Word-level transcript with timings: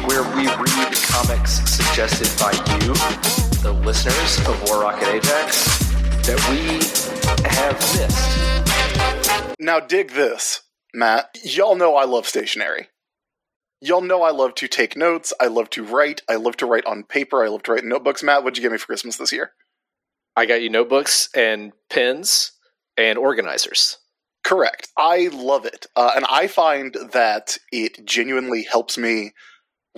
Where 0.07 0.23
we 0.35 0.47
read 0.47 0.93
comics 1.03 1.51
suggested 1.69 2.29
by 2.39 2.51
you, 2.51 2.93
the 3.61 3.71
listeners 3.85 4.39
of 4.47 4.61
War 4.67 4.81
Rocket 4.81 5.07
Ajax, 5.07 5.90
that 6.23 6.39
we 6.49 6.79
have 7.49 7.79
missed. 7.97 9.59
Now, 9.59 9.79
dig 9.79 10.11
this, 10.11 10.61
Matt. 10.93 11.37
Y'all 11.43 11.75
know 11.75 11.95
I 11.95 12.05
love 12.05 12.27
stationery. 12.27 12.87
Y'all 13.79 14.01
know 14.01 14.21
I 14.21 14.31
love 14.31 14.53
to 14.55 14.67
take 14.67 14.95
notes. 14.95 15.33
I 15.39 15.47
love 15.47 15.69
to 15.71 15.83
write. 15.83 16.21
I 16.29 16.35
love 16.35 16.57
to 16.57 16.67
write 16.67 16.85
on 16.85 17.03
paper. 17.03 17.43
I 17.43 17.47
love 17.47 17.63
to 17.63 17.71
write 17.71 17.83
in 17.83 17.89
notebooks. 17.89 18.21
Matt, 18.21 18.43
what'd 18.43 18.57
you 18.57 18.61
get 18.61 18.71
me 18.71 18.77
for 18.77 18.85
Christmas 18.85 19.17
this 19.17 19.31
year? 19.31 19.51
I 20.35 20.45
got 20.45 20.61
you 20.61 20.69
notebooks 20.69 21.29
and 21.35 21.73
pens 21.89 22.51
and 22.97 23.17
organizers. 23.17 23.97
Correct. 24.43 24.89
I 24.97 25.29
love 25.33 25.65
it. 25.65 25.87
Uh, 25.95 26.11
and 26.15 26.25
I 26.29 26.47
find 26.47 26.95
that 27.13 27.57
it 27.71 28.05
genuinely 28.05 28.63
helps 28.63 28.97
me 28.97 29.33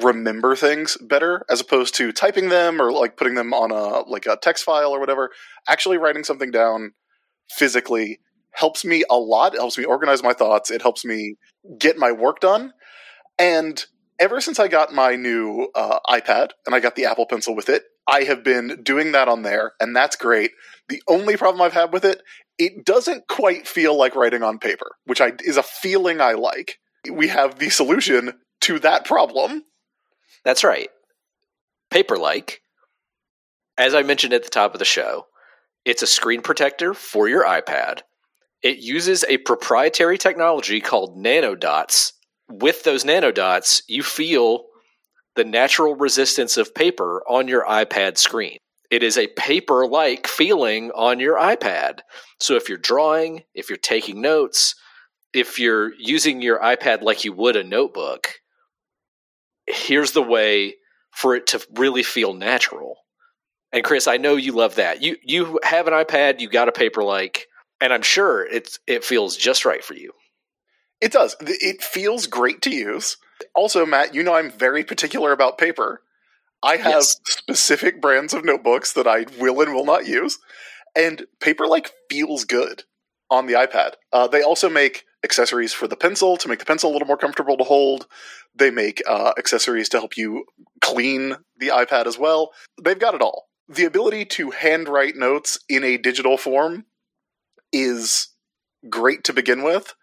remember 0.01 0.55
things 0.55 0.97
better 1.01 1.45
as 1.49 1.61
opposed 1.61 1.95
to 1.95 2.11
typing 2.11 2.49
them 2.49 2.81
or 2.81 2.91
like 2.91 3.15
putting 3.15 3.35
them 3.35 3.53
on 3.53 3.71
a 3.71 4.09
like 4.09 4.25
a 4.25 4.37
text 4.37 4.63
file 4.63 4.89
or 4.91 4.99
whatever. 4.99 5.29
Actually 5.67 5.97
writing 5.97 6.23
something 6.23 6.51
down 6.51 6.93
physically 7.49 8.19
helps 8.51 8.85
me 8.85 9.03
a 9.09 9.17
lot. 9.17 9.53
It 9.53 9.59
helps 9.59 9.77
me 9.77 9.85
organize 9.85 10.23
my 10.23 10.33
thoughts. 10.33 10.71
It 10.71 10.81
helps 10.81 11.05
me 11.05 11.35
get 11.77 11.97
my 11.97 12.11
work 12.11 12.39
done. 12.39 12.73
And 13.37 13.83
ever 14.19 14.41
since 14.41 14.59
I 14.59 14.67
got 14.67 14.93
my 14.93 15.15
new 15.15 15.69
uh, 15.75 15.99
iPad 16.07 16.51
and 16.65 16.75
I 16.75 16.79
got 16.79 16.95
the 16.95 17.05
Apple 17.05 17.25
Pencil 17.25 17.55
with 17.55 17.69
it, 17.69 17.83
I 18.07 18.23
have 18.23 18.43
been 18.43 18.81
doing 18.83 19.13
that 19.13 19.27
on 19.27 19.43
there, 19.43 19.73
and 19.79 19.95
that's 19.95 20.15
great. 20.15 20.51
The 20.89 21.01
only 21.07 21.37
problem 21.37 21.61
I've 21.61 21.73
had 21.73 21.93
with 21.93 22.03
it, 22.03 22.21
it 22.57 22.85
doesn't 22.85 23.27
quite 23.27 23.67
feel 23.67 23.97
like 23.97 24.15
writing 24.15 24.43
on 24.43 24.59
paper, 24.59 24.97
which 25.05 25.21
I, 25.21 25.33
is 25.39 25.57
a 25.57 25.63
feeling 25.63 26.21
I 26.21 26.33
like. 26.33 26.79
We 27.09 27.29
have 27.29 27.59
the 27.59 27.69
solution 27.69 28.33
to 28.61 28.79
that 28.79 29.05
problem. 29.05 29.63
That's 30.45 30.63
right. 30.63 30.89
Paperlike, 31.91 32.57
as 33.77 33.93
I 33.93 34.03
mentioned 34.03 34.33
at 34.33 34.43
the 34.43 34.49
top 34.49 34.73
of 34.73 34.79
the 34.79 34.85
show, 34.85 35.27
it's 35.85 36.01
a 36.01 36.07
screen 36.07 36.41
protector 36.41 36.93
for 36.93 37.27
your 37.27 37.45
iPad. 37.45 38.01
It 38.61 38.77
uses 38.77 39.25
a 39.27 39.37
proprietary 39.37 40.17
technology 40.17 40.79
called 40.79 41.17
nanodots. 41.17 42.13
With 42.49 42.83
those 42.83 43.03
nanodots, 43.03 43.81
you 43.87 44.03
feel 44.03 44.65
the 45.35 45.43
natural 45.43 45.95
resistance 45.95 46.57
of 46.57 46.75
paper 46.75 47.23
on 47.27 47.47
your 47.47 47.65
iPad 47.65 48.17
screen. 48.17 48.57
It 48.91 49.03
is 49.03 49.17
a 49.17 49.27
paper 49.27 49.87
like 49.87 50.27
feeling 50.27 50.91
on 50.91 51.19
your 51.19 51.37
iPad. 51.37 52.01
So 52.39 52.55
if 52.55 52.69
you're 52.69 52.77
drawing, 52.77 53.43
if 53.55 53.69
you're 53.69 53.77
taking 53.77 54.21
notes, 54.21 54.75
if 55.33 55.57
you're 55.57 55.93
using 55.97 56.41
your 56.41 56.59
iPad 56.59 57.01
like 57.01 57.25
you 57.25 57.33
would 57.33 57.55
a 57.55 57.63
notebook, 57.63 58.35
here's 59.67 60.11
the 60.11 60.21
way 60.21 60.75
for 61.11 61.35
it 61.35 61.47
to 61.47 61.65
really 61.75 62.03
feel 62.03 62.33
natural. 62.33 62.97
And 63.71 63.83
Chris, 63.83 64.07
I 64.07 64.17
know 64.17 64.35
you 64.35 64.51
love 64.51 64.75
that. 64.75 65.01
You 65.01 65.17
you 65.23 65.59
have 65.63 65.87
an 65.87 65.93
iPad, 65.93 66.39
you 66.39 66.49
got 66.49 66.67
a 66.69 66.71
Paperlike, 66.71 67.41
and 67.81 67.91
I'm 67.93 68.01
sure 68.03 68.45
it's 68.45 68.79
it 68.87 69.03
feels 69.03 69.35
just 69.35 69.65
right 69.65 69.83
for 69.83 69.95
you. 69.95 70.11
It 71.01 71.11
does. 71.11 71.35
It 71.41 71.81
feels 71.81 72.27
great 72.27 72.61
to 72.63 72.69
use. 72.69 73.17
Also, 73.55 73.85
Matt, 73.85 74.13
you 74.15 74.23
know 74.23 74.35
I'm 74.35 74.51
very 74.51 74.83
particular 74.83 75.31
about 75.31 75.57
paper. 75.57 76.01
I 76.61 76.77
have 76.77 76.93
Yes. 76.93 77.17
specific 77.27 77.99
brands 77.99 78.33
of 78.33 78.45
notebooks 78.45 78.93
that 78.93 79.07
I 79.07 79.25
will 79.37 79.59
and 79.61 79.73
will 79.73 79.85
not 79.85 80.05
use, 80.07 80.39
and 80.95 81.25
Paperlike 81.41 81.89
feels 82.09 82.45
good 82.45 82.83
on 83.29 83.47
the 83.47 83.53
iPad. 83.53 83.93
Uh, 84.13 84.27
they 84.27 84.43
also 84.43 84.69
make 84.69 85.03
accessories 85.23 85.73
for 85.73 85.87
the 85.87 85.95
pencil 85.95 86.37
to 86.37 86.47
make 86.47 86.59
the 86.59 86.65
pencil 86.65 86.91
a 86.91 86.93
little 86.93 87.07
more 87.07 87.17
comfortable 87.17 87.57
to 87.57 87.63
hold. 87.63 88.07
They 88.55 88.71
make 88.71 89.01
uh, 89.07 89.33
accessories 89.37 89.89
to 89.89 89.99
help 89.99 90.17
you 90.17 90.45
clean 90.81 91.37
the 91.57 91.67
iPad 91.67 92.05
as 92.07 92.17
well. 92.17 92.51
They've 92.81 92.99
got 92.99 93.15
it 93.15 93.21
all. 93.21 93.47
The 93.69 93.85
ability 93.85 94.25
to 94.25 94.51
handwrite 94.51 95.15
notes 95.15 95.57
in 95.69 95.83
a 95.83 95.97
digital 95.97 96.37
form 96.37 96.85
is 97.71 98.29
great 98.89 99.23
to 99.23 99.33
begin 99.33 99.63
with, 99.63 99.95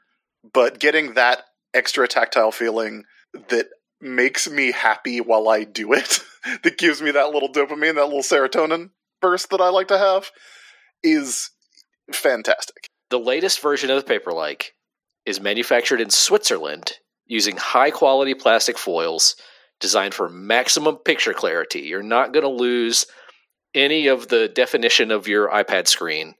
but 0.52 0.80
getting 0.80 1.14
that 1.14 1.44
extra 1.74 2.08
tactile 2.08 2.52
feeling 2.52 3.04
that 3.48 3.66
makes 4.00 4.48
me 4.48 4.72
happy 4.72 5.20
while 5.20 5.48
I 5.48 5.64
do 5.64 5.92
it, 5.92 6.20
that 6.62 6.78
gives 6.78 7.02
me 7.02 7.10
that 7.10 7.30
little 7.30 7.52
dopamine, 7.52 7.96
that 7.96 8.06
little 8.06 8.22
serotonin 8.22 8.90
burst 9.20 9.50
that 9.50 9.60
I 9.60 9.68
like 9.68 9.88
to 9.88 9.98
have, 9.98 10.30
is 11.02 11.50
fantastic. 12.12 12.88
The 13.10 13.18
latest 13.18 13.60
version 13.60 13.90
of 13.90 14.04
the 14.04 14.18
Paperlike 14.18 14.72
is 15.30 15.40
manufactured 15.40 16.00
in 16.00 16.10
Switzerland 16.10 16.92
using 17.26 17.56
high 17.56 17.90
quality 17.90 18.34
plastic 18.34 18.76
foils 18.76 19.36
designed 19.80 20.12
for 20.12 20.28
maximum 20.28 20.96
picture 20.96 21.32
clarity. 21.32 21.80
You're 21.80 22.02
not 22.02 22.32
going 22.34 22.42
to 22.42 22.50
lose 22.50 23.06
any 23.74 24.08
of 24.08 24.28
the 24.28 24.48
definition 24.48 25.10
of 25.10 25.28
your 25.28 25.48
iPad 25.48 25.86
screen 25.86 26.34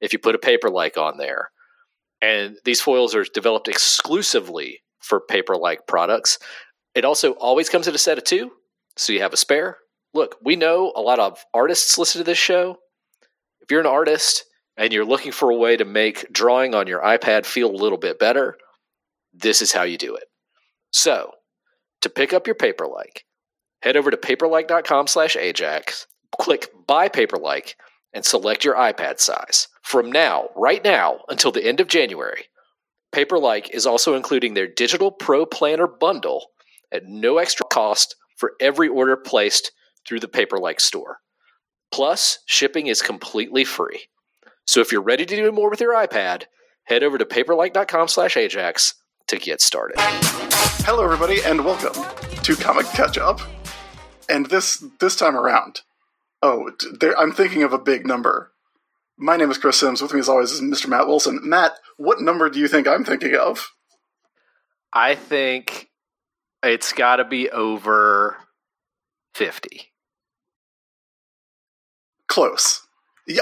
if 0.00 0.12
you 0.12 0.18
put 0.18 0.34
a 0.34 0.38
Paperlike 0.38 0.98
on 0.98 1.16
there. 1.16 1.50
And 2.20 2.56
these 2.64 2.80
foils 2.80 3.14
are 3.14 3.24
developed 3.24 3.68
exclusively 3.68 4.80
for 4.98 5.22
Paperlike 5.30 5.86
products. 5.86 6.38
It 6.94 7.04
also 7.04 7.32
always 7.32 7.68
comes 7.68 7.88
in 7.88 7.94
a 7.94 7.98
set 7.98 8.18
of 8.18 8.24
two, 8.24 8.50
so 8.96 9.12
you 9.12 9.20
have 9.20 9.32
a 9.32 9.38
spare. 9.38 9.78
Look, 10.12 10.36
we 10.44 10.56
know 10.56 10.92
a 10.94 11.00
lot 11.00 11.18
of 11.18 11.42
artists 11.54 11.96
listen 11.96 12.18
to 12.18 12.24
this 12.24 12.38
show. 12.38 12.76
If 13.60 13.70
you're 13.70 13.80
an 13.80 13.86
artist 13.86 14.44
and 14.76 14.92
you're 14.92 15.04
looking 15.04 15.32
for 15.32 15.50
a 15.50 15.56
way 15.56 15.76
to 15.76 15.84
make 15.84 16.32
drawing 16.32 16.74
on 16.74 16.86
your 16.86 17.00
iPad 17.00 17.44
feel 17.46 17.70
a 17.70 17.76
little 17.76 17.98
bit 17.98 18.18
better, 18.18 18.56
this 19.32 19.62
is 19.62 19.72
how 19.72 19.82
you 19.82 19.98
do 19.98 20.14
it. 20.14 20.24
So, 20.92 21.32
to 22.02 22.10
pick 22.10 22.32
up 22.32 22.46
your 22.46 22.56
Paperlike, 22.56 23.24
head 23.82 23.96
over 23.96 24.10
to 24.10 24.16
paperlike.com 24.16 25.06
slash 25.06 25.36
Ajax, 25.36 26.06
click 26.38 26.68
Buy 26.86 27.08
Paperlike, 27.08 27.74
and 28.12 28.24
select 28.24 28.64
your 28.64 28.74
iPad 28.74 29.20
size. 29.20 29.68
From 29.82 30.12
now, 30.12 30.48
right 30.54 30.82
now, 30.84 31.20
until 31.28 31.52
the 31.52 31.64
end 31.64 31.80
of 31.80 31.88
January, 31.88 32.46
Paperlike 33.12 33.70
is 33.70 33.86
also 33.86 34.14
including 34.14 34.54
their 34.54 34.66
Digital 34.66 35.10
Pro 35.10 35.44
Planner 35.46 35.86
bundle 35.86 36.46
at 36.92 37.06
no 37.06 37.38
extra 37.38 37.66
cost 37.66 38.16
for 38.36 38.52
every 38.60 38.88
order 38.88 39.16
placed 39.16 39.72
through 40.06 40.20
the 40.20 40.28
Paperlike 40.28 40.80
store. 40.80 41.18
Plus, 41.90 42.38
shipping 42.46 42.86
is 42.86 43.02
completely 43.02 43.64
free. 43.64 44.08
So 44.66 44.80
if 44.80 44.92
you're 44.92 45.02
ready 45.02 45.26
to 45.26 45.36
do 45.36 45.52
more 45.52 45.70
with 45.70 45.80
your 45.80 45.94
iPad, 45.94 46.44
head 46.84 47.02
over 47.02 47.18
to 47.18 47.24
paperlike.com 47.24 48.08
slash 48.08 48.36
Ajax 48.36 48.94
to 49.28 49.38
get 49.38 49.60
started. 49.60 49.96
Hello, 50.84 51.04
everybody, 51.04 51.42
and 51.42 51.64
welcome 51.64 51.92
to 52.42 52.56
Comic 52.56 52.86
Catch 52.86 53.18
Up. 53.18 53.40
And 54.28 54.46
this 54.46 54.84
this 55.00 55.16
time 55.16 55.36
around, 55.36 55.82
oh, 56.42 56.70
there, 57.00 57.18
I'm 57.18 57.32
thinking 57.32 57.62
of 57.62 57.72
a 57.72 57.78
big 57.78 58.06
number. 58.06 58.52
My 59.18 59.36
name 59.36 59.50
is 59.50 59.58
Chris 59.58 59.78
Sims. 59.78 60.00
With 60.00 60.14
me, 60.14 60.20
as 60.20 60.28
always, 60.28 60.52
is 60.52 60.60
Mr. 60.60 60.88
Matt 60.88 61.06
Wilson. 61.06 61.40
Matt, 61.42 61.72
what 61.96 62.20
number 62.20 62.48
do 62.48 62.58
you 62.58 62.68
think 62.68 62.86
I'm 62.86 63.04
thinking 63.04 63.34
of? 63.34 63.72
I 64.92 65.14
think 65.14 65.90
it's 66.62 66.92
got 66.92 67.16
to 67.16 67.24
be 67.24 67.50
over 67.50 68.36
50. 69.34 69.92
Close. 72.28 72.86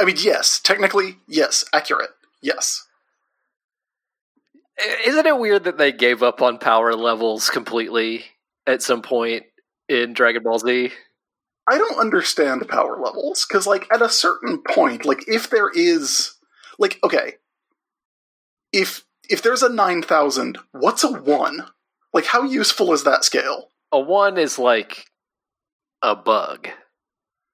I 0.00 0.04
mean, 0.04 0.16
yes, 0.18 0.60
technically, 0.60 1.16
yes, 1.26 1.64
accurate, 1.72 2.10
yes. 2.42 2.86
Isn't 5.06 5.26
it 5.26 5.38
weird 5.38 5.64
that 5.64 5.78
they 5.78 5.92
gave 5.92 6.22
up 6.22 6.40
on 6.42 6.58
power 6.58 6.94
levels 6.94 7.50
completely 7.50 8.24
at 8.66 8.82
some 8.82 9.02
point 9.02 9.44
in 9.88 10.12
Dragon 10.12 10.42
Ball 10.42 10.58
Z? 10.58 10.90
I 11.68 11.78
don't 11.78 12.00
understand 12.00 12.68
power 12.68 12.98
levels 12.98 13.46
because, 13.46 13.66
like, 13.66 13.86
at 13.92 14.02
a 14.02 14.08
certain 14.08 14.62
point, 14.62 15.04
like, 15.04 15.28
if 15.28 15.50
there 15.50 15.70
is, 15.70 16.34
like, 16.78 16.98
okay, 17.04 17.34
if 18.72 19.04
if 19.28 19.42
there's 19.42 19.62
a 19.62 19.68
nine 19.68 20.02
thousand, 20.02 20.58
what's 20.72 21.04
a 21.04 21.12
one? 21.12 21.66
Like, 22.12 22.26
how 22.26 22.42
useful 22.42 22.92
is 22.92 23.04
that 23.04 23.24
scale? 23.24 23.68
A 23.92 24.00
one 24.00 24.38
is 24.38 24.58
like 24.58 25.06
a 26.02 26.16
bug, 26.16 26.68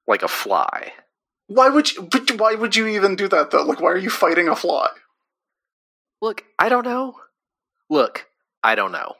like 0.06 0.22
a 0.22 0.28
fly. 0.28 0.92
Why 1.48 1.68
would 1.68 1.92
you? 1.92 2.08
Why 2.36 2.54
would 2.54 2.74
you 2.76 2.86
even 2.88 3.16
do 3.16 3.28
that 3.28 3.50
though? 3.50 3.62
Like, 3.62 3.80
why 3.80 3.90
are 3.92 3.96
you 3.96 4.10
fighting 4.10 4.48
a 4.48 4.56
fly? 4.56 4.88
Look, 6.20 6.44
I 6.58 6.68
don't 6.68 6.84
know. 6.84 7.14
Look, 7.90 8.26
I 8.64 8.74
don't 8.74 8.92
know. 8.92 9.14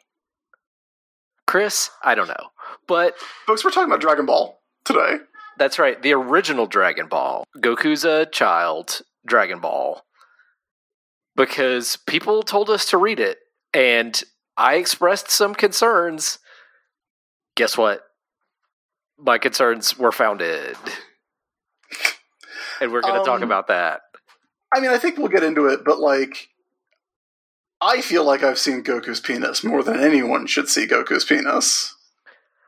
Chris, 1.47 1.91
I 2.03 2.15
don't 2.15 2.29
know. 2.29 2.51
But 2.89 3.15
Folks, 3.47 3.65
we're 3.65 3.71
talking 3.71 3.89
about 3.91 4.01
Dragon 4.01 4.27
Ball 4.27 4.61
today. 4.85 5.19
That's 5.59 5.79
right. 5.79 6.01
The 6.03 6.13
original 6.13 6.67
Dragon 6.67 7.07
Ball. 7.09 7.45
Goku's 7.59 8.05
a 8.05 8.27
child. 8.27 9.03
Dragon 9.27 9.61
Ball. 9.61 10.03
because 11.37 11.97
people 12.07 12.43
told 12.43 12.71
us 12.71 12.89
to 12.91 12.97
read 12.97 13.19
it 13.21 13.39
and 13.75 14.23
I 14.57 14.77
expressed 14.77 15.31
some 15.31 15.55
concerns. 15.55 16.39
Guess 17.57 17.77
what? 17.77 18.03
My 19.19 19.39
concerns 19.39 19.99
were 19.99 20.13
founded. 20.13 20.77
And 22.81 22.93
we're 22.93 23.01
going 23.01 23.15
to 23.21 23.25
talk 23.25 23.39
Um, 23.39 23.45
about 23.45 23.69
that. 23.69 24.03
I 24.75 24.81
mean, 24.81 24.91
I 24.91 24.99
think 24.99 25.17
we'll 25.19 25.29
get 25.29 25.43
into 25.43 25.67
it, 25.67 25.85
but 25.85 25.99
like, 25.99 26.49
I 27.81 28.01
feel 28.01 28.25
like 28.25 28.43
I've 28.43 28.59
seen 28.59 28.83
Goku's 28.83 29.21
penis 29.21 29.63
more 29.65 29.83
than 29.83 30.01
anyone 30.01 30.47
should 30.47 30.69
see 30.69 30.87
Goku's 30.87 31.25
penis. 31.25 31.95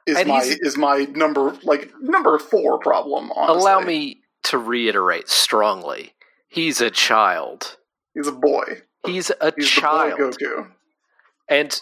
Is 0.06 0.16
And 0.16 0.28
my 0.28 0.40
is 0.42 0.76
my 0.78 1.06
number 1.14 1.54
like 1.62 1.92
number 2.00 2.38
four 2.38 2.78
problem? 2.78 3.30
Honestly. 3.32 3.60
Allow 3.60 3.80
me 3.80 4.20
to 4.44 4.56
reiterate 4.58 5.28
strongly. 5.28 6.14
He's 6.48 6.80
a 6.80 6.90
child. 6.90 7.76
He's 8.14 8.26
a 8.26 8.32
boy. 8.32 8.82
He's 9.04 9.30
a 9.40 9.52
He's 9.56 9.68
child. 9.68 10.18
Goku. 10.18 10.70
And 11.48 11.78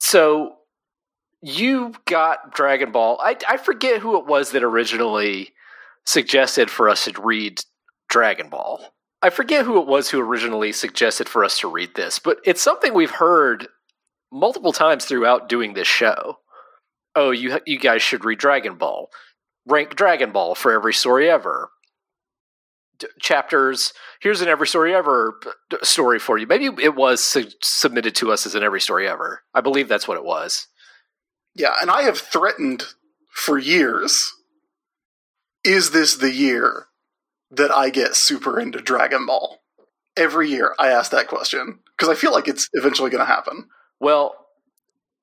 so 0.00 0.56
you 1.42 1.92
got 2.06 2.54
Dragon 2.54 2.92
Ball. 2.92 3.18
I, 3.22 3.36
I 3.48 3.56
forget 3.58 4.00
who 4.00 4.18
it 4.18 4.26
was 4.26 4.52
that 4.52 4.62
originally 4.62 5.52
suggested 6.08 6.70
for 6.70 6.88
us 6.88 7.04
to 7.04 7.20
read 7.20 7.60
Dragon 8.08 8.48
Ball. 8.48 8.94
I 9.20 9.28
forget 9.28 9.66
who 9.66 9.78
it 9.80 9.86
was 9.86 10.08
who 10.08 10.20
originally 10.20 10.72
suggested 10.72 11.28
for 11.28 11.44
us 11.44 11.58
to 11.60 11.68
read 11.70 11.94
this, 11.96 12.18
but 12.18 12.38
it's 12.44 12.62
something 12.62 12.94
we've 12.94 13.10
heard 13.10 13.68
multiple 14.32 14.72
times 14.72 15.04
throughout 15.04 15.50
doing 15.50 15.74
this 15.74 15.86
show. 15.88 16.38
Oh, 17.14 17.30
you 17.30 17.60
you 17.66 17.78
guys 17.78 18.00
should 18.00 18.24
read 18.24 18.38
Dragon 18.38 18.76
Ball. 18.76 19.10
Rank 19.66 19.96
Dragon 19.96 20.32
Ball 20.32 20.54
for 20.54 20.72
every 20.72 20.94
story 20.94 21.28
ever. 21.28 21.70
D- 22.98 23.08
chapters 23.20 23.92
here's 24.20 24.40
an 24.40 24.48
every 24.48 24.66
story 24.66 24.94
ever 24.94 25.38
p- 25.70 25.76
story 25.82 26.18
for 26.18 26.38
you. 26.38 26.46
Maybe 26.46 26.70
it 26.82 26.94
was 26.94 27.22
su- 27.22 27.50
submitted 27.62 28.14
to 28.16 28.32
us 28.32 28.46
as 28.46 28.54
an 28.54 28.62
every 28.62 28.80
story 28.80 29.06
ever. 29.06 29.42
I 29.52 29.60
believe 29.60 29.88
that's 29.88 30.08
what 30.08 30.16
it 30.16 30.24
was. 30.24 30.68
Yeah, 31.54 31.74
and 31.82 31.90
I 31.90 32.02
have 32.02 32.18
threatened 32.18 32.84
for 33.30 33.58
years. 33.58 34.32
Is 35.64 35.90
this 35.90 36.16
the 36.16 36.32
year 36.32 36.86
that 37.50 37.70
I 37.70 37.90
get 37.90 38.14
super 38.14 38.60
into 38.60 38.80
Dragon 38.80 39.26
Ball? 39.26 39.58
Every 40.16 40.48
year, 40.48 40.74
I 40.78 40.88
ask 40.88 41.10
that 41.12 41.28
question 41.28 41.80
because 41.96 42.08
I 42.08 42.18
feel 42.18 42.32
like 42.32 42.48
it's 42.48 42.68
eventually 42.72 43.10
going 43.10 43.24
to 43.24 43.32
happen. 43.32 43.68
Well, 44.00 44.34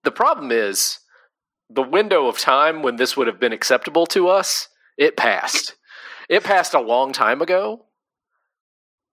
the 0.04 0.12
problem 0.12 0.52
is 0.52 1.00
the 1.70 1.84
window 1.84 2.28
of 2.28 2.38
time 2.38 2.82
when 2.82 2.96
this 2.96 3.18
would 3.18 3.28
have 3.28 3.40
been 3.40 3.54
acceptable 3.54 4.06
to 4.08 4.28
us, 4.28 4.70
it 4.98 5.18
passed. 5.18 5.76
It 6.30 6.44
passed 6.44 6.74
a 6.74 6.80
long 6.80 7.12
time 7.12 7.42
ago, 7.42 7.86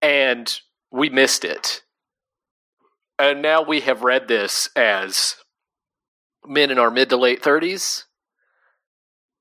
and 0.00 0.52
we 0.90 1.08
missed 1.08 1.44
it. 1.44 1.82
And 3.18 3.42
now 3.42 3.62
we 3.62 3.80
have 3.80 4.02
read 4.02 4.28
this 4.28 4.68
as 4.76 5.36
men 6.46 6.70
in 6.70 6.78
our 6.78 6.90
mid 6.90 7.10
to 7.10 7.16
late 7.16 7.42
30s, 7.42 8.04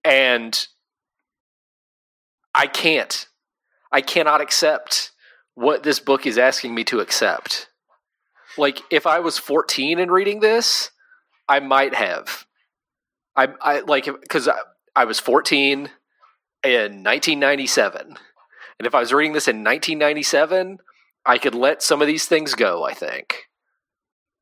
and 0.03 0.67
I 2.53 2.67
can't. 2.67 3.27
I 3.91 4.01
cannot 4.01 4.41
accept 4.41 5.11
what 5.55 5.83
this 5.83 5.99
book 5.99 6.25
is 6.25 6.37
asking 6.37 6.73
me 6.73 6.83
to 6.85 6.99
accept. 6.99 7.69
Like, 8.57 8.81
if 8.89 9.05
I 9.05 9.19
was 9.19 9.37
14 9.37 9.99
and 9.99 10.11
reading 10.11 10.39
this, 10.39 10.91
I 11.47 11.59
might 11.59 11.93
have. 11.93 12.45
I, 13.35 13.49
I 13.61 13.79
like 13.81 14.05
because 14.05 14.47
I, 14.47 14.57
I 14.95 15.05
was 15.05 15.19
14 15.19 15.89
in 16.63 17.03
1997, 17.03 18.07
and 18.07 18.87
if 18.87 18.93
I 18.93 18.99
was 18.99 19.13
reading 19.13 19.33
this 19.33 19.47
in 19.47 19.57
1997, 19.63 20.79
I 21.25 21.37
could 21.37 21.55
let 21.55 21.81
some 21.81 22.01
of 22.01 22.07
these 22.07 22.25
things 22.25 22.55
go. 22.55 22.83
I 22.83 22.93
think, 22.93 23.47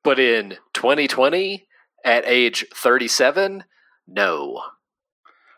but 0.04 0.20
in 0.20 0.58
2020, 0.74 1.68
at 2.04 2.26
age 2.26 2.66
37, 2.74 3.64
no, 4.08 4.62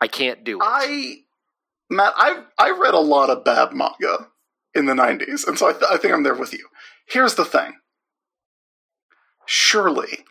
I 0.00 0.08
can't 0.08 0.44
do 0.44 0.58
it. 0.58 0.64
I, 0.64 1.16
Matt, 1.92 2.14
I 2.16 2.42
I 2.58 2.70
read 2.70 2.94
a 2.94 3.00
lot 3.00 3.30
of 3.30 3.44
bad 3.44 3.72
manga 3.72 4.28
in 4.74 4.86
the 4.86 4.94
'90s, 4.94 5.46
and 5.46 5.58
so 5.58 5.68
I, 5.68 5.72
th- 5.72 5.84
I 5.90 5.98
think 5.98 6.14
I'm 6.14 6.22
there 6.22 6.34
with 6.34 6.52
you. 6.52 6.66
Here's 7.06 7.34
the 7.34 7.44
thing: 7.44 7.74
surely, 9.46 10.24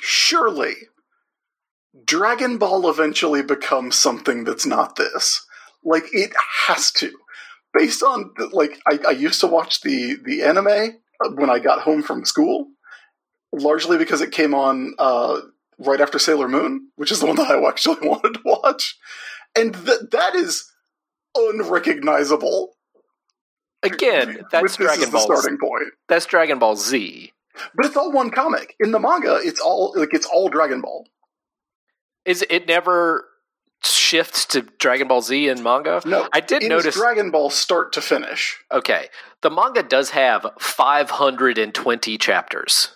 surely, 0.00 0.74
Dragon 2.04 2.58
Ball 2.58 2.88
eventually 2.88 3.42
becomes 3.42 3.96
something 3.96 4.44
that's 4.44 4.66
not 4.66 4.96
this. 4.96 5.44
Like 5.84 6.04
it 6.12 6.32
has 6.66 6.90
to, 6.92 7.12
based 7.74 8.02
on 8.02 8.32
like 8.52 8.80
I, 8.86 8.98
I 9.08 9.10
used 9.10 9.40
to 9.42 9.46
watch 9.46 9.82
the 9.82 10.16
the 10.24 10.42
anime 10.42 10.98
when 11.34 11.50
I 11.50 11.58
got 11.58 11.82
home 11.82 12.02
from 12.02 12.24
school, 12.24 12.68
largely 13.52 13.98
because 13.98 14.20
it 14.22 14.32
came 14.32 14.54
on 14.54 14.94
uh, 14.98 15.40
right 15.78 16.00
after 16.00 16.18
Sailor 16.18 16.48
Moon, 16.48 16.88
which 16.96 17.12
is 17.12 17.20
the 17.20 17.26
one 17.26 17.36
that 17.36 17.50
I 17.50 17.68
actually 17.68 17.98
wanted 18.08 18.34
to 18.34 18.40
watch, 18.44 18.96
and 19.54 19.74
th- 19.74 20.10
that 20.12 20.34
is 20.34 20.64
unrecognizable. 21.34 22.70
Again, 23.82 24.40
that's 24.50 24.76
Dragon 24.76 25.10
Ball. 25.10 25.20
starting 25.20 25.58
point. 25.58 25.92
That's 26.08 26.26
Dragon 26.26 26.58
Ball 26.58 26.76
Z. 26.76 27.32
But 27.74 27.86
it's 27.86 27.96
all 27.96 28.12
one 28.12 28.30
comic. 28.30 28.74
In 28.80 28.90
the 28.92 28.98
manga, 29.00 29.38
it's 29.42 29.60
all 29.60 29.92
like 29.96 30.12
it's 30.14 30.26
all 30.26 30.48
Dragon 30.48 30.80
Ball. 30.80 31.06
Is 32.24 32.44
it 32.50 32.66
never 32.66 33.24
shifts 33.84 34.44
to 34.46 34.62
Dragon 34.62 35.06
Ball 35.08 35.22
Z 35.22 35.48
in 35.48 35.62
manga? 35.62 36.02
No, 36.04 36.28
I 36.32 36.40
did 36.40 36.64
notice. 36.64 36.96
Dragon 36.96 37.30
Ball 37.30 37.50
start 37.50 37.92
to 37.94 38.00
finish. 38.00 38.56
okay, 38.72 39.08
the 39.42 39.50
manga 39.50 39.82
does 39.82 40.10
have 40.10 40.46
520 40.58 42.18
chapters. 42.18 42.92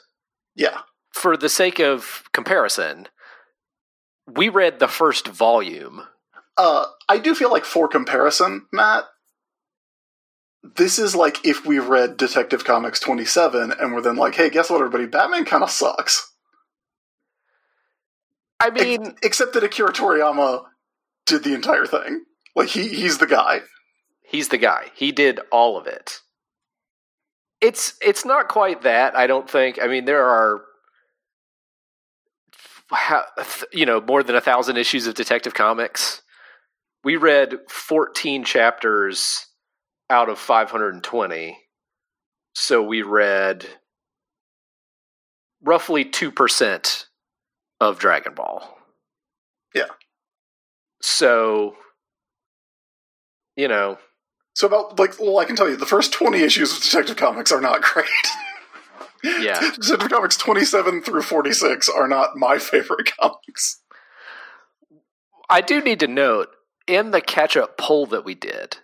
Yeah, 0.54 0.78
For 1.12 1.36
the 1.36 1.48
sake 1.48 1.78
of 1.80 2.24
comparison, 2.34 3.08
we 4.26 4.48
read 4.48 4.80
the 4.80 4.88
first 4.88 5.28
volume. 5.28 6.02
Uh, 6.56 6.86
I 7.08 7.18
do 7.18 7.34
feel 7.34 7.50
like 7.50 7.64
for 7.64 7.88
comparison, 7.88 8.66
Matt, 8.72 9.04
this 10.76 10.98
is 10.98 11.14
like 11.16 11.44
if 11.44 11.66
we 11.66 11.78
read 11.78 12.16
Detective 12.16 12.64
Comics 12.64 13.00
twenty 13.00 13.24
seven 13.24 13.72
and 13.72 13.92
we're 13.92 14.00
then 14.02 14.16
like, 14.16 14.34
hey, 14.34 14.50
guess 14.50 14.70
what, 14.70 14.80
everybody, 14.80 15.06
Batman 15.06 15.44
kind 15.44 15.62
of 15.62 15.70
sucks. 15.70 16.32
I 18.60 18.68
Ex- 18.68 18.80
mean, 18.80 19.14
except 19.22 19.54
that 19.54 19.64
Akira 19.64 19.92
Toriyama 19.92 20.64
did 21.26 21.42
the 21.42 21.54
entire 21.54 21.86
thing. 21.86 22.24
Like 22.54 22.68
he 22.68 22.88
he's 22.88 23.18
the 23.18 23.26
guy. 23.26 23.60
he's 24.22 24.48
the 24.48 24.58
guy. 24.58 24.86
He 24.94 25.10
did 25.10 25.40
all 25.50 25.76
of 25.76 25.86
it. 25.86 26.20
It's 27.60 27.94
it's 28.00 28.24
not 28.24 28.48
quite 28.48 28.82
that. 28.82 29.16
I 29.16 29.26
don't 29.26 29.48
think. 29.50 29.80
I 29.82 29.86
mean, 29.88 30.04
there 30.04 30.24
are 30.24 30.62
you 33.72 33.86
know 33.86 34.00
more 34.00 34.22
than 34.22 34.36
a 34.36 34.40
thousand 34.40 34.76
issues 34.76 35.06
of 35.06 35.14
Detective 35.14 35.54
Comics. 35.54 36.21
We 37.04 37.16
read 37.16 37.58
fourteen 37.68 38.44
chapters 38.44 39.46
out 40.10 40.28
of 40.28 40.38
five 40.38 40.70
hundred 40.70 40.94
and 40.94 41.02
twenty, 41.02 41.58
so 42.54 42.82
we 42.82 43.02
read 43.02 43.66
roughly 45.62 46.04
two 46.04 46.30
percent 46.30 47.06
of 47.80 47.98
Dragon 47.98 48.34
Ball. 48.34 48.78
Yeah. 49.74 49.86
So, 51.00 51.74
you 53.56 53.66
know, 53.66 53.98
So 54.54 54.68
about 54.68 54.98
like 54.98 55.18
well, 55.18 55.38
I 55.38 55.44
can 55.44 55.56
tell 55.56 55.68
you, 55.68 55.76
the 55.76 55.86
first 55.86 56.12
twenty 56.12 56.42
issues 56.42 56.76
of 56.76 56.82
Detective 56.82 57.16
Comics 57.16 57.50
are 57.50 57.60
not 57.60 57.82
great. 57.82 58.06
Yeah. 59.24 59.58
Detective 59.80 60.10
Comics 60.10 60.36
twenty 60.36 60.64
seven 60.64 61.02
through 61.02 61.22
forty 61.22 61.52
six 61.52 61.88
are 61.88 62.06
not 62.06 62.36
my 62.36 62.58
favorite 62.58 63.10
comics. 63.20 63.80
I 65.50 65.60
do 65.60 65.80
need 65.80 65.98
to 66.00 66.06
note 66.06 66.48
in 66.86 67.10
the 67.10 67.20
catch 67.20 67.56
up 67.56 67.76
poll 67.76 68.06
that 68.06 68.24
we 68.24 68.34
did, 68.34 68.78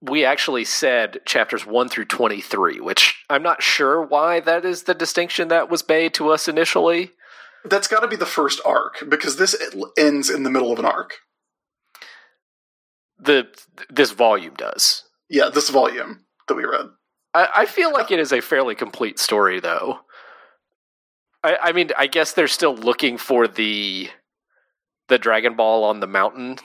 we 0.00 0.24
actually 0.24 0.64
said 0.64 1.20
chapters 1.24 1.66
1 1.66 1.88
through 1.88 2.04
23, 2.04 2.80
which 2.80 3.24
I'm 3.30 3.42
not 3.42 3.62
sure 3.62 4.02
why 4.02 4.40
that 4.40 4.64
is 4.64 4.84
the 4.84 4.94
distinction 4.94 5.48
that 5.48 5.70
was 5.70 5.88
made 5.88 6.14
to 6.14 6.30
us 6.30 6.48
initially. 6.48 7.10
That's 7.64 7.88
got 7.88 8.00
to 8.00 8.08
be 8.08 8.16
the 8.16 8.26
first 8.26 8.60
arc 8.64 9.04
because 9.08 9.36
this 9.36 9.56
ends 9.98 10.30
in 10.30 10.42
the 10.42 10.50
middle 10.50 10.72
of 10.72 10.78
an 10.78 10.84
arc. 10.84 11.14
The 13.18 13.48
this 13.88 14.12
volume 14.12 14.54
does. 14.54 15.04
Yeah, 15.28 15.48
this 15.48 15.70
volume 15.70 16.26
that 16.46 16.54
we 16.54 16.64
read. 16.64 16.86
I, 17.34 17.48
I 17.54 17.66
feel 17.66 17.92
like 17.92 18.10
it 18.10 18.20
is 18.20 18.32
a 18.32 18.40
fairly 18.40 18.74
complete 18.74 19.18
story, 19.18 19.58
though. 19.58 20.00
I, 21.42 21.56
I 21.64 21.72
mean, 21.72 21.90
I 21.96 22.06
guess 22.06 22.32
they're 22.32 22.46
still 22.46 22.76
looking 22.76 23.18
for 23.18 23.48
the 23.48 24.10
the 25.08 25.18
Dragon 25.18 25.54
Ball 25.54 25.84
on 25.84 26.00
the 26.00 26.06
mountain 26.06 26.58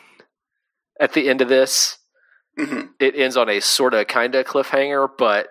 at 1.00 1.14
the 1.14 1.30
end 1.30 1.42
of 1.42 1.50
this. 1.50 1.98
hmm 2.58 2.88
it 3.00 3.16
ends 3.16 3.38
on 3.38 3.50
a 3.50 3.60
sort 3.60 3.94
of 3.94 4.08
kind 4.08 4.36
of 4.36 4.46
cliffhanger, 4.46 5.10
but 5.18 5.50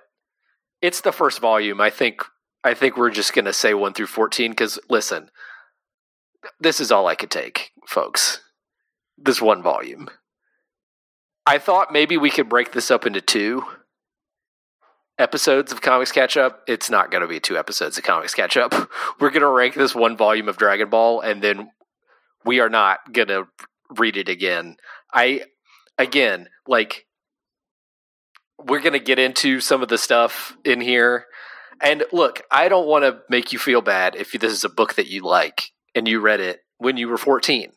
it's 0.80 1.00
the 1.00 1.12
first 1.12 1.40
volume. 1.40 1.80
I 1.80 1.90
think 1.90 2.23
I 2.62 2.75
think 2.75 2.97
we're 2.97 3.11
just 3.11 3.32
going 3.32 3.47
to 3.47 3.52
say 3.52 3.73
1 3.73 3.94
through 3.94 4.06
14 4.06 4.54
cuz 4.54 4.78
listen. 4.88 5.30
This 6.59 6.80
is 6.80 6.90
all 6.90 7.06
I 7.06 7.14
could 7.14 7.30
take, 7.30 7.73
folks. 7.87 8.40
This 9.18 9.42
one 9.42 9.62
volume. 9.62 10.09
I 11.47 11.59
thought 11.59 11.92
maybe 11.92 12.16
we 12.16 12.30
could 12.30 12.49
break 12.49 12.73
this 12.73 12.90
up 12.90 13.06
into 13.06 13.20
two 13.20 13.64
episodes 15.20 15.70
of 15.70 15.82
Comics 15.82 16.11
Catch 16.11 16.37
Up, 16.37 16.62
it's 16.66 16.90
not 16.90 17.11
going 17.11 17.20
to 17.20 17.28
be 17.28 17.38
two 17.38 17.59
episodes 17.59 17.99
of 17.99 18.04
Comics 18.04 18.35
Catch 18.35 18.56
Up. 18.56 18.75
We're 19.20 19.30
going 19.30 19.42
to 19.42 19.49
rank 19.49 19.75
this 19.75 19.94
one 19.94 20.16
volume 20.16 20.49
of 20.49 20.56
Dragon 20.56 20.88
Ball, 20.88 21.20
and 21.20 21.42
then 21.42 21.70
we 22.44 22.61
are 22.61 22.68
not 22.70 23.12
going 23.12 23.28
to 23.28 23.49
read 23.97 24.16
it 24.16 24.28
again. 24.28 24.76
I, 25.12 25.42
again, 25.99 26.49
like, 26.66 27.06
we're 28.59 28.80
going 28.80 28.92
to 28.92 28.99
get 28.99 29.18
into 29.18 29.61
some 29.61 29.82
of 29.82 29.88
the 29.88 29.99
stuff 29.99 30.56
in 30.64 30.80
here. 30.80 31.26
And 31.82 32.04
look, 32.12 32.42
I 32.50 32.68
don't 32.68 32.87
want 32.87 33.04
to 33.04 33.20
make 33.30 33.52
you 33.52 33.59
feel 33.59 33.80
bad 33.80 34.14
if 34.16 34.32
this 34.32 34.52
is 34.52 34.64
a 34.64 34.68
book 34.68 34.94
that 34.94 35.09
you 35.09 35.23
like 35.23 35.73
and 35.94 36.06
you 36.06 36.20
read 36.20 36.40
it 36.40 36.61
when 36.78 36.97
you 36.97 37.09
were 37.09 37.16
14. 37.16 37.73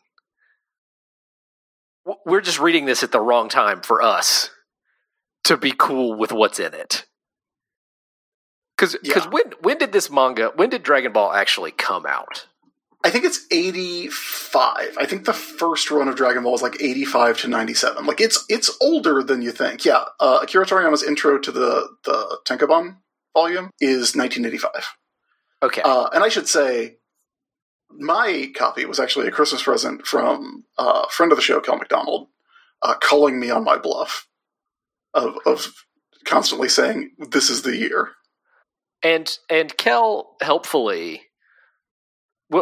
We're 2.26 2.42
just 2.42 2.60
reading 2.60 2.84
this 2.84 3.02
at 3.02 3.12
the 3.12 3.20
wrong 3.20 3.48
time 3.48 3.80
for 3.80 4.02
us 4.02 4.50
to 5.44 5.56
be 5.56 5.72
cool 5.76 6.18
with 6.18 6.32
what's 6.32 6.60
in 6.60 6.74
it. 6.74 7.06
Because 8.76 8.96
Yeah. 9.02 9.26
when 9.28 9.52
when 9.60 9.78
did 9.78 9.92
this 9.92 10.10
manga 10.10 10.52
when 10.54 10.68
did 10.68 10.82
Dragon 10.82 11.12
Ball 11.12 11.32
actually 11.32 11.70
come 11.70 12.04
out? 12.04 12.46
I 13.04 13.10
think 13.10 13.24
it's 13.26 13.46
85. 13.50 14.96
I 14.98 15.04
think 15.06 15.26
the 15.26 15.34
first 15.34 15.90
run 15.90 16.08
of 16.08 16.16
Dragon 16.16 16.42
Ball 16.42 16.54
is 16.54 16.62
like 16.62 16.80
85 16.80 17.38
to 17.40 17.48
97. 17.48 18.06
Like 18.06 18.20
it's 18.20 18.44
it's 18.48 18.74
older 18.80 19.22
than 19.22 19.42
you 19.42 19.52
think. 19.52 19.84
Yeah, 19.84 20.04
uh, 20.18 20.40
Akira 20.42 20.64
Toriyama's 20.64 21.02
intro 21.02 21.38
to 21.38 21.52
the 21.52 21.88
the 22.04 22.38
tankobon 22.46 22.96
volume 23.34 23.70
is 23.78 24.16
1985. 24.16 24.96
Okay, 25.62 25.82
Uh, 25.84 26.08
and 26.12 26.24
I 26.24 26.28
should 26.28 26.48
say, 26.48 26.96
my 27.90 28.50
copy 28.56 28.84
was 28.86 28.98
actually 28.98 29.28
a 29.28 29.32
Christmas 29.32 29.62
present 29.62 30.06
from 30.06 30.64
uh, 30.78 31.04
a 31.06 31.10
friend 31.10 31.30
of 31.30 31.36
the 31.36 31.42
show, 31.42 31.60
Kel 31.60 31.76
McDonald, 31.76 32.28
uh, 32.82 32.94
calling 32.94 33.38
me 33.38 33.50
on 33.50 33.64
my 33.64 33.78
bluff 33.78 34.26
of, 35.14 35.36
of 35.46 35.72
constantly 36.24 36.68
saying, 36.68 37.12
"This 37.18 37.50
is 37.50 37.62
the 37.62 37.76
year." 37.76 38.12
and 39.04 39.38
and 39.50 39.76
Kel 39.76 40.36
helpfully 40.40 41.22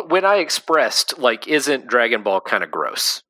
when 0.00 0.25
I 0.25 0.37
expressed 0.37 1.18
like 1.18 1.46
isn't 1.49 1.87
Dragon 1.87 2.22
Ball 2.22 2.40
kind 2.40 2.64
of 2.64 2.70
gross? 2.70 3.22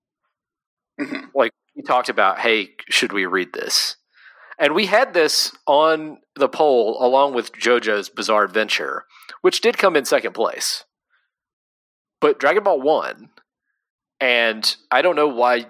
Mhm. 1.01 1.31
Like 1.35 1.53
we 1.75 1.83
talked 1.83 2.09
about, 2.09 2.39
hey, 2.39 2.75
should 2.89 3.13
we 3.13 3.27
read 3.27 3.53
this? 3.53 3.97
And 4.59 4.75
we 4.75 4.87
had 4.87 5.15
this 5.15 5.57
on 5.67 6.19
the 6.37 6.49
poll 6.49 7.03
along 7.05 7.35
with 7.35 7.53
JoJo's 7.53 8.09
Bizarre 8.09 8.45
Adventure, 8.45 9.07
which 9.41 9.61
did 9.61 9.79
come 9.79 9.97
in 9.97 10.05
second 10.05 10.35
place. 10.35 10.85
But 12.21 12.39
Dragon 12.39 12.63
Ball 12.63 12.81
won. 12.81 13.31
And 14.21 14.77
I 14.91 15.03
don't 15.03 15.17
know 15.17 15.27
why 15.29 15.67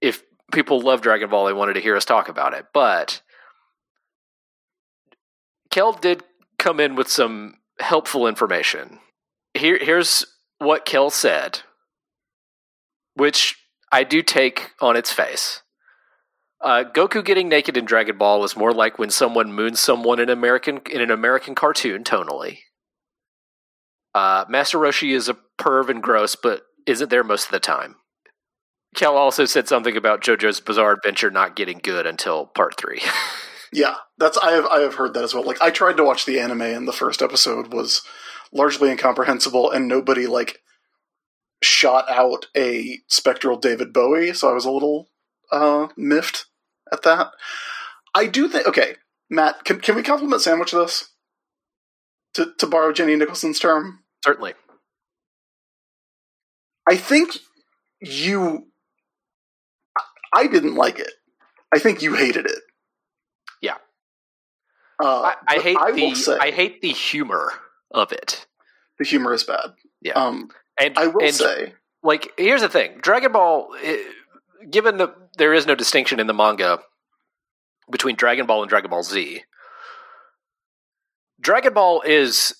if 0.00 0.24
people 0.52 0.80
love 0.80 1.02
Dragon 1.02 1.30
Ball 1.30 1.44
they 1.46 1.52
wanted 1.52 1.74
to 1.74 1.80
hear 1.80 1.96
us 1.96 2.04
talk 2.04 2.28
about 2.28 2.54
it, 2.54 2.66
but 2.72 3.22
Kel 5.70 5.92
did 5.92 6.24
come 6.58 6.80
in 6.80 6.96
with 6.96 7.08
some 7.08 7.58
helpful 7.78 8.26
information. 8.26 8.98
Here, 9.56 9.78
here's 9.80 10.24
what 10.58 10.84
Kel 10.84 11.10
said, 11.10 11.60
which 13.14 13.56
I 13.92 14.04
do 14.04 14.22
take 14.22 14.72
on 14.80 14.96
its 14.96 15.12
face. 15.12 15.62
Uh, 16.60 16.84
Goku 16.84 17.24
getting 17.24 17.48
naked 17.48 17.76
in 17.76 17.84
Dragon 17.84 18.16
Ball 18.16 18.42
is 18.44 18.56
more 18.56 18.72
like 18.72 18.98
when 18.98 19.10
someone 19.10 19.52
moons 19.52 19.78
someone 19.78 20.18
in 20.18 20.30
American 20.30 20.80
in 20.90 21.00
an 21.00 21.10
American 21.10 21.54
cartoon 21.54 22.02
tonally. 22.02 22.58
Uh, 24.14 24.46
Master 24.48 24.78
Roshi 24.78 25.14
is 25.14 25.28
a 25.28 25.36
perv 25.58 25.90
and 25.90 26.02
gross, 26.02 26.34
but 26.34 26.62
isn't 26.86 27.10
there 27.10 27.22
most 27.22 27.46
of 27.46 27.50
the 27.50 27.60
time. 27.60 27.96
Kel 28.94 29.16
also 29.16 29.44
said 29.44 29.68
something 29.68 29.96
about 29.96 30.22
JoJo's 30.22 30.60
Bizarre 30.60 30.92
Adventure 30.92 31.30
not 31.30 31.54
getting 31.54 31.80
good 31.82 32.06
until 32.06 32.46
part 32.46 32.78
three. 32.78 33.02
Yeah, 33.72 33.96
that's 34.16 34.38
I 34.38 34.52
have 34.52 34.64
I 34.66 34.80
have 34.80 34.94
heard 34.94 35.12
that 35.14 35.24
as 35.24 35.34
well. 35.34 35.42
Like 35.42 35.60
I 35.60 35.70
tried 35.70 35.96
to 35.96 36.04
watch 36.04 36.24
the 36.24 36.38
anime, 36.38 36.62
and 36.62 36.86
the 36.86 36.92
first 36.92 37.20
episode 37.20 37.74
was 37.74 38.02
largely 38.56 38.90
incomprehensible, 38.90 39.70
and 39.70 39.86
nobody 39.86 40.26
like 40.26 40.60
shot 41.62 42.04
out 42.10 42.46
a 42.56 43.00
spectral 43.08 43.56
David 43.56 43.92
Bowie, 43.92 44.32
so 44.32 44.50
I 44.50 44.54
was 44.54 44.64
a 44.64 44.70
little 44.70 45.08
uh, 45.52 45.88
miffed 45.96 46.46
at 46.92 47.02
that. 47.02 47.28
I 48.14 48.26
do 48.26 48.48
think. 48.48 48.66
Okay, 48.66 48.96
Matt, 49.30 49.64
can 49.64 49.80
can 49.80 49.94
we 49.96 50.02
compliment 50.02 50.42
sandwich 50.42 50.72
this? 50.72 51.10
To 52.34 52.52
to 52.58 52.66
borrow 52.66 52.92
Jenny 52.92 53.16
Nicholson's 53.16 53.58
term, 53.58 54.00
Certainly. 54.24 54.54
I 56.88 56.96
think 56.96 57.38
you. 58.00 58.66
I- 60.34 60.46
didn't 60.48 60.74
like 60.74 60.98
it. 60.98 61.12
I 61.72 61.78
think 61.78 62.02
you 62.02 62.14
hated 62.14 62.46
it. 62.46 62.60
Yeah. 63.62 63.76
Uh, 65.02 65.32
I, 65.48 65.56
I 65.56 65.58
hate 65.60 65.76
I 65.78 65.92
the 65.92 66.14
say 66.14 66.36
I 66.38 66.50
hate 66.50 66.80
the 66.82 66.92
humor 66.92 67.52
of 67.90 68.12
it. 68.12 68.45
The 68.98 69.04
humor 69.04 69.34
is 69.34 69.44
bad. 69.44 69.72
Yeah. 70.00 70.12
Um, 70.12 70.50
And 70.80 70.96
I 70.98 71.06
will 71.08 71.24
and, 71.24 71.34
say, 71.34 71.74
like 72.02 72.32
here's 72.38 72.60
the 72.62 72.68
thing 72.68 72.98
dragon 73.02 73.32
ball 73.32 73.74
eh, 73.82 73.98
given 74.70 74.96
that 74.98 75.14
there 75.38 75.52
is 75.52 75.66
no 75.66 75.74
distinction 75.74 76.20
in 76.20 76.26
the 76.26 76.34
manga 76.34 76.80
between 77.90 78.16
dragon 78.16 78.46
ball 78.46 78.62
and 78.62 78.68
dragon 78.68 78.90
ball 78.90 79.02
z 79.02 79.42
dragon 81.40 81.74
ball 81.74 82.02
is 82.02 82.54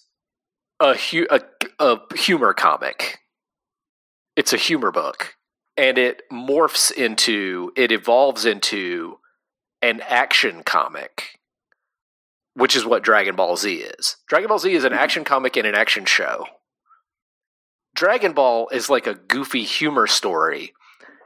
a, 0.80 0.94
hu- 0.94 1.26
a, 1.30 1.40
a 1.78 1.98
humor 2.16 2.52
comic 2.52 3.18
it's 4.34 4.52
a 4.52 4.58
humor 4.58 4.90
book 4.90 5.34
and 5.76 5.98
it 5.98 6.22
morphs 6.32 6.90
into 6.90 7.72
it 7.76 7.92
evolves 7.92 8.44
into 8.44 9.18
an 9.82 10.00
action 10.06 10.62
comic 10.64 11.35
which 12.56 12.74
is 12.74 12.84
what 12.84 13.04
dragon 13.04 13.36
ball 13.36 13.56
z 13.56 13.76
is 13.76 14.16
dragon 14.28 14.48
ball 14.48 14.58
z 14.58 14.72
is 14.72 14.84
an 14.84 14.92
action 14.92 15.22
comic 15.22 15.56
and 15.56 15.66
an 15.66 15.74
action 15.74 16.04
show 16.04 16.44
Dragon 17.96 18.32
Ball 18.34 18.68
is 18.68 18.90
like 18.90 19.06
a 19.06 19.14
goofy 19.14 19.64
humor 19.64 20.06
story, 20.06 20.74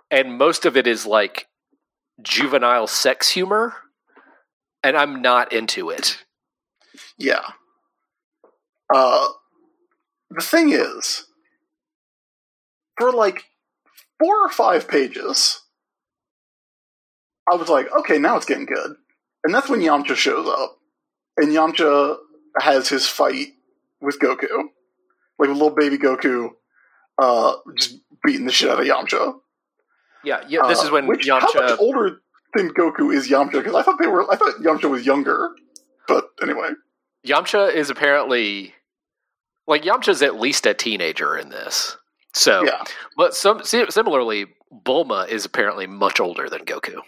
and 0.08 0.38
most 0.38 0.64
of 0.64 0.76
it 0.76 0.86
is 0.86 1.04
like 1.04 1.48
juvenile 2.22 2.86
sex 2.86 3.28
humor, 3.28 3.74
and 4.84 4.96
I'm 4.96 5.20
not 5.20 5.52
into 5.52 5.90
it. 5.90 6.24
yeah. 7.18 7.42
Uh, 8.92 9.28
the 10.30 10.42
thing 10.42 10.70
is, 10.70 11.26
for 12.96 13.12
like 13.12 13.44
four 14.20 14.36
or 14.44 14.48
five 14.48 14.86
pages, 14.86 15.62
I 17.52 17.56
was 17.56 17.68
like, 17.68 17.90
okay, 17.92 18.18
now 18.18 18.36
it's 18.36 18.46
getting 18.46 18.66
good. 18.66 18.94
And 19.42 19.52
that's 19.52 19.68
when 19.68 19.80
Yamcha 19.80 20.14
shows 20.14 20.48
up. 20.48 20.79
And 21.40 21.48
Yamcha 21.50 22.16
has 22.58 22.88
his 22.88 23.06
fight 23.08 23.48
with 24.00 24.18
Goku. 24.18 24.46
Like 25.38 25.48
little 25.48 25.70
baby 25.70 25.96
Goku 25.98 26.50
uh, 27.20 27.54
just 27.76 27.98
beating 28.24 28.46
the 28.46 28.52
shit 28.52 28.68
out 28.70 28.80
of 28.80 28.86
Yamcha. 28.86 29.34
Yeah, 30.22 30.42
yeah. 30.48 30.66
This 30.68 30.80
Uh, 30.80 30.84
is 30.84 30.90
when 30.90 31.06
which, 31.06 31.26
How 31.28 31.40
much 31.40 31.54
Yamcha. 31.54 31.78
older 31.78 32.20
than 32.54 32.74
Goku 32.74 33.14
is 33.14 33.28
Yamcha? 33.28 33.52
Because 33.52 33.74
I 33.74 33.82
thought 33.82 33.98
they 33.98 34.06
were. 34.06 34.30
I 34.30 34.36
thought 34.36 34.56
Yamcha 34.56 34.90
was 34.90 35.06
younger. 35.06 35.50
But 36.06 36.26
anyway, 36.42 36.70
Yamcha 37.26 37.72
is 37.72 37.88
apparently 37.88 38.74
like 39.66 39.82
Yamcha's 39.82 40.22
at 40.22 40.38
least 40.38 40.66
a 40.66 40.74
teenager 40.74 41.36
in 41.38 41.48
this. 41.50 41.96
So, 42.34 42.64
yeah. 42.64 42.84
but 43.16 43.34
some 43.34 43.64
similarly, 43.64 44.46
Bulma 44.72 45.28
is 45.28 45.44
apparently 45.44 45.86
much 45.86 46.20
older 46.20 46.48
than 46.48 46.64
Goku. 46.64 47.00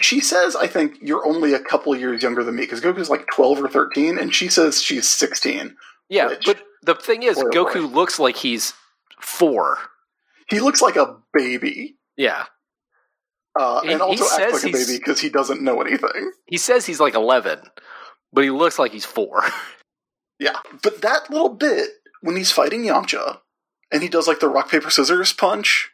She 0.00 0.20
says, 0.20 0.54
"I 0.54 0.66
think 0.66 0.98
you're 1.00 1.26
only 1.26 1.52
a 1.52 1.58
couple 1.60 1.94
years 1.96 2.22
younger 2.22 2.44
than 2.44 2.54
me 2.56 2.62
because 2.62 2.80
Goku's 2.80 3.10
like 3.10 3.26
12 3.28 3.64
or 3.64 3.68
13, 3.68 4.18
and 4.18 4.34
she 4.34 4.48
says 4.48 4.82
she's 4.82 5.08
16. 5.08 5.76
Yeah, 6.08 6.28
Which- 6.28 6.44
but 6.46 6.62
the 6.82 6.94
thing 6.94 7.22
is, 7.22 7.36
Boy, 7.36 7.50
Goku 7.50 7.74
boy. 7.74 7.94
looks 7.94 8.18
like 8.18 8.36
he's 8.36 8.72
four. 9.20 9.78
He 10.48 10.60
looks 10.60 10.80
like 10.82 10.96
a 10.96 11.16
baby, 11.32 11.96
Yeah, 12.16 12.46
uh, 13.58 13.80
He- 13.82 13.92
and 13.92 14.00
also 14.02 14.24
acts 14.40 14.52
like 14.64 14.74
a 14.74 14.76
baby 14.76 14.98
because 14.98 15.20
he 15.20 15.28
doesn't 15.28 15.62
know 15.62 15.80
anything. 15.80 16.32
he 16.46 16.56
says 16.56 16.86
he's 16.86 17.00
like 17.00 17.14
eleven, 17.14 17.60
but 18.32 18.44
he 18.44 18.50
looks 18.50 18.78
like 18.78 18.92
he's 18.92 19.04
four. 19.06 19.44
Yeah, 20.38 20.58
but 20.82 21.02
that 21.02 21.28
little 21.30 21.50
bit 21.50 21.90
when 22.22 22.34
he's 22.34 22.50
fighting 22.50 22.82
Yamcha, 22.84 23.40
and 23.92 24.02
he 24.02 24.08
does 24.08 24.26
like 24.26 24.40
the 24.40 24.48
rock 24.48 24.70
paper 24.70 24.88
scissors 24.88 25.34
punch, 25.34 25.90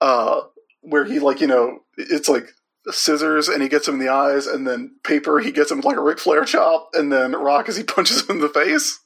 uh, 0.00 0.40
where 0.80 1.04
he 1.04 1.20
like 1.20 1.40
you 1.40 1.46
know 1.46 1.80
it's 1.96 2.28
like 2.28 2.48
scissors 2.90 3.48
and 3.48 3.62
he 3.62 3.68
gets 3.68 3.88
him 3.88 3.94
in 3.94 4.00
the 4.00 4.12
eyes, 4.12 4.46
and 4.46 4.66
then 4.66 4.96
paper 5.04 5.38
he 5.40 5.52
gets 5.52 5.70
him 5.70 5.80
like 5.80 5.96
a 5.96 6.02
Ric 6.02 6.18
Flair 6.18 6.44
chop, 6.44 6.90
and 6.94 7.12
then 7.12 7.32
rock 7.32 7.68
as 7.68 7.76
he 7.76 7.82
punches 7.84 8.22
him 8.28 8.36
in 8.36 8.40
the 8.40 8.48
face. 8.48 9.00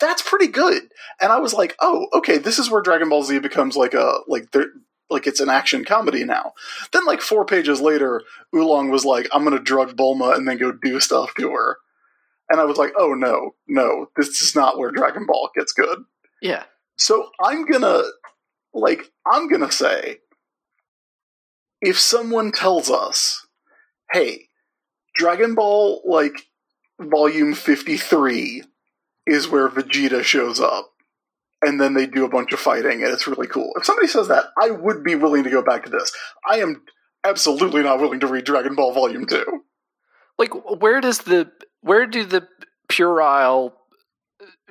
That's 0.00 0.22
pretty 0.22 0.48
good, 0.48 0.82
and 1.20 1.32
I 1.32 1.38
was 1.38 1.54
like, 1.54 1.74
oh, 1.80 2.06
okay, 2.14 2.38
this 2.38 2.58
is 2.58 2.70
where 2.70 2.82
Dragon 2.82 3.08
Ball 3.08 3.22
Z 3.24 3.38
becomes 3.40 3.76
like 3.76 3.94
a 3.94 4.18
like 4.26 4.50
there. 4.52 4.66
Like 5.10 5.26
it's 5.26 5.40
an 5.40 5.48
action 5.48 5.86
comedy 5.86 6.22
now. 6.22 6.52
Then, 6.92 7.06
like 7.06 7.22
four 7.22 7.46
pages 7.46 7.80
later, 7.80 8.22
Oolong 8.54 8.90
was 8.90 9.06
like, 9.06 9.26
"I'm 9.32 9.42
gonna 9.42 9.58
drug 9.58 9.96
Bulma 9.96 10.36
and 10.36 10.46
then 10.46 10.58
go 10.58 10.70
do 10.70 11.00
stuff 11.00 11.32
to 11.38 11.50
her," 11.52 11.78
and 12.50 12.60
I 12.60 12.66
was 12.66 12.76
like, 12.76 12.92
"Oh 12.98 13.14
no, 13.14 13.54
no, 13.66 14.10
this 14.16 14.42
is 14.42 14.54
not 14.54 14.76
where 14.76 14.90
Dragon 14.90 15.24
Ball 15.24 15.48
gets 15.56 15.72
good." 15.72 16.00
yeah, 16.42 16.64
So 16.96 17.30
I'm 17.42 17.64
gonna, 17.64 18.02
like, 18.74 19.10
I'm 19.26 19.48
gonna 19.48 19.72
say, 19.72 20.18
if 21.80 21.98
someone 21.98 22.52
tells 22.52 22.90
us, 22.90 23.46
"Hey, 24.12 24.48
Dragon 25.14 25.54
Ball, 25.54 26.02
like, 26.04 26.48
volume 27.00 27.54
53 27.54 28.64
is 29.26 29.48
where 29.48 29.68
Vegeta 29.68 30.22
shows 30.22 30.60
up. 30.60 30.90
And 31.60 31.80
then 31.80 31.94
they 31.94 32.06
do 32.06 32.24
a 32.24 32.28
bunch 32.28 32.52
of 32.52 32.60
fighting, 32.60 33.02
and 33.02 33.12
it's 33.12 33.26
really 33.26 33.48
cool. 33.48 33.72
If 33.76 33.84
somebody 33.84 34.06
says 34.06 34.28
that, 34.28 34.46
I 34.60 34.70
would 34.70 35.02
be 35.02 35.16
willing 35.16 35.42
to 35.44 35.50
go 35.50 35.62
back 35.62 35.84
to 35.84 35.90
this. 35.90 36.12
I 36.48 36.60
am 36.60 36.84
absolutely 37.24 37.82
not 37.82 38.00
willing 38.00 38.20
to 38.20 38.28
read 38.28 38.44
Dragon 38.44 38.76
Ball 38.76 38.92
Volume 38.92 39.26
2. 39.26 39.44
Like, 40.38 40.52
where 40.80 41.00
does 41.00 41.18
the 41.18 41.50
where 41.80 42.06
do 42.06 42.24
the 42.24 42.46
puerile 42.88 43.74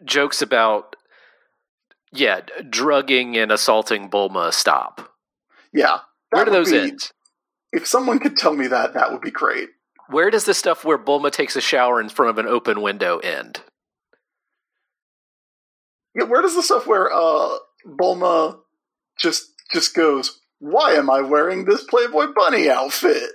jokes 0.05 0.41
about 0.41 0.95
yeah 2.13 2.41
drugging 2.69 3.37
and 3.37 3.51
assaulting 3.51 4.09
Bulma 4.09 4.53
stop? 4.53 5.13
Yeah. 5.73 5.99
Where 6.31 6.46
do 6.46 6.51
those 6.51 6.72
be- 6.72 6.77
end? 6.79 7.12
If 7.72 7.86
someone 7.88 8.19
could 8.19 8.38
tell 8.38 8.53
me 8.53 8.67
that, 8.67 8.93
that 8.93 9.12
would 9.12 9.22
be 9.22 9.31
great. 9.31 9.69
Where 10.10 10.29
does 10.31 10.46
the 10.46 10.53
stuff 10.53 10.86
where 10.86 10.98
Bulma 10.98 11.31
takes 11.31 11.55
a 11.57 11.62
shower 11.62 12.00
in 12.00 12.07
front 12.10 12.29
of 12.29 12.38
an 12.38 12.48
open 12.48 12.81
window 12.81 13.17
end? 13.19 13.62
Yeah, 16.15 16.24
where 16.25 16.41
does 16.41 16.55
the 16.55 16.63
stuff 16.63 16.88
where 16.88 17.12
uh 17.13 17.57
Bulma 17.86 18.57
just 19.19 19.43
just 19.74 19.93
goes, 19.93 20.39
Why 20.60 20.93
am 20.93 21.10
I 21.10 21.22
wearing 21.22 21.65
this 21.65 21.84
Playboy 21.84 22.27
bunny 22.36 22.69
outfit? 22.69 23.29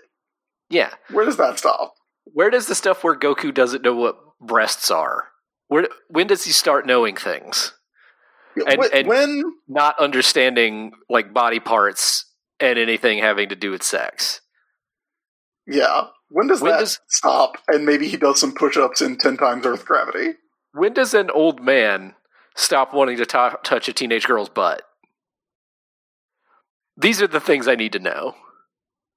Yeah. 0.70 0.90
Where 1.10 1.24
does 1.26 1.36
that 1.36 1.58
stop? 1.58 1.94
Where 2.24 2.50
does 2.50 2.66
the 2.66 2.74
stuff 2.74 3.04
where 3.04 3.18
Goku 3.18 3.52
doesn't 3.52 3.82
know 3.82 3.94
what 3.94 4.16
breasts 4.40 4.90
are? 4.90 5.28
Where 5.68 5.88
when 6.08 6.26
does 6.26 6.44
he 6.44 6.52
start 6.52 6.86
knowing 6.86 7.16
things? 7.16 7.74
Yeah, 8.56 8.64
And- 8.68 8.84
and- 8.92 9.08
when 9.08 9.42
Not 9.68 9.98
understanding 9.98 10.92
like 11.08 11.32
body 11.32 11.60
parts 11.60 12.24
and 12.62 12.78
anything 12.78 13.18
having 13.18 13.48
to 13.50 13.56
do 13.56 13.70
with 13.72 13.82
sex. 13.82 14.40
yeah. 15.66 16.04
When 16.34 16.46
does 16.48 16.62
When 16.62 16.72
that 16.72 16.78
does- 16.80 16.98
stop? 17.08 17.58
And 17.68 17.84
maybe 17.84 18.08
he 18.08 18.16
does 18.16 18.40
some 18.40 18.54
push 18.54 18.78
ups 18.78 19.02
in 19.02 19.18
ten 19.18 19.36
times 19.36 19.66
Earth 19.66 19.84
gravity. 19.84 20.38
When 20.72 20.94
does 20.94 21.12
an 21.12 21.28
old 21.30 21.60
man 21.62 22.14
stop 22.56 22.94
wanting 22.94 23.18
to 23.18 23.26
to- 23.26 23.58
touch 23.62 23.86
a 23.88 23.92
teenage 23.92 24.24
girl's 24.26 24.48
butt? 24.48 24.82
These 26.96 27.20
are 27.20 27.26
the 27.26 27.40
things 27.40 27.68
I 27.68 27.74
need 27.74 27.92
to 27.92 27.98
know. 27.98 28.34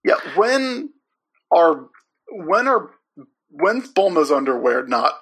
Yeah, 0.03 0.15
when 0.35 0.89
are 1.51 1.87
when 2.29 2.67
are 2.67 2.91
when's 3.49 3.91
Bulma's 3.93 4.31
underwear 4.31 4.85
not 4.85 5.13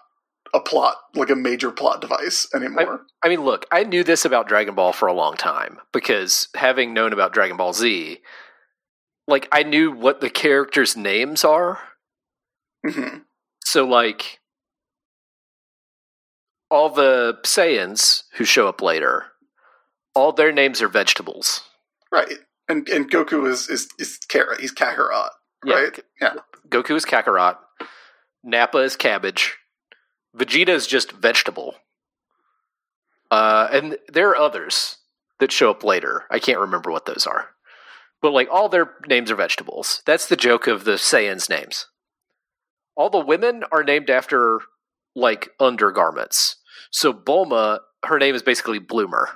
a 0.53 0.59
plot 0.59 0.95
like 1.15 1.29
a 1.29 1.35
major 1.35 1.71
plot 1.71 2.01
device 2.01 2.47
anymore? 2.53 3.01
I 3.23 3.29
mean, 3.29 3.41
look, 3.41 3.65
I 3.71 3.83
knew 3.83 4.03
this 4.03 4.25
about 4.25 4.47
Dragon 4.47 4.75
Ball 4.75 4.93
for 4.93 5.07
a 5.07 5.13
long 5.13 5.35
time 5.35 5.79
because 5.91 6.47
having 6.55 6.93
known 6.93 7.13
about 7.13 7.33
Dragon 7.33 7.57
Ball 7.57 7.73
Z, 7.73 8.19
like 9.27 9.47
I 9.51 9.63
knew 9.63 9.91
what 9.91 10.21
the 10.21 10.29
characters' 10.29 10.95
names 10.97 11.43
are. 11.43 11.79
hmm 12.85 13.19
So, 13.63 13.85
like, 13.85 14.39
all 16.69 16.89
the 16.89 17.37
Saiyans 17.43 18.23
who 18.33 18.43
show 18.45 18.67
up 18.67 18.81
later, 18.81 19.25
all 20.15 20.31
their 20.31 20.51
names 20.51 20.81
are 20.81 20.87
vegetables. 20.87 21.61
Right. 22.11 22.39
And 22.69 22.87
and 22.89 23.09
Goku 23.09 23.47
is 23.47 23.69
is 23.69 23.87
is 23.99 24.17
Kara. 24.29 24.59
He's 24.59 24.73
Kakarot. 24.73 25.29
Yeah, 25.65 25.75
Right? 25.75 25.99
Yeah. 26.21 26.33
Goku 26.69 26.95
is 26.95 27.05
Kakarot. 27.05 27.57
Nappa 28.43 28.79
is 28.79 28.95
cabbage. 28.95 29.57
Vegeta 30.37 30.69
is 30.69 30.87
just 30.87 31.11
vegetable. 31.11 31.75
Uh, 33.29 33.67
and 33.71 33.97
there 34.11 34.29
are 34.29 34.37
others 34.37 34.97
that 35.39 35.51
show 35.51 35.71
up 35.71 35.83
later. 35.83 36.23
I 36.29 36.39
can't 36.39 36.59
remember 36.59 36.91
what 36.91 37.05
those 37.05 37.25
are. 37.27 37.49
But 38.21 38.31
like 38.31 38.47
all 38.51 38.69
their 38.69 38.91
names 39.07 39.31
are 39.31 39.35
vegetables. 39.35 40.01
That's 40.05 40.27
the 40.27 40.35
joke 40.35 40.67
of 40.67 40.85
the 40.85 40.93
Saiyans' 40.93 41.49
names. 41.49 41.87
All 42.95 43.09
the 43.09 43.19
women 43.19 43.63
are 43.71 43.83
named 43.83 44.09
after 44.09 44.59
like 45.15 45.49
undergarments. 45.59 46.55
So 46.91 47.13
Bulma, 47.13 47.79
her 48.05 48.19
name 48.19 48.35
is 48.35 48.43
basically 48.43 48.79
Bloomer. 48.79 49.29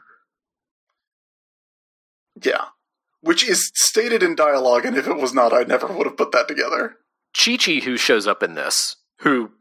Yeah. 2.42 2.66
Which 3.22 3.48
is 3.48 3.72
stated 3.74 4.22
in 4.22 4.36
dialogue, 4.36 4.86
and 4.86 4.96
if 4.96 5.08
it 5.08 5.18
was 5.18 5.34
not, 5.34 5.54
I 5.54 5.64
never 5.64 5.88
would 5.88 6.06
have 6.06 6.18
put 6.18 6.32
that 6.32 6.48
together. 6.48 6.98
Chi 7.36 7.58
Chi, 7.58 7.80
who 7.84 7.98
shows 7.98 8.28
up 8.28 8.44
in 8.44 8.54
this, 8.54 8.96
who, 9.22 9.52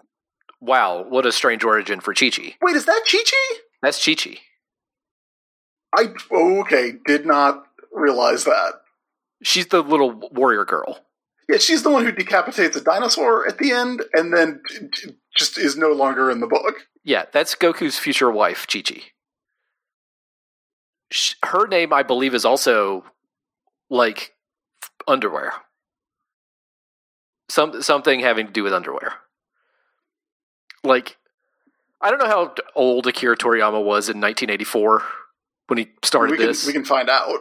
wow, 0.60 1.04
what 1.08 1.26
a 1.26 1.32
strange 1.32 1.64
origin 1.64 2.00
for 2.00 2.14
Chi 2.14 2.30
Chi. 2.30 2.54
Wait, 2.62 2.76
is 2.76 2.86
that 2.86 3.02
Chi 3.10 3.18
Chi? 3.18 3.58
That's 3.82 4.04
Chi 4.04 4.14
Chi. 4.14 4.38
I 5.96 6.12
oh, 6.30 6.60
okay, 6.60 6.94
did 7.06 7.26
not 7.26 7.64
realize 7.92 8.44
that. 8.44 8.74
She's 9.42 9.66
the 9.68 9.82
little 9.82 10.28
warrior 10.32 10.64
girl. 10.64 11.06
Yeah, 11.48 11.58
she's 11.58 11.82
the 11.82 11.90
one 11.90 12.04
who 12.04 12.12
decapitates 12.12 12.76
a 12.76 12.80
dinosaur 12.80 13.46
at 13.46 13.58
the 13.58 13.72
end, 13.72 14.02
and 14.12 14.34
then 14.34 14.60
just 15.36 15.58
is 15.58 15.76
no 15.76 15.92
longer 15.92 16.30
in 16.30 16.40
the 16.40 16.46
book. 16.46 16.86
Yeah, 17.04 17.26
that's 17.32 17.54
Goku's 17.54 17.98
future 17.98 18.30
wife, 18.30 18.66
Chi 18.66 18.82
Chi. 18.82 19.02
Her 21.44 21.68
name, 21.68 21.92
I 21.92 22.02
believe, 22.02 22.34
is 22.34 22.44
also 22.44 23.04
like 23.88 24.34
underwear. 25.06 25.52
Some 27.48 27.80
something 27.80 28.20
having 28.20 28.46
to 28.48 28.52
do 28.52 28.64
with 28.64 28.72
underwear. 28.72 29.12
Like, 30.86 31.16
I 32.00 32.10
don't 32.10 32.18
know 32.18 32.26
how 32.26 32.54
old 32.74 33.06
Akira 33.06 33.36
Toriyama 33.36 33.82
was 33.82 34.08
in 34.08 34.20
1984 34.20 35.02
when 35.68 35.78
he 35.78 35.88
started 36.04 36.32
we 36.32 36.36
can 36.38 36.46
this, 36.46 36.66
we 36.66 36.72
can 36.72 36.84
find 36.84 37.10
out. 37.10 37.40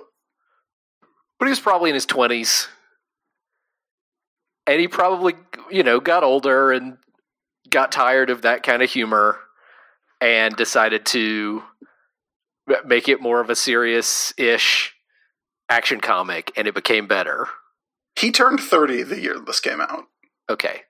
but 1.40 1.46
he 1.46 1.50
was 1.50 1.60
probably 1.60 1.90
in 1.90 1.94
his 1.94 2.06
20s. 2.06 2.68
And 4.68 4.80
he 4.80 4.88
probably, 4.88 5.36
you 5.70 5.84
know, 5.84 6.00
got 6.00 6.24
older 6.24 6.72
and 6.72 6.98
got 7.70 7.92
tired 7.92 8.32
of 8.32 8.42
that 8.42 8.64
kind 8.64 8.82
of 8.82 8.90
humor 8.90 9.38
and 10.20 10.56
decided 10.56 11.06
to 11.08 11.62
make 12.86 13.08
it 13.08 13.22
more 13.22 13.42
of 13.42 13.52
a 13.52 13.56
serious 13.56 14.34
ish 14.38 14.96
action 15.70 16.00
comic, 16.00 16.52
and 16.56 16.68
it 16.68 16.74
became 16.74 17.06
better. 17.06 17.48
He 18.20 18.32
turned 18.32 18.60
thirty 18.60 19.04
the 19.04 19.20
year 19.20 19.38
this 19.40 19.60
came 19.60 19.82
out. 19.82 20.06
Okay. 20.50 20.82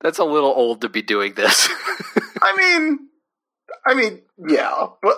That's 0.00 0.18
a 0.18 0.24
little 0.24 0.50
old 0.50 0.80
to 0.80 0.88
be 0.88 1.02
doing 1.02 1.34
this. 1.34 1.68
I 2.42 2.56
mean, 2.56 3.08
I 3.86 3.94
mean, 3.94 4.22
yeah, 4.48 4.86
but 5.02 5.16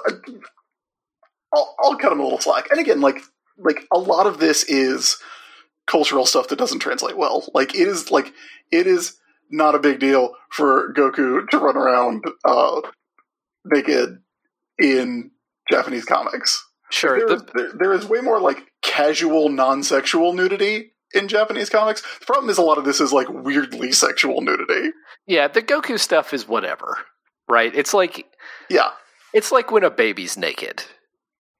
I'll, 1.54 1.74
I'll 1.80 1.96
cut 1.96 2.12
him 2.12 2.20
a 2.20 2.24
little 2.24 2.40
slack. 2.40 2.70
And 2.70 2.80
again, 2.80 3.00
like, 3.00 3.18
like 3.58 3.86
a 3.92 3.98
lot 3.98 4.26
of 4.26 4.38
this 4.38 4.64
is 4.64 5.18
cultural 5.86 6.26
stuff 6.26 6.48
that 6.48 6.58
doesn't 6.58 6.80
translate 6.80 7.16
well. 7.16 7.48
Like, 7.54 7.74
it 7.74 7.86
is 7.86 8.10
like 8.10 8.32
it 8.70 8.86
is 8.86 9.18
not 9.50 9.74
a 9.74 9.78
big 9.78 10.00
deal 10.00 10.34
for 10.50 10.92
Goku 10.94 11.46
to 11.48 11.58
run 11.58 11.76
around 11.76 12.24
uh, 12.44 12.80
naked 13.64 14.18
in 14.78 15.30
Japanese 15.70 16.04
comics. 16.04 16.66
sure. 16.90 17.18
There, 17.18 17.36
The, 17.36 17.50
there, 17.54 17.72
there 17.78 17.92
is 17.92 18.06
way 18.06 18.20
more 18.20 18.40
like 18.40 18.66
casual, 18.82 19.48
non-sexual 19.48 20.32
nudity 20.32 20.91
in 21.14 21.28
Japanese 21.28 21.68
comics. 21.70 22.02
The 22.20 22.26
problem 22.26 22.50
is 22.50 22.58
a 22.58 22.62
lot 22.62 22.78
of 22.78 22.84
this 22.84 23.00
is 23.00 23.12
like 23.12 23.28
weirdly 23.28 23.92
sexual 24.06 24.40
nudity. 24.40 24.90
yeah, 25.26 25.48
the 25.48 25.62
Goku 25.62 25.98
stuff 25.98 26.32
is 26.34 26.46
whatever, 26.48 26.98
right? 27.48 27.74
It's 27.74 27.94
like 27.94 28.26
Yeah. 28.70 28.90
it's 29.32 29.52
like 29.52 29.70
when 29.70 29.84
a 29.84 29.90
baby's 29.90 30.36
naked. 30.36 30.84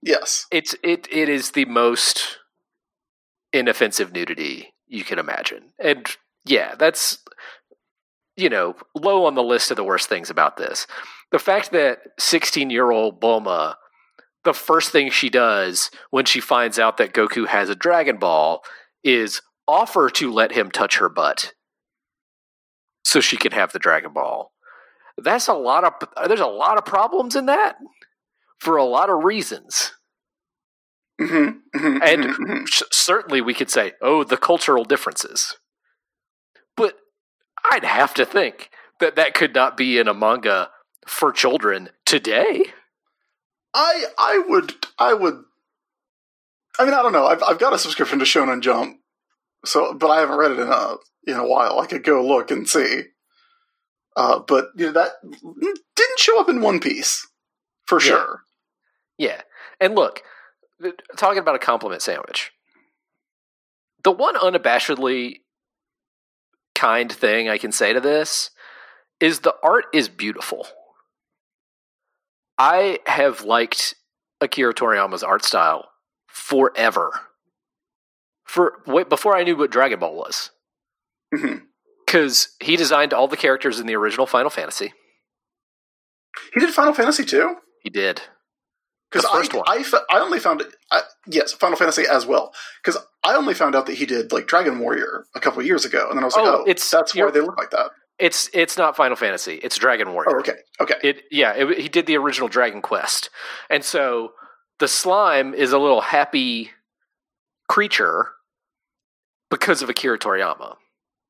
Yes. 0.03 0.47
It's 0.51 0.75
it 0.83 1.07
it 1.11 1.29
is 1.29 1.53
the 1.53 1.65
most 1.67 2.39
inoffensive 3.53 4.13
nudity 4.13 4.73
you 4.89 5.05
can 5.05 5.19
imagine. 5.19 5.73
And 5.79 6.07
yeah, 6.45 6.75
that's 6.77 7.19
you 8.37 8.49
know, 8.49 8.75
low 8.95 9.27
on 9.27 9.35
the 9.35 9.43
list 9.43 9.71
of 9.71 9.77
the 9.77 9.85
worst 9.85 10.09
things 10.09 10.31
about 10.31 10.57
this. 10.57 10.87
The 11.33 11.39
fact 11.39 11.71
that 11.73 11.99
16-year-old 12.19 13.21
Bulma 13.21 13.75
the 14.45 14.53
first 14.55 14.91
thing 14.91 15.09
she 15.11 15.29
does 15.31 15.91
when 16.11 16.25
she 16.25 16.41
finds 16.41 16.77
out 16.79 16.97
that 16.97 17.13
Goku 17.13 17.47
has 17.47 17.69
a 17.69 17.77
Dragon 17.77 18.17
Ball 18.17 18.61
is 19.05 19.41
offer 19.69 20.09
to 20.11 20.33
let 20.33 20.53
him 20.53 20.71
touch 20.71 20.99
her 20.99 21.09
butt 21.09 21.53
so 23.05 23.21
she 23.21 23.37
can 23.37 23.53
have 23.53 23.73
the 23.73 23.79
Dragon 23.79 24.13
Ball. 24.13 24.53
That's 25.19 25.49
a 25.49 25.55
lot 25.55 25.85
of 25.85 26.29
there's 26.29 26.41
a 26.41 26.47
lot 26.47 26.79
of 26.79 26.85
problems 26.85 27.37
in 27.37 27.47
that 27.47 27.77
for 28.59 28.77
a 28.77 28.85
lot 28.85 29.11
of 29.11 29.25
reasons. 29.25 29.93
Mhm, 31.21 31.61
mhm, 31.75 32.01
And 32.03 32.25
mhm, 32.25 32.37
mhm. 32.37 32.85
certainly 32.93 33.41
we 33.41 33.55
could 33.55 33.71
say, 33.71 33.93
oh, 34.01 34.25
the 34.25 34.37
cultural 34.37 34.85
differences. 34.85 35.57
But 36.77 36.97
I'd 37.71 37.85
have 37.85 38.15
to 38.15 38.25
think 38.25 38.71
that 38.99 39.17
that 39.17 39.35
could 39.35 39.55
not 39.55 39.77
be 39.77 39.99
in 39.99 40.09
a 40.09 40.15
manga 40.15 40.71
for 41.07 41.33
children 41.33 41.91
today. 42.07 42.65
I 43.75 44.05
I 44.19 44.39
would 44.49 44.75
I 44.99 45.15
would. 45.15 45.45
I 46.83 46.85
mean, 46.85 46.95
I 46.95 47.03
don't 47.03 47.13
know. 47.13 47.27
I've 47.27 47.43
I've 47.45 47.61
got 47.61 47.73
a 47.73 47.79
subscription 47.79 48.19
to 48.19 48.25
Shonen 48.25 48.61
Jump, 48.61 48.99
so 49.65 49.95
but 49.95 50.11
I 50.11 50.19
haven't 50.19 50.37
read 50.37 50.51
it 50.51 50.59
in 50.59 50.67
a 50.69 50.97
in 51.29 51.37
a 51.37 51.47
while. 51.47 51.79
I 51.79 51.87
could 51.87 52.03
go 52.03 52.27
look 52.27 52.51
and 52.51 52.69
see. 52.69 53.03
Uh, 54.17 54.41
but 54.41 54.67
you 54.75 54.87
know 54.87 54.93
that 54.93 55.13
didn't 55.23 56.19
show 56.19 56.41
up 56.41 56.49
in 56.49 56.61
One 56.61 56.81
Piece 56.81 57.25
for 57.87 58.01
Yeah. 58.01 58.07
sure. 58.07 58.41
Yeah. 59.17 59.43
And 59.81 59.95
look, 59.95 60.23
talking 61.17 61.39
about 61.39 61.55
a 61.55 61.61
compliment 61.61 62.03
sandwich. 62.03 62.51
The 64.03 64.11
one 64.11 64.35
unabashedly 64.35 65.37
kind 66.75 67.13
thing 67.13 67.49
I 67.49 67.59
can 67.59 67.71
say 67.71 67.93
to 67.93 68.01
this 68.01 68.51
is 69.21 69.41
the 69.41 69.55
art 69.63 69.85
is 69.95 70.09
beautiful. 70.09 70.67
I 72.59 72.99
have 73.07 73.45
liked 73.45 73.95
Akira 74.41 74.75
Toriyama's 74.75 75.23
art 75.23 75.45
style 75.45 75.92
forever. 76.33 77.21
For 78.45 78.83
wait, 78.87 79.09
before 79.09 79.37
I 79.37 79.45
knew 79.45 79.57
what 79.57 79.71
Dragon 79.71 80.01
Ball 80.01 80.15
was, 80.15 80.51
mm-hmm. 81.35 81.65
because 82.05 82.49
he 82.61 82.77
designed 82.77 83.13
all 83.13 83.29
the 83.29 83.37
characters 83.37 83.79
in 83.81 83.87
the 83.87 83.97
original 83.97 84.27
Final 84.27 84.51
Fantasy. 84.51 84.93
He 86.53 86.61
did 86.61 86.75
Final 86.75 86.93
Fantasy 86.93 87.25
too. 87.25 87.57
He 87.83 87.91
did. 87.91 88.23
Because 89.11 89.27
I, 89.27 89.57
one. 89.57 89.65
I, 89.67 89.85
I 90.11 90.21
only 90.21 90.39
found 90.39 90.63
it. 90.63 90.69
I, 90.91 91.03
yes, 91.27 91.53
Final 91.53 91.77
Fantasy 91.77 92.05
as 92.11 92.25
well. 92.25 92.53
Because 92.83 93.01
I 93.23 93.35
only 93.35 93.53
found 93.53 93.77
out 93.77 93.85
that 93.87 93.95
he 93.95 94.07
did 94.07 94.33
like 94.33 94.47
Dragon 94.47 94.79
Warrior 94.79 95.27
a 95.35 95.41
couple 95.41 95.63
years 95.63 95.85
ago, 95.85 96.07
and 96.09 96.17
then 96.17 96.25
I 96.25 96.27
was 96.27 96.37
like, 96.37 96.47
Oh, 96.47 96.61
oh, 96.61 96.63
it's- 96.63 96.91
that's 96.91 97.15
why 97.15 97.31
they 97.31 97.41
look 97.41 97.59
like 97.59 97.71
that. 97.71 97.91
It's 98.19 98.49
it's 98.53 98.77
not 98.77 98.97
Final 98.97 99.17
Fantasy. 99.17 99.55
It's 99.63 99.77
Dragon 99.77 100.09
oh, 100.09 100.13
Warrior. 100.13 100.37
Oh, 100.37 100.41
okay, 100.41 100.57
okay. 100.81 100.95
It 101.03 101.23
yeah, 101.31 101.55
it, 101.55 101.79
he 101.79 101.89
did 101.89 102.07
the 102.07 102.17
original 102.17 102.49
Dragon 102.49 102.81
Quest, 102.81 103.31
and 103.69 103.85
so 103.85 104.33
the 104.83 104.89
slime 104.89 105.55
is 105.55 105.73
a 105.73 105.79
little 105.79 106.01
happy 106.01 106.73
creature 107.69 108.31
because 109.49 109.81
of 109.81 109.89
Akira 109.89 110.19
Toriyama. 110.19 110.75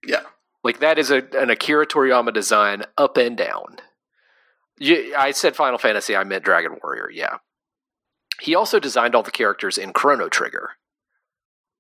Yeah. 0.07 0.23
Like 0.65 0.79
that 0.79 0.99
is 0.99 1.11
a, 1.11 1.23
an 1.39 1.51
Akira 1.51 1.87
Toriyama 1.87 2.33
design 2.33 2.85
up 2.97 3.19
and 3.19 3.37
down. 3.37 3.77
You, 4.79 5.15
I 5.15 5.33
said 5.33 5.55
Final 5.55 5.77
Fantasy, 5.77 6.17
I 6.17 6.25
meant 6.25 6.47
Dragon 6.47 6.79
Warrior. 6.83 7.11
Yeah. 7.13 7.39
He 8.41 8.55
also 8.55 8.81
designed 8.81 9.15
all 9.15 9.23
the 9.23 9.31
characters 9.31 9.77
in 9.77 9.93
Chrono 9.93 10.31
Trigger. 10.31 10.71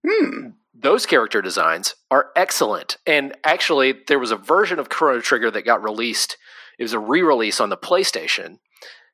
Hmm. 0.06 0.48
Those 0.74 1.06
character 1.06 1.40
designs 1.40 1.94
are 2.11 2.32
excellent. 2.37 2.98
And 3.06 3.35
actually, 3.44 3.94
there 4.08 4.18
was 4.18 4.30
a 4.30 4.37
version 4.37 4.78
of 4.78 4.90
Chrono 4.90 5.22
Trigger 5.22 5.50
that 5.50 5.64
got 5.64 5.82
released. 5.82 6.37
It 6.78 6.82
was 6.82 6.92
a 6.92 6.98
re 6.98 7.22
release 7.22 7.62
on 7.62 7.70
the 7.70 7.78
PlayStation 7.78 8.58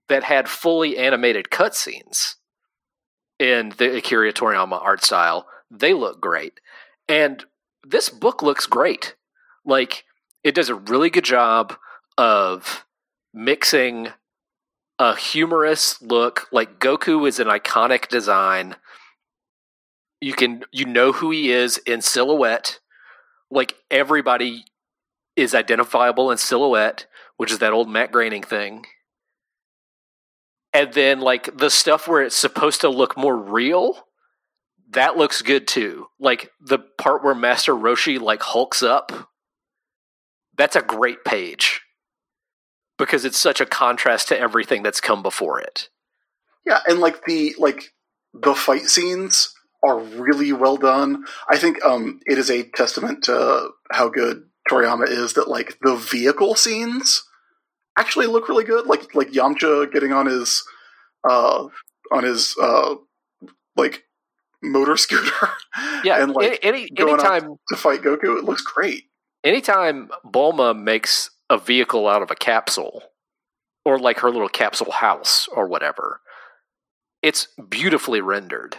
that 0.09 0.25
had 0.25 0.49
fully 0.49 0.99
animated 0.99 1.51
cutscenes 1.53 2.35
in 3.39 3.73
the 3.79 3.97
Akira 3.97 4.33
Toriyama 4.33 4.81
art 4.83 5.05
style. 5.05 5.47
They 5.71 5.95
look 5.95 6.21
great. 6.21 6.61
And 7.09 7.45
this 7.87 8.09
book 8.09 8.43
looks 8.43 8.67
great. 8.67 9.15
Like, 9.65 10.05
it 10.43 10.55
does 10.55 10.69
a 10.69 10.75
really 10.75 11.11
good 11.11 11.25
job 11.25 11.77
of 12.17 12.85
mixing 13.33 14.09
a 14.99 15.17
humorous 15.17 16.01
look. 16.03 16.49
Like, 16.51 16.81
Goku 16.81 17.29
is 17.29 17.39
an 17.39 17.49
iconic 17.49 18.09
design 18.09 18.77
you 20.21 20.33
can 20.33 20.65
you 20.73 20.85
know 20.85 21.13
who 21.13 21.31
he 21.31 21.51
is 21.51 21.79
in 21.79 22.03
silhouette 22.03 22.81
like 23.51 23.75
everybody 23.91 24.65
is 25.37 25.55
identifiable 25.55 26.31
in 26.31 26.39
silhouette 26.39 27.07
which 27.37 27.53
is 27.53 27.59
that 27.59 27.73
old 27.73 27.89
matt 27.89 28.11
groening 28.11 28.43
thing 28.43 28.85
and 30.73 30.93
then 30.93 31.21
like 31.21 31.57
the 31.57 31.71
stuff 31.71 32.07
where 32.07 32.23
it's 32.23 32.37
supposed 32.37 32.81
to 32.83 32.89
look 32.89 33.17
more 33.17 33.37
real 33.37 34.07
that 34.91 35.17
looks 35.17 35.43
good 35.43 35.67
too 35.69 36.07
like 36.19 36.51
the 36.61 36.79
part 36.79 37.23
where 37.23 37.35
master 37.35 37.75
roshi 37.75 38.21
like 38.21 38.43
hulks 38.43 38.83
up 38.83 39.31
that's 40.57 40.77
a 40.77 40.83
great 40.83 41.25
page 41.25 41.83
because 42.99 43.25
it's 43.25 43.39
such 43.39 43.61
a 43.61 43.67
contrast 43.67 44.29
to 44.29 44.39
everything 44.39 44.83
that's 44.83 45.01
come 45.01 45.23
before 45.23 45.61
it 45.61 45.89
Yeah, 46.67 46.81
and 46.87 46.99
like 46.99 47.25
the 47.25 47.55
like 47.59 47.95
the 48.35 48.55
fight 48.55 48.83
scenes 48.83 49.55
are 49.83 49.99
really 49.99 50.53
well 50.53 50.77
done. 50.77 51.25
I 51.49 51.57
think 51.57 51.83
um 51.85 52.21
it 52.27 52.39
is 52.39 52.51
a 52.51 52.65
testament 52.65 53.25
to 53.25 53.71
how 53.91 54.09
good 54.09 54.43
Toriyama 54.69 55.09
is 55.09 55.35
that 55.35 55.49
like 55.49 55.79
the 55.81 55.95
vehicle 55.97 56.55
scenes 56.57 57.23
actually 57.99 58.27
look 58.27 58.49
really 58.49 58.65
good. 58.65 58.87
Like 58.87 59.15
like 59.15 59.31
Yamcha 59.31 59.93
getting 59.93 60.13
on 60.13 60.27
his 60.27 60.63
uh 61.29 61.69
on 62.13 62.25
his 62.25 62.57
uh 62.61 62.95
like 63.77 64.05
motor 64.63 64.97
scooter. 64.97 65.49
yeah 66.05 66.23
and 66.23 66.33
like 66.33 66.59
any, 66.63 66.89
any 66.89 66.89
anytime 66.99 67.57
to 67.69 67.77
fight 67.77 68.03
Goku. 68.03 68.39
It 68.39 68.45
looks 68.45 68.63
great. 68.63 69.05
anytime 69.45 70.11
Bulma 70.27 70.79
makes 70.79 71.31
a 71.51 71.59
vehicle 71.59 72.07
out 72.09 72.23
of 72.23 72.31
a 72.31 72.35
capsule, 72.35 73.03
or 73.85 73.99
like 73.99 74.19
her 74.21 74.31
little 74.31 74.49
capsule 74.49 74.93
house 74.93 75.49
or 75.49 75.67
whatever, 75.67 76.21
it's 77.23 77.49
beautifully 77.69 78.21
rendered. 78.21 78.77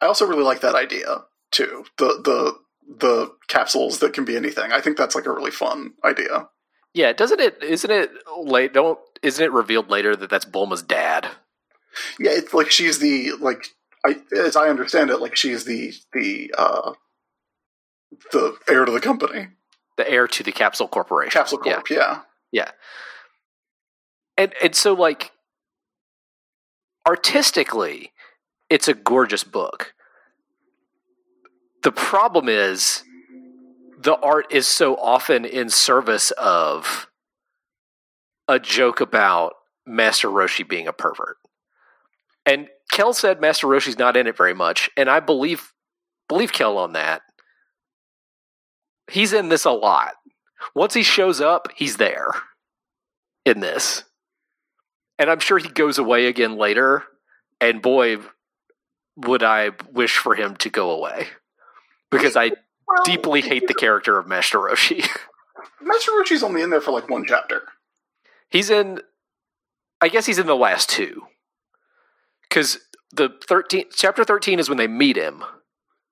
I 0.00 0.06
also 0.06 0.26
really 0.26 0.44
like 0.44 0.60
that 0.60 0.74
idea 0.76 1.24
too. 1.50 1.84
The 1.98 2.20
the 2.22 2.58
the 2.98 3.32
capsules 3.48 3.98
that 4.00 4.12
can 4.12 4.24
be 4.24 4.36
anything. 4.36 4.72
I 4.72 4.80
think 4.80 4.96
that's 4.96 5.14
like 5.14 5.26
a 5.26 5.32
really 5.32 5.50
fun 5.50 5.94
idea. 6.04 6.48
Yeah, 6.94 7.12
doesn't 7.12 7.40
it? 7.40 7.62
Isn't 7.62 7.90
it 7.90 8.10
late? 8.36 8.72
Don't 8.72 8.98
isn't 9.22 9.44
it 9.44 9.52
revealed 9.52 9.90
later 9.90 10.16
that 10.16 10.30
that's 10.30 10.44
Bulma's 10.44 10.82
dad? 10.82 11.28
Yeah, 12.18 12.32
it's 12.32 12.54
like 12.54 12.70
she's 12.70 12.98
the 12.98 13.32
like 13.40 13.68
I 14.04 14.20
as 14.36 14.56
I 14.56 14.68
understand 14.68 15.10
it, 15.10 15.20
like 15.20 15.36
she's 15.36 15.64
the 15.64 15.92
the 16.12 16.54
uh 16.56 16.92
the 18.32 18.56
heir 18.68 18.84
to 18.84 18.92
the 18.92 19.00
company. 19.00 19.48
The 19.96 20.10
heir 20.10 20.26
to 20.26 20.42
the 20.42 20.52
Capsule 20.52 20.88
Corporation. 20.88 21.30
Capsule 21.30 21.58
Corp. 21.58 21.90
Yeah. 21.90 22.06
Corp, 22.06 22.26
yeah. 22.52 22.70
and 24.36 24.54
and 24.62 24.74
so 24.74 24.94
like 24.94 25.32
artistically 27.06 28.12
it's 28.68 28.88
a 28.88 28.94
gorgeous 28.94 29.42
book 29.42 29.94
the 31.82 31.92
problem 31.92 32.48
is 32.48 33.02
the 34.02 34.16
art 34.16 34.46
is 34.50 34.66
so 34.66 34.96
often 34.96 35.44
in 35.44 35.68
service 35.68 36.30
of 36.32 37.08
a 38.48 38.58
joke 38.58 39.00
about 39.00 39.54
master 39.86 40.28
roshi 40.28 40.66
being 40.66 40.88
a 40.88 40.92
pervert. 40.92 41.36
And 42.46 42.68
kel 42.90 43.12
said 43.12 43.40
master 43.40 43.66
roshi's 43.66 43.98
not 43.98 44.16
in 44.16 44.26
it 44.26 44.36
very 44.36 44.54
much 44.54 44.90
and 44.96 45.08
i 45.08 45.20
believe 45.20 45.72
believe 46.28 46.52
kel 46.52 46.78
on 46.78 46.94
that. 46.94 47.22
He's 49.10 49.32
in 49.32 49.48
this 49.48 49.64
a 49.64 49.70
lot. 49.70 50.14
Once 50.74 50.94
he 50.94 51.02
shows 51.02 51.40
up 51.40 51.68
he's 51.76 51.98
there 51.98 52.30
in 53.44 53.60
this. 53.60 54.04
And 55.18 55.28
I'm 55.28 55.40
sure 55.40 55.58
he 55.58 55.68
goes 55.68 55.98
away 55.98 56.26
again 56.26 56.56
later. 56.56 57.04
And 57.60 57.82
boy, 57.82 58.18
would 59.16 59.42
I 59.42 59.72
wish 59.92 60.16
for 60.16 60.34
him 60.34 60.56
to 60.56 60.70
go 60.70 60.92
away. 60.92 61.26
Because 62.10 62.36
I 62.36 62.52
Well, 62.90 63.04
deeply 63.04 63.40
hate 63.40 63.68
the 63.68 63.74
character 63.74 64.18
of 64.18 64.26
Master 64.26 64.58
Roshi. 64.58 65.06
Master 65.80 66.12
Roshi's 66.12 66.42
only 66.42 66.62
in 66.62 66.70
there 66.70 66.80
for 66.80 66.90
like 66.90 67.08
one 67.08 67.24
chapter. 67.26 67.62
he's 68.50 68.70
in, 68.70 69.00
I 70.00 70.08
guess 70.08 70.26
he's 70.26 70.38
in 70.38 70.46
the 70.46 70.56
last 70.56 70.88
two 70.90 71.22
because 72.48 72.78
the 73.12 73.30
thirteen 73.46 73.84
chapter 73.92 74.24
thirteen 74.24 74.58
is 74.58 74.68
when 74.68 74.78
they 74.78 74.86
meet 74.88 75.16
him 75.16 75.42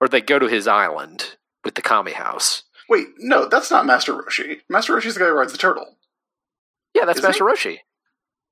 or 0.00 0.08
they 0.08 0.20
go 0.20 0.38
to 0.38 0.46
his 0.46 0.66
island 0.66 1.36
with 1.64 1.74
the 1.74 1.82
Kami 1.82 2.12
House. 2.12 2.64
Wait, 2.88 3.08
no, 3.18 3.48
that's 3.48 3.70
not 3.70 3.84
Master 3.86 4.14
Roshi. 4.14 4.60
Master 4.68 4.94
Roshi's 4.94 5.14
the 5.14 5.20
guy 5.20 5.26
who 5.26 5.32
rides 5.32 5.52
the 5.52 5.58
turtle. 5.58 5.96
Yeah, 6.94 7.04
that's 7.04 7.18
Is 7.18 7.24
he? 7.24 7.28
Master 7.28 7.44
Roshi. 7.44 7.78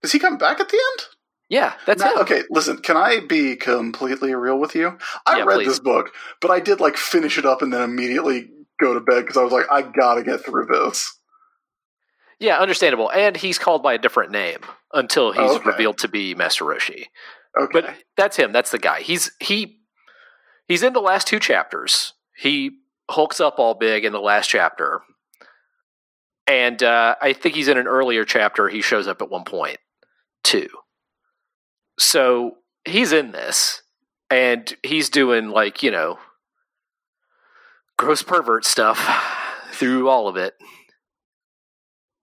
Does 0.03 0.13
he 0.13 0.19
come 0.19 0.37
back 0.37 0.61
at 0.61 0.69
the 0.69 0.77
end? 0.77 1.07
Yeah, 1.49 1.75
that's 1.87 2.03
Now- 2.03 2.15
him. 2.15 2.19
Okay, 2.21 2.43
listen, 2.51 2.79
can 2.79 2.97
I 2.97 3.21
be 3.21 3.55
completely 3.57 4.35
real 4.35 4.59
with 4.59 4.75
you? 4.75 4.99
I 5.27 5.39
Yeah, 5.39 5.45
read 5.45 5.57
please. 5.57 5.67
this 5.69 5.79
book, 5.81 6.13
but 6.41 6.51
I 6.51 6.59
did 6.61 6.81
like 6.81 6.97
finish 6.97 7.39
it 7.39 7.47
up 7.47 7.63
and 7.63 7.73
then 7.73 7.83
immediately 7.83 8.51
go 8.81 8.95
to 8.95 9.01
bed 9.01 9.21
because 9.23 9.37
I 9.37 9.43
was 9.43 9.53
like, 9.53 9.67
I 9.71 9.83
gotta 9.83 10.23
get 10.23 10.45
through 10.45 10.67
this. 10.67 11.19
Yeah, 12.39 12.59
understandable. 12.59 13.11
And 13.13 13.37
he's 13.37 13.59
called 13.59 13.83
by 13.83 13.95
a 13.95 13.99
different 13.99 14.31
name 14.33 14.59
until 14.93 15.33
he's 15.33 15.41
Oh, 15.41 15.57
okay. 15.57 15.71
revealed 15.71 15.99
to 15.99 16.09
be 16.09 16.35
Master 16.35 16.65
Roshi. 16.65 17.07
Okay. 17.59 17.73
But 17.73 17.95
that's 18.17 18.37
him. 18.37 18.53
That's 18.53 18.71
the 18.71 18.79
guy. 18.79 19.01
He's 19.01 19.31
he 19.41 19.79
he's 20.69 20.83
in 20.83 20.93
the 20.93 21.01
last 21.01 21.27
two 21.27 21.39
chapters. 21.41 22.13
He 22.37 22.73
hulks 23.09 23.41
up 23.41 23.59
all 23.59 23.73
big 23.75 24.05
in 24.05 24.13
the 24.13 24.21
last 24.21 24.49
chapter, 24.49 25.01
and 26.47 26.83
uh, 26.83 27.15
I 27.23 27.33
think 27.33 27.55
he's 27.55 27.69
in 27.69 27.79
an 27.79 27.87
earlier 27.87 28.25
chapter. 28.25 28.69
He 28.69 28.83
shows 28.83 29.07
up 29.09 29.23
at 29.23 29.31
one 29.31 29.45
point 29.45 29.79
too. 30.45 30.69
So 31.99 32.59
he's 32.85 33.13
in 33.13 33.33
this, 33.33 33.83
and 34.31 34.75
he's 34.83 35.11
doing 35.11 35.51
like 35.51 35.83
you 35.83 35.91
know 35.91 36.19
gross 37.97 38.23
pervert 38.23 38.65
stuff 38.65 39.01
through 39.73 40.09
all 40.09 40.29
of 40.29 40.37
it, 40.37 40.55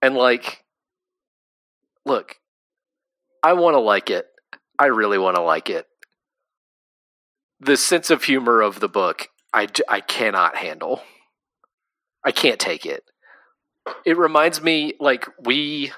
and 0.02 0.16
like, 0.16 0.64
look, 2.06 2.38
I 3.42 3.54
want 3.54 3.74
to 3.76 3.80
like 3.80 4.10
it. 4.10 4.28
I 4.78 4.88
really 4.88 5.18
want 5.18 5.36
to 5.36 5.42
like 5.42 5.70
it. 5.70 5.88
The 7.60 7.78
sense 7.78 8.10
of 8.10 8.24
humor 8.24 8.62
of 8.62 8.80
the 8.80 8.90
book, 8.90 9.30
I, 9.54 9.68
I 9.88 10.02
cannot 10.02 10.58
handle. 10.58 11.02
I 12.24 12.32
can't 12.32 12.60
take 12.60 12.86
it. 12.86 13.04
It 14.06 14.18
reminds 14.18 14.62
me 14.62 14.94
like 15.00 15.28
we 15.40 15.92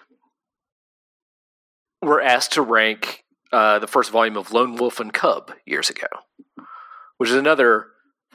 were 2.02 2.22
asked 2.22 2.54
to 2.54 2.62
rank 2.62 3.25
uh, 3.52 3.80
the 3.80 3.88
first 3.88 4.12
volume 4.12 4.38
of 4.38 4.52
Lone 4.52 4.76
Wolf 4.76 5.00
and 5.00 5.14
Cub 5.14 5.52
years 5.66 5.90
ago, 5.90 6.08
which 7.18 7.30
is 7.30 7.36
another 7.36 7.88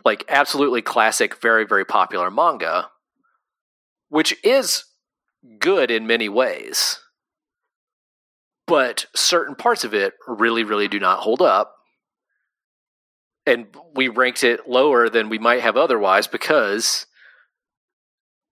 like 0.05 0.25
absolutely 0.29 0.83
classic, 0.83 1.41
very, 1.41 1.67
very 1.67 1.85
popular 1.85 2.31
manga, 2.31 2.91
which 4.09 4.35
is 4.45 4.85
good 5.59 5.91
in 5.91 6.07
many 6.07 6.29
ways. 6.29 7.01
But 8.67 9.07
certain 9.15 9.57
parts 9.57 9.85
of 9.85 9.95
it 9.95 10.15
really, 10.27 10.65
really 10.65 10.89
do 10.89 11.01
not 11.01 11.21
hold 11.21 11.43
up. 11.43 11.75
And 13.47 13.67
we 13.95 14.09
ranked 14.09 14.45
it 14.45 14.69
lower 14.69 15.09
than 15.09 15.29
we 15.29 15.39
might 15.39 15.61
have 15.61 15.77
otherwise 15.77 16.27
because 16.27 17.07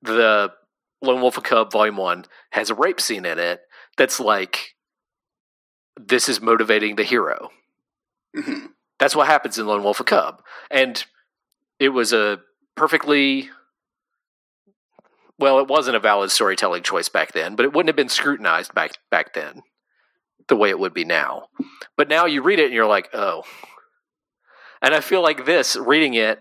the 0.02 0.52
Lone 1.02 1.20
Wolf 1.20 1.36
and 1.36 1.44
Cub 1.44 1.70
Volume 1.70 1.96
1 1.96 2.24
has 2.50 2.70
a 2.70 2.74
rape 2.74 3.00
scene 3.00 3.24
in 3.24 3.38
it 3.38 3.60
that's 3.96 4.18
like, 4.18 4.74
this 5.98 6.28
is 6.28 6.40
motivating 6.40 6.96
the 6.96 7.04
hero. 7.04 7.50
hmm 8.34 8.66
That's 8.98 9.16
what 9.16 9.26
happens 9.26 9.58
in 9.58 9.66
Lone 9.66 9.82
Wolf 9.82 10.00
and 10.00 10.06
Cub. 10.06 10.42
And 10.70 11.04
it 11.78 11.90
was 11.90 12.12
a 12.12 12.40
perfectly 12.76 13.50
well, 15.38 15.60
it 15.60 15.68
wasn't 15.68 15.96
a 15.96 16.00
valid 16.00 16.32
storytelling 16.32 16.82
choice 16.82 17.08
back 17.08 17.32
then, 17.32 17.54
but 17.54 17.64
it 17.64 17.72
wouldn't 17.72 17.88
have 17.88 17.96
been 17.96 18.08
scrutinized 18.08 18.74
back 18.74 18.94
back 19.10 19.34
then 19.34 19.62
the 20.48 20.56
way 20.56 20.70
it 20.70 20.78
would 20.78 20.94
be 20.94 21.04
now. 21.04 21.48
But 21.96 22.08
now 22.08 22.26
you 22.26 22.42
read 22.42 22.58
it 22.58 22.66
and 22.66 22.74
you're 22.74 22.86
like, 22.86 23.10
oh. 23.12 23.42
And 24.82 24.94
I 24.94 25.00
feel 25.00 25.22
like 25.22 25.44
this, 25.44 25.76
reading 25.76 26.14
it 26.14 26.40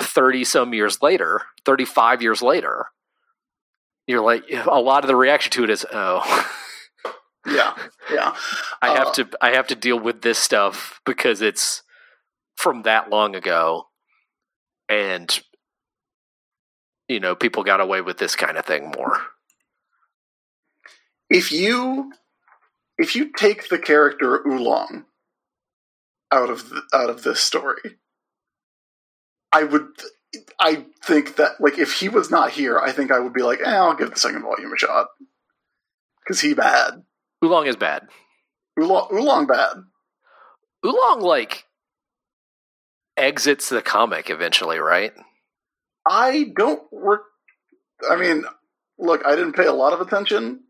30 0.00 0.44
some 0.44 0.74
years 0.74 1.02
later, 1.02 1.42
35 1.64 2.22
years 2.22 2.42
later, 2.42 2.86
you're 4.06 4.24
like, 4.24 4.44
a 4.50 4.80
lot 4.80 5.04
of 5.04 5.08
the 5.08 5.16
reaction 5.16 5.52
to 5.52 5.64
it 5.64 5.70
is, 5.70 5.84
oh. 5.92 6.50
Yeah, 7.46 7.74
yeah. 8.12 8.34
I 8.82 8.88
have 8.88 9.08
Uh, 9.08 9.12
to 9.12 9.28
I 9.40 9.50
have 9.50 9.66
to 9.68 9.74
deal 9.74 9.98
with 9.98 10.22
this 10.22 10.38
stuff 10.38 11.00
because 11.04 11.40
it's 11.42 11.82
from 12.56 12.82
that 12.82 13.10
long 13.10 13.36
ago 13.36 13.88
and 14.88 15.40
you 17.08 17.20
know 17.20 17.34
people 17.34 17.62
got 17.62 17.80
away 17.80 18.00
with 18.00 18.18
this 18.18 18.34
kind 18.36 18.56
of 18.56 18.64
thing 18.64 18.92
more. 18.96 19.20
If 21.28 21.52
you 21.52 22.12
if 22.98 23.14
you 23.14 23.32
take 23.32 23.68
the 23.68 23.78
character 23.78 24.42
Oolong 24.46 25.04
out 26.32 26.50
of 26.50 26.70
the, 26.70 26.82
out 26.92 27.10
of 27.10 27.22
this 27.22 27.40
story, 27.40 27.98
I 29.52 29.64
would. 29.64 29.88
I 30.60 30.86
think 31.04 31.36
that 31.36 31.60
like 31.60 31.78
if 31.78 31.94
he 31.94 32.08
was 32.08 32.30
not 32.30 32.50
here, 32.50 32.78
I 32.78 32.92
think 32.92 33.10
I 33.10 33.20
would 33.20 33.32
be 33.32 33.42
like, 33.42 33.60
eh, 33.64 33.70
I'll 33.70 33.94
give 33.94 34.10
the 34.10 34.18
second 34.18 34.42
volume 34.42 34.72
a 34.72 34.76
shot 34.76 35.08
because 36.22 36.40
he 36.40 36.52
bad. 36.52 37.04
Oolong 37.44 37.66
is 37.66 37.76
bad. 37.76 38.08
Oolong, 38.78 39.08
Oolong 39.12 39.46
bad. 39.46 39.76
Oolong 40.84 41.20
like 41.20 41.64
exits 43.16 43.68
the 43.68 43.82
comic 43.82 44.30
eventually, 44.30 44.78
right? 44.78 45.12
I 46.08 46.52
don't 46.56 46.82
work. 46.92 47.24
I 48.08 48.16
mean, 48.16 48.44
look, 48.98 49.22
I 49.26 49.34
didn't 49.34 49.54
pay 49.54 49.66
a 49.66 49.72
lot 49.72 49.92
of 49.92 50.00
attention 50.00 50.60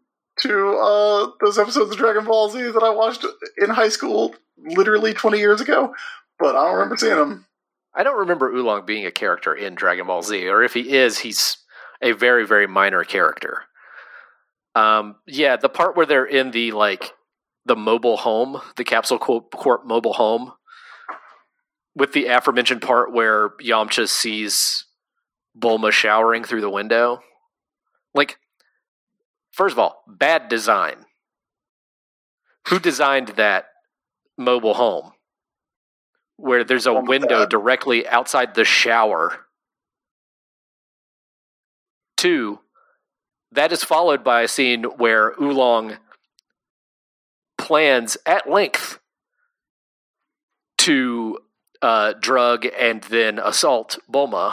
to 0.41 0.77
uh, 0.77 1.31
those 1.45 1.59
episodes 1.59 1.91
of 1.91 1.97
Dragon 1.97 2.25
Ball 2.25 2.51
Z 2.51 2.61
that 2.61 2.83
I 2.83 2.91
watched 2.91 3.25
in 3.59 3.71
high 3.71 3.89
school, 3.89 4.35
literally 4.59 5.15
20 5.15 5.39
years 5.39 5.61
ago, 5.61 5.95
but 6.39 6.55
I 6.55 6.65
don't 6.65 6.75
remember 6.75 6.97
seeing 6.97 7.17
them. 7.17 7.47
I 7.95 8.03
don't 8.03 8.19
remember 8.19 8.51
Oolong 8.51 8.85
being 8.85 9.07
a 9.07 9.11
character 9.11 9.55
in 9.55 9.75
Dragon 9.75 10.07
Ball 10.07 10.23
Z, 10.23 10.47
or 10.49 10.63
if 10.63 10.75
he 10.75 10.95
is, 10.95 11.19
he's 11.19 11.57
a 12.03 12.13
very, 12.13 12.47
very 12.47 12.67
minor 12.67 13.05
character. 13.05 13.63
Um, 14.77 15.17
yeah, 15.27 15.57
the 15.57 15.71
part 15.71 15.97
where 15.97 16.05
they're 16.05 16.27
in 16.27 16.51
the 16.51 16.73
like 16.73 17.15
the 17.65 17.75
mobile 17.75 18.19
home, 18.19 18.61
the 18.77 18.85
Capsule 18.85 19.19
Corp, 19.19 19.87
mobile 19.87 20.13
home, 20.13 20.53
with 21.95 22.13
the 22.13 22.27
aforementioned 22.27 22.83
part 22.83 23.11
where 23.11 23.51
Yamcha 23.63 24.07
sees 24.07 24.85
Bulma 25.59 25.93
showering 25.93 26.45
through 26.45 26.61
the 26.61 26.69
window. 26.69 27.23
Like, 28.15 28.39
first 29.51 29.73
of 29.73 29.79
all, 29.79 30.05
bad 30.07 30.49
design. 30.49 31.07
Who 32.69 32.79
designed 32.79 33.29
that 33.29 33.69
mobile 34.37 34.75
home? 34.75 35.13
Where 36.37 36.65
there's 36.65 36.87
a 36.87 36.91
Bulma 36.91 37.09
window 37.09 37.41
bad. 37.41 37.49
directly 37.49 38.07
outside 38.07 38.55
the 38.55 38.65
shower. 38.65 39.47
Two, 42.19 42.61
that 43.57 43.73
is 43.73 43.83
followed 43.83 44.23
by 44.23 44.43
a 44.43 44.49
scene 44.49 44.85
where 44.85 45.33
Oolong 45.41 45.97
plans 47.59 48.19
at 48.27 48.49
length 48.49 49.01
to 50.79 51.39
uh, 51.83 52.13
drug 52.21 52.67
and 52.79 53.03
then 53.05 53.39
assault 53.39 53.99
Bulma, 54.13 54.53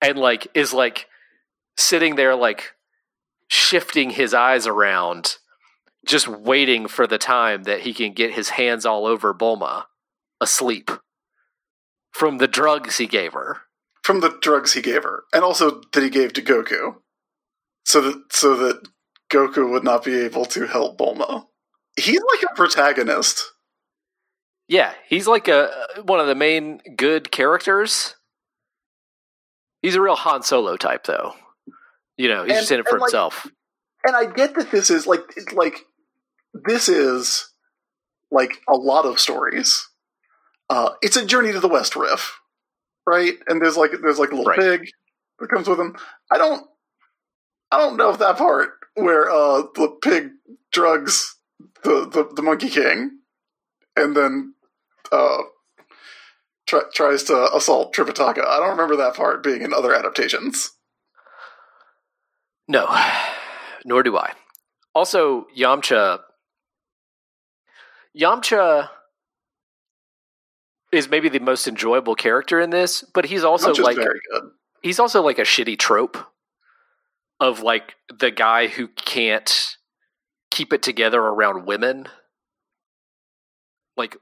and 0.00 0.18
like 0.18 0.48
is 0.54 0.72
like 0.72 1.06
sitting 1.76 2.16
there 2.16 2.34
like 2.34 2.72
shifting 3.48 4.10
his 4.10 4.32
eyes 4.32 4.66
around, 4.66 5.36
just 6.06 6.26
waiting 6.26 6.88
for 6.88 7.06
the 7.06 7.18
time 7.18 7.64
that 7.64 7.80
he 7.80 7.92
can 7.92 8.12
get 8.12 8.32
his 8.32 8.50
hands 8.50 8.86
all 8.86 9.06
over 9.06 9.34
Bulma, 9.34 9.84
asleep 10.40 10.90
from 12.10 12.38
the 12.38 12.48
drugs 12.48 12.96
he 12.96 13.06
gave 13.06 13.34
her. 13.34 13.58
From 14.02 14.20
the 14.20 14.38
drugs 14.40 14.72
he 14.72 14.80
gave 14.80 15.02
her, 15.02 15.24
and 15.34 15.44
also 15.44 15.82
that 15.92 16.02
he 16.02 16.08
gave 16.08 16.32
to 16.32 16.42
Goku, 16.42 16.96
so 17.88 18.02
that 18.02 18.22
so 18.32 18.54
that 18.56 18.86
Goku 19.30 19.70
would 19.70 19.82
not 19.82 20.04
be 20.04 20.14
able 20.20 20.44
to 20.44 20.66
help 20.66 20.98
Bulma. 20.98 21.46
He's 21.96 22.20
like 22.34 22.42
a 22.50 22.54
protagonist. 22.54 23.42
Yeah, 24.68 24.92
he's 25.08 25.26
like 25.26 25.48
a 25.48 25.70
one 26.02 26.20
of 26.20 26.26
the 26.26 26.34
main 26.34 26.80
good 26.96 27.30
characters. 27.30 28.14
He's 29.80 29.94
a 29.94 30.00
real 30.02 30.16
Han 30.16 30.42
Solo 30.42 30.76
type, 30.76 31.04
though. 31.04 31.32
You 32.18 32.28
know, 32.28 32.42
he's 32.44 32.52
And- 32.52 32.60
just 32.60 32.72
in 32.72 32.80
it 32.80 32.88
for 32.88 32.98
like, 32.98 33.06
himself. 33.08 33.46
and 34.06 34.14
I 34.14 34.26
get 34.26 34.54
that 34.56 34.70
this 34.70 34.90
is 34.90 35.06
like 35.06 35.22
it's 35.36 35.52
like 35.52 35.86
this 36.52 36.88
is 36.90 37.48
like 38.30 38.60
a 38.68 38.76
lot 38.76 39.06
of 39.06 39.18
stories. 39.18 39.88
Uh, 40.68 40.90
it's 41.00 41.16
a 41.16 41.24
journey 41.24 41.52
to 41.52 41.60
the 41.60 41.68
West 41.68 41.96
riff, 41.96 42.38
right? 43.06 43.38
And 43.46 43.62
there's 43.62 43.78
like 43.78 43.92
there's 44.02 44.18
like 44.18 44.32
a 44.32 44.34
little 44.34 44.50
Right. 44.50 44.58
pig 44.58 44.90
that 45.38 45.48
comes 45.48 45.68
with 45.68 45.80
him. 45.80 45.96
I 46.30 46.36
don't 46.36 46.66
I 47.70 47.78
don't 47.78 47.96
know 47.96 48.10
if 48.10 48.18
that 48.18 48.38
part 48.38 48.70
where 48.94 49.30
uh, 49.30 49.62
the 49.74 49.96
pig 50.02 50.30
drugs 50.72 51.36
the, 51.82 52.08
the 52.08 52.28
the 52.34 52.42
Monkey 52.42 52.68
King 52.68 53.18
and 53.96 54.16
then 54.16 54.54
uh, 55.10 55.42
try, 56.66 56.82
tries 56.94 57.24
to 57.24 57.54
assault 57.54 57.94
Tripitaka. 57.94 58.46
I 58.46 58.58
don't 58.58 58.70
remember 58.70 58.96
that 58.96 59.14
part 59.14 59.42
being 59.42 59.62
in 59.62 59.72
other 59.72 59.94
adaptations. 59.94 60.70
No, 62.66 62.86
nor 63.84 64.02
do 64.02 64.16
I. 64.16 64.32
Also, 64.94 65.46
Yamcha. 65.56 66.20
Yamcha 68.18 68.88
is 70.92 71.08
maybe 71.08 71.28
the 71.28 71.38
most 71.38 71.68
enjoyable 71.68 72.14
character 72.14 72.60
in 72.60 72.70
this, 72.70 73.04
but 73.14 73.26
he's 73.26 73.44
also 73.44 73.70
is 73.70 73.78
like 73.78 73.98
he's 74.82 74.98
also 74.98 75.22
like 75.22 75.38
a 75.38 75.42
shitty 75.42 75.78
trope 75.78 76.16
of 77.40 77.60
like 77.60 77.94
the 78.16 78.30
guy 78.30 78.66
who 78.66 78.88
can't 78.88 79.76
keep 80.50 80.72
it 80.72 80.82
together 80.82 81.20
around 81.20 81.66
women. 81.66 82.08
Like 83.96 84.16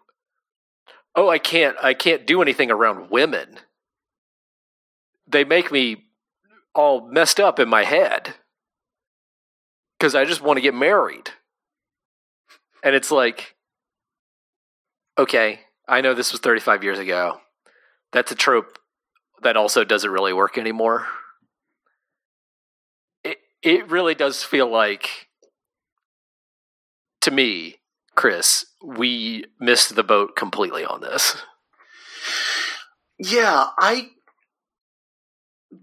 oh, 1.15 1.29
I 1.29 1.39
can't 1.39 1.77
I 1.83 1.95
can't 1.95 2.27
do 2.27 2.43
anything 2.43 2.71
around 2.71 3.11
women. 3.11 3.59
They 5.27 5.45
make 5.45 5.73
me 5.73 6.05
all 6.75 7.09
messed 7.09 7.41
up 7.41 7.59
in 7.59 7.69
my 7.69 7.85
head 7.85 8.35
cuz 9.99 10.15
I 10.15 10.25
just 10.25 10.43
want 10.43 10.59
to 10.59 10.63
get 10.63 10.75
married. 10.75 11.31
And 12.83 12.95
it's 12.95 13.11
like 13.11 13.57
okay, 15.19 15.61
I 15.89 16.03
know 16.03 16.13
this 16.13 16.33
was 16.33 16.41
35 16.41 16.85
years 16.85 16.99
ago. 16.99 17.41
That's 18.13 18.31
a 18.31 18.35
trope 18.35 18.79
that 19.43 19.57
also 19.57 19.85
doesn't 19.85 20.11
really 20.11 20.33
work 20.33 20.59
anymore. 20.59 21.07
It 23.67 23.91
really 23.91 24.15
does 24.15 24.45
feel 24.45 24.71
like 24.71 25.27
to 27.23 27.33
me, 27.33 27.81
Chris, 28.15 28.65
we 28.81 29.47
missed 29.59 29.97
the 29.97 30.05
boat 30.05 30.37
completely 30.37 30.85
on 30.85 31.01
this. 31.01 31.37
Yeah, 33.19 33.67
I. 33.77 34.11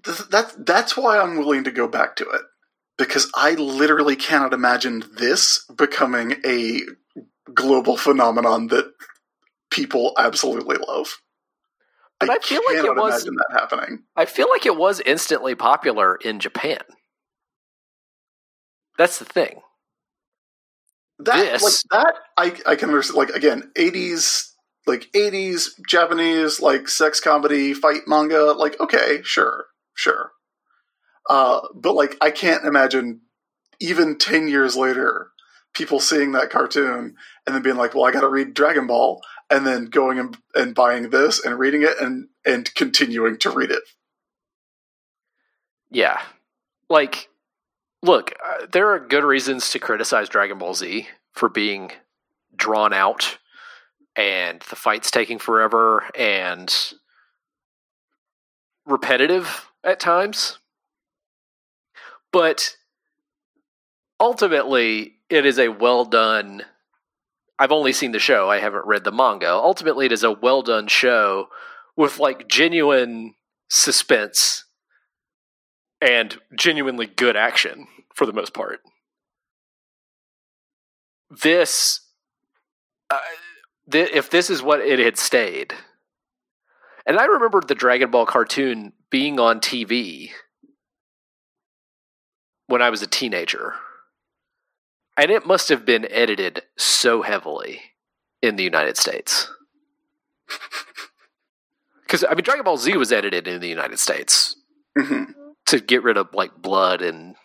Th- 0.05 0.29
that's 0.31 0.55
that's 0.59 0.95
why 0.95 1.19
I'm 1.19 1.37
willing 1.37 1.65
to 1.65 1.71
go 1.71 1.89
back 1.89 2.15
to 2.15 2.29
it 2.29 2.43
because 2.97 3.29
I 3.35 3.51
literally 3.55 4.15
cannot 4.15 4.53
imagine 4.53 5.03
this 5.17 5.65
becoming 5.75 6.35
a 6.45 6.79
global 7.53 7.97
phenomenon 7.97 8.67
that 8.67 8.93
people 9.69 10.13
absolutely 10.17 10.77
love. 10.77 11.17
But 12.21 12.29
I 12.29 12.39
feel 12.39 12.61
like 12.65 12.77
it 12.85 12.95
was- 12.95 13.25
that 13.25 13.45
happening. 13.51 14.03
I 14.15 14.23
feel 14.23 14.49
like 14.49 14.65
it 14.65 14.77
was 14.77 15.01
instantly 15.01 15.53
popular 15.53 16.15
in 16.15 16.39
Japan. 16.39 16.79
That's 18.97 19.19
the 19.19 19.25
thing. 19.25 19.61
That 21.19 21.37
This- 21.37 21.63
like 21.63 21.73
that 22.03 22.15
I 22.37 22.71
I 22.71 22.75
can 22.75 22.89
understand. 22.89 23.17
Like 23.17 23.29
again, 23.29 23.71
'80s 23.75 24.49
like 24.85 25.09
80s 25.13 25.69
Japanese 25.87 26.59
like 26.59 26.89
sex 26.89 27.19
comedy 27.19 27.73
fight 27.73 28.01
manga, 28.07 28.51
like 28.53 28.79
okay, 28.79 29.21
sure, 29.23 29.67
sure. 29.93 30.31
Uh, 31.29 31.61
but 31.73 31.93
like 31.95 32.17
I 32.19 32.31
can't 32.31 32.65
imagine 32.65 33.21
even 33.79 34.17
10 34.17 34.47
years 34.47 34.75
later 34.75 35.29
people 35.73 35.99
seeing 35.99 36.33
that 36.33 36.49
cartoon 36.49 37.15
and 37.45 37.55
then 37.55 37.61
being 37.61 37.77
like, 37.77 37.95
"Well, 37.95 38.05
I 38.05 38.11
got 38.11 38.21
to 38.21 38.29
read 38.29 38.53
Dragon 38.53 38.87
Ball." 38.87 39.21
And 39.49 39.67
then 39.67 39.85
going 39.85 40.19
and, 40.19 40.37
and 40.55 40.73
buying 40.73 41.09
this 41.11 41.43
and 41.43 41.59
reading 41.59 41.83
it 41.83 41.99
and 42.01 42.27
and 42.45 42.73
continuing 42.75 43.37
to 43.39 43.51
read 43.51 43.71
it. 43.71 43.83
Yeah. 45.91 46.19
Like, 46.89 47.29
look, 48.03 48.33
uh, 48.45 48.67
there 48.71 48.89
are 48.89 48.99
good 48.99 49.23
reasons 49.23 49.71
to 49.71 49.79
criticize 49.79 50.29
Dragon 50.29 50.59
Ball 50.59 50.75
Z 50.75 51.07
for 51.31 51.49
being 51.49 51.91
drawn 52.55 52.93
out 52.93 53.39
and 54.15 54.61
the 54.69 54.75
fights 54.75 55.09
taking 55.09 55.39
forever 55.39 56.03
and 56.13 56.71
repetitive 58.85 59.67
at 59.83 59.99
times. 59.99 60.59
But 62.31 62.75
ultimately, 64.19 65.15
it 65.29 65.45
is 65.45 65.57
a 65.57 65.69
well 65.69 66.05
done. 66.05 66.63
I've 67.57 67.71
only 67.71 67.93
seen 67.93 68.11
the 68.11 68.19
show, 68.19 68.49
I 68.49 68.59
haven't 68.59 68.85
read 68.85 69.03
the 69.03 69.11
manga. 69.11 69.49
Ultimately, 69.49 70.05
it 70.05 70.11
is 70.11 70.23
a 70.23 70.31
well 70.31 70.61
done 70.61 70.87
show 70.87 71.47
with 71.95 72.19
like 72.19 72.47
genuine 72.47 73.35
suspense 73.69 74.65
and 76.03 76.37
genuinely 76.53 77.07
good 77.07 77.37
action 77.37 77.87
for 78.13 78.25
the 78.25 78.33
most 78.33 78.53
part. 78.53 78.81
This, 81.31 82.01
uh, 83.09 83.19
th- 83.89 84.11
if 84.13 84.29
this 84.29 84.49
is 84.49 84.61
what 84.61 84.81
it 84.81 84.99
had 84.99 85.17
stayed, 85.17 85.73
and 87.05 87.17
I 87.17 87.25
remember 87.25 87.61
the 87.61 87.73
Dragon 87.73 88.11
Ball 88.11 88.25
cartoon 88.25 88.91
being 89.09 89.39
on 89.39 89.61
TV 89.61 90.31
when 92.67 92.81
I 92.81 92.89
was 92.89 93.01
a 93.01 93.07
teenager, 93.07 93.73
and 95.17 95.31
it 95.31 95.45
must 95.45 95.69
have 95.69 95.85
been 95.85 96.05
edited 96.11 96.63
so 96.77 97.21
heavily 97.21 97.81
in 98.41 98.57
the 98.57 98.63
United 98.63 98.97
States. 98.97 99.49
Because 102.05 102.25
I 102.29 102.35
mean, 102.35 102.43
Dragon 102.43 102.63
Ball 102.63 102.77
Z 102.77 102.95
was 102.95 103.11
edited 103.11 103.47
in 103.47 103.59
the 103.59 103.67
United 103.67 103.97
States 103.97 104.55
hmm 104.95 105.23
to 105.67 105.79
get 105.79 106.03
rid 106.03 106.17
of 106.17 106.33
like 106.33 106.61
blood 106.61 107.01
and 107.01 107.35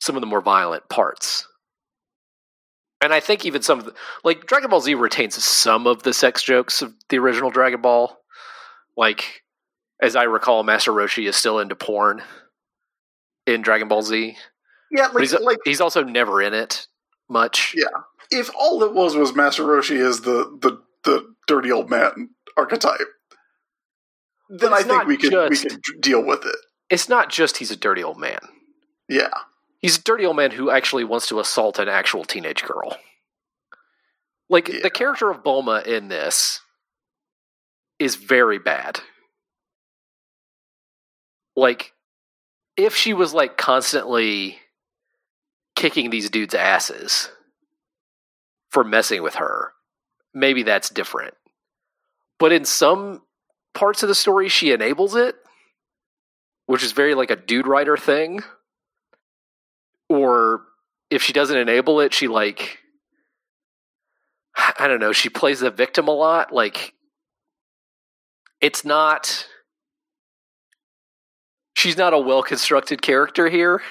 some 0.00 0.16
of 0.16 0.20
the 0.20 0.26
more 0.26 0.40
violent 0.40 0.88
parts. 0.88 1.46
And 3.02 3.12
I 3.12 3.20
think 3.20 3.44
even 3.44 3.62
some 3.62 3.78
of 3.78 3.84
the 3.84 3.94
like 4.24 4.46
Dragon 4.46 4.70
Ball 4.70 4.80
Z 4.80 4.94
retains 4.94 5.42
some 5.42 5.86
of 5.86 6.02
the 6.02 6.14
sex 6.14 6.42
jokes 6.42 6.82
of 6.82 6.94
the 7.08 7.18
original 7.18 7.50
Dragon 7.50 7.80
Ball. 7.80 8.16
Like 8.96 9.42
as 10.00 10.16
I 10.16 10.24
recall, 10.24 10.62
Master 10.62 10.92
Roshi 10.92 11.28
is 11.28 11.36
still 11.36 11.58
into 11.58 11.74
porn 11.74 12.22
in 13.46 13.62
Dragon 13.62 13.88
Ball 13.88 14.02
Z. 14.02 14.36
Yeah, 14.90 15.08
like, 15.08 15.22
he's, 15.22 15.32
like 15.40 15.58
he's 15.64 15.80
also 15.80 16.02
never 16.04 16.40
in 16.40 16.54
it 16.54 16.86
much. 17.28 17.74
Yeah. 17.76 17.86
if 18.30 18.50
all 18.58 18.82
it 18.82 18.94
was 18.94 19.16
was 19.16 19.34
Master 19.34 19.64
Roshi 19.64 19.98
as 19.98 20.20
the 20.20 20.58
the 20.60 20.80
the 21.04 21.34
dirty 21.46 21.70
old 21.70 21.90
man 21.90 22.30
archetype, 22.56 23.08
then 24.48 24.72
I 24.72 24.82
think 24.82 25.06
we 25.06 25.16
could 25.16 25.50
we 25.50 25.56
could 25.56 25.80
deal 26.00 26.24
with 26.24 26.44
it. 26.44 26.56
It's 26.90 27.08
not 27.08 27.30
just 27.30 27.58
he's 27.58 27.70
a 27.70 27.76
dirty 27.76 28.02
old 28.02 28.18
man. 28.18 28.38
Yeah, 29.08 29.30
He's 29.78 29.98
a 29.98 30.02
dirty 30.02 30.24
old 30.26 30.36
man 30.36 30.50
who 30.52 30.70
actually 30.70 31.04
wants 31.04 31.28
to 31.28 31.38
assault 31.38 31.78
an 31.78 31.88
actual 31.88 32.24
teenage 32.24 32.62
girl. 32.64 32.96
Like 34.48 34.68
Yeah. 34.68 34.80
the 34.82 34.90
character 34.90 35.30
of 35.30 35.42
Bulma 35.42 35.84
in 35.86 36.08
this 36.08 36.60
is 37.98 38.16
very 38.16 38.58
bad. 38.58 39.00
Like 41.54 41.92
if 42.76 42.94
she 42.94 43.12
was 43.12 43.32
like 43.32 43.56
constantly 43.56 44.58
kicking 45.74 46.10
these 46.10 46.30
dudes' 46.30 46.54
asses 46.54 47.30
for 48.70 48.84
messing 48.84 49.22
with 49.22 49.36
her, 49.36 49.72
maybe 50.34 50.62
that's 50.62 50.90
different. 50.90 51.34
But 52.38 52.52
in 52.52 52.64
some 52.64 53.22
parts 53.74 54.02
of 54.02 54.08
the 54.08 54.14
story 54.14 54.48
she 54.48 54.72
enables 54.72 55.14
it, 55.14 55.36
which 56.66 56.82
is 56.82 56.92
very 56.92 57.14
like 57.14 57.30
a 57.30 57.36
dude 57.36 57.66
writer 57.66 57.96
thing 57.96 58.40
or 60.08 60.62
if 61.10 61.22
she 61.22 61.32
doesn't 61.32 61.56
enable 61.56 62.00
it, 62.00 62.12
she 62.12 62.28
like 62.28 62.78
I 64.78 64.88
don't 64.88 65.00
know, 65.00 65.12
she 65.12 65.28
plays 65.28 65.60
the 65.60 65.70
victim 65.70 66.08
a 66.08 66.12
lot. 66.14 66.52
Like 66.52 66.94
it's 68.60 68.84
not 68.84 69.46
she's 71.74 71.96
not 71.96 72.14
a 72.14 72.18
well 72.18 72.42
constructed 72.42 73.02
character 73.02 73.48
here. 73.48 73.82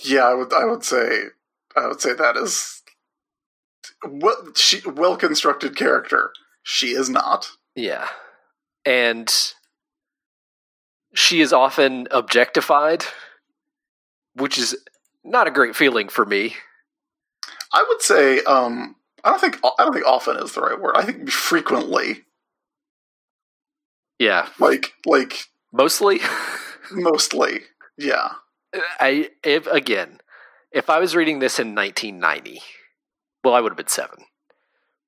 yeah. 0.00 0.24
I 0.24 0.34
would 0.34 0.52
I 0.52 0.64
would 0.64 0.84
say 0.84 1.24
I 1.76 1.86
would 1.86 2.00
say 2.00 2.14
that 2.14 2.36
is 2.36 2.82
what 4.04 4.56
she 4.56 4.80
well 4.88 5.16
constructed 5.16 5.76
character. 5.76 6.32
She 6.62 6.88
is 6.88 7.08
not. 7.08 7.50
Yeah. 7.74 8.08
And 8.84 9.32
she 11.16 11.40
is 11.40 11.52
often 11.52 12.06
objectified, 12.10 13.04
which 14.34 14.58
is 14.58 14.76
not 15.24 15.46
a 15.46 15.50
great 15.50 15.74
feeling 15.74 16.08
for 16.08 16.24
me. 16.24 16.54
I 17.72 17.84
would 17.88 18.02
say 18.02 18.40
um 18.44 18.96
I 19.24 19.30
don't 19.30 19.40
think 19.40 19.58
I 19.64 19.70
don't 19.84 19.92
think 19.92 20.06
often 20.06 20.36
is 20.36 20.52
the 20.52 20.60
right 20.60 20.80
word. 20.80 20.94
I 20.96 21.02
think 21.04 21.28
frequently, 21.30 22.24
Yeah, 24.18 24.48
like 24.58 24.92
like 25.04 25.48
mostly. 25.72 26.20
mostly. 26.92 27.60
Yeah. 27.98 28.32
I 29.00 29.30
if 29.42 29.66
again, 29.66 30.18
if 30.70 30.90
I 30.90 30.98
was 30.98 31.16
reading 31.16 31.38
this 31.38 31.58
in 31.58 31.74
1990, 31.74 32.60
well, 33.42 33.54
I 33.54 33.60
would 33.60 33.72
have 33.72 33.76
been 33.76 33.88
seven. 33.88 34.24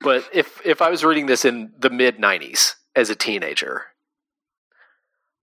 But 0.01 0.29
if 0.33 0.61
if 0.65 0.81
I 0.83 0.91
was 0.91 1.05
reading 1.05 1.27
this 1.27 1.45
in 1.45 1.73
the 1.79 1.91
mid 1.91 2.19
90s 2.19 2.75
as 2.97 3.11
a 3.11 3.15
teenager, 3.17 3.85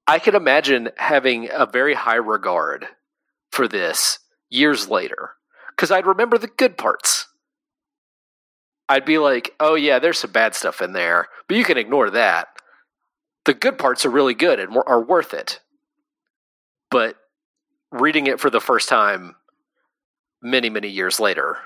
I 0.08 0.20
can 0.20 0.36
imagine 0.36 0.90
having 0.98 1.50
a 1.52 1.66
very 1.66 1.96
high 1.96 2.16
regard 2.16 2.88
for 3.52 3.68
this 3.68 4.20
years 4.50 4.90
later 4.90 5.32
because 5.70 5.92
I'd 5.92 6.06
remember 6.06 6.38
the 6.38 6.48
good 6.48 6.78
parts. 6.78 7.28
I'd 8.88 9.06
be 9.06 9.18
like, 9.18 9.56
"Oh 9.60 9.76
yeah, 9.76 9.98
there's 10.00 10.20
some 10.20 10.32
bad 10.32 10.54
stuff 10.54 10.82
in 10.82 10.94
there, 10.94 11.28
but 11.48 11.58
you 11.58 11.64
can 11.64 11.78
ignore 11.78 12.10
that. 12.12 12.50
The 13.46 13.54
good 13.54 13.78
parts 13.78 14.06
are 14.06 14.12
really 14.12 14.36
good 14.36 14.60
and 14.60 14.78
are 14.86 15.02
worth 15.02 15.34
it." 15.34 15.62
But 16.92 17.18
reading 17.92 18.28
it 18.28 18.40
for 18.40 18.50
the 18.50 18.62
first 18.62 18.90
time 18.90 19.36
many 20.42 20.70
many 20.70 20.90
years 20.90 21.20
later 21.20 21.58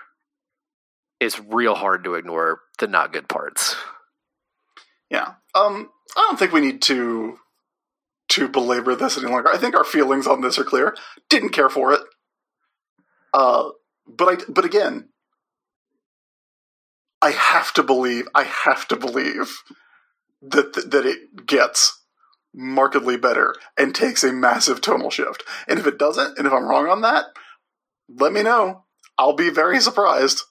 it's 1.20 1.40
real 1.40 1.76
hard 1.76 2.04
to 2.04 2.16
ignore 2.16 2.62
the 2.78 2.88
not 2.88 3.12
good 3.12 3.28
parts 3.28 3.76
Yeah. 5.10 5.34
Um, 5.56 5.90
I 6.16 6.28
don't 6.28 6.38
think 6.38 6.52
we 6.52 6.62
need 6.62 6.84
to 6.84 7.40
to 8.40 8.48
belabor 8.50 8.96
this 8.96 9.18
any 9.18 9.28
longer. 9.32 9.50
I 9.50 9.58
think 9.58 9.76
our 9.76 9.84
feelings 9.84 10.28
on 10.28 10.42
this 10.42 10.58
are 10.58 10.64
clear. 10.64 10.96
Didn't 11.30 11.50
care 11.50 11.70
for 11.70 11.94
it. 11.94 12.02
Uh, 13.34 13.70
but 14.08 14.28
I 14.28 14.52
but 14.52 14.66
again, 14.66 15.10
I 17.22 17.32
have 17.32 17.74
to 17.74 17.84
believe. 17.84 18.28
I 18.34 18.44
have 18.44 18.88
to 18.90 18.96
believe 18.96 19.62
that 20.42 20.74
that 20.92 21.06
it 21.06 21.46
gets 21.46 22.04
markedly 22.54 23.18
better 23.18 23.54
and 23.78 23.94
takes 23.94 24.24
a 24.24 24.34
massive 24.34 24.82
tonal 24.82 25.12
shift. 25.12 25.44
And 25.68 25.78
if 25.80 25.86
it 25.86 26.00
doesn't, 26.00 26.38
and 26.38 26.48
if 26.48 26.54
I'm 26.54 26.68
wrong 26.68 26.88
on 26.88 27.02
that, 27.02 27.26
let 28.10 28.34
me 28.34 28.42
know. 28.42 28.86
I'll 29.18 29.34
be 29.34 29.50
very 29.50 29.80
surprised. 29.80 30.44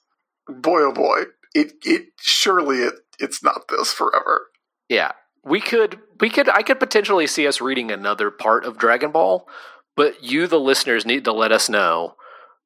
Boy, 0.47 0.81
oh 0.83 0.93
boy, 0.93 1.23
it 1.53 1.73
it 1.83 2.07
surely 2.19 2.77
it 2.77 2.93
it's 3.19 3.43
not 3.43 3.67
this 3.67 3.91
forever. 3.91 4.47
yeah 4.87 5.11
we 5.43 5.59
could 5.59 5.99
we 6.19 6.29
could 6.29 6.49
i 6.49 6.61
could 6.61 6.79
potentially 6.79 7.27
see 7.27 7.47
us 7.47 7.61
reading 7.61 7.91
another 7.91 8.29
part 8.31 8.65
of 8.65 8.77
dragon 8.77 9.11
ball 9.11 9.47
but 9.95 10.23
you 10.23 10.47
the 10.47 10.59
listeners 10.59 11.05
need 11.05 11.23
to 11.25 11.31
let 11.33 11.51
us 11.51 11.69
know 11.69 12.15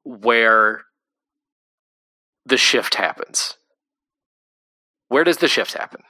where 0.03 0.84
the 2.45 2.57
shift 2.57 2.95
happens 2.95 3.57
where 5.07 5.24
does 5.24 5.38
the 5.38 5.47
shift 5.47 5.74
happen 5.74 6.01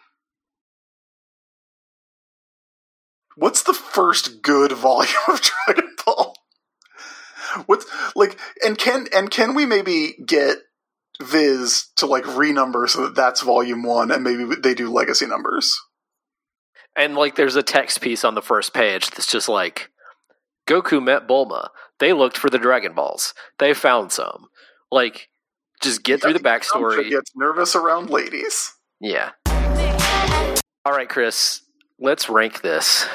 What's 3.35 3.63
the 3.63 3.73
first 3.73 4.41
good 4.41 4.71
volume 4.71 5.13
of 5.27 5.41
Dragon 5.65 5.95
Ball? 6.05 6.35
What's 7.65 7.85
like, 8.15 8.37
and 8.63 8.77
can 8.77 9.07
and 9.13 9.29
can 9.29 9.53
we 9.53 9.65
maybe 9.65 10.15
get 10.25 10.57
Viz 11.21 11.87
to 11.97 12.05
like 12.05 12.23
renumber 12.23 12.89
so 12.89 13.03
that 13.03 13.15
that's 13.15 13.41
volume 13.41 13.83
one, 13.83 14.11
and 14.11 14.23
maybe 14.23 14.45
they 14.55 14.73
do 14.73 14.91
legacy 14.91 15.27
numbers? 15.27 15.79
And 16.95 17.15
like 17.15 17.35
there's 17.35 17.55
a 17.55 17.63
text 17.63 18.01
piece 18.01 18.23
on 18.23 18.35
the 18.35 18.41
first 18.41 18.73
page 18.73 19.09
that's 19.09 19.31
just 19.31 19.49
like 19.49 19.89
Goku 20.67 21.03
met 21.03 21.27
Bulma. 21.27 21.69
They 21.99 22.13
looked 22.13 22.37
for 22.37 22.49
the 22.49 22.59
Dragon 22.59 22.93
Balls. 22.93 23.33
They 23.59 23.73
found 23.73 24.11
some. 24.11 24.47
Like 24.91 25.29
just 25.81 26.03
get 26.03 26.21
through 26.21 26.33
the 26.33 26.39
backstory. 26.39 27.09
Gets 27.09 27.31
nervous 27.35 27.75
around 27.75 28.09
ladies. 28.09 28.71
Yeah. 29.01 29.31
All 30.85 30.91
right, 30.91 31.09
Chris, 31.09 31.61
let's 31.99 32.29
rank 32.29 32.61
this. 32.61 33.07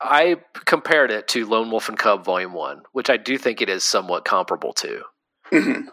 I 0.00 0.36
compared 0.64 1.10
it 1.10 1.26
to 1.28 1.46
Lone 1.46 1.70
Wolf 1.70 1.88
and 1.88 1.98
Cub 1.98 2.24
Volume 2.24 2.52
1, 2.52 2.82
which 2.92 3.10
I 3.10 3.16
do 3.16 3.36
think 3.36 3.60
it 3.60 3.68
is 3.68 3.82
somewhat 3.82 4.24
comparable 4.24 4.72
to. 4.74 5.02
Mhm. 5.52 5.88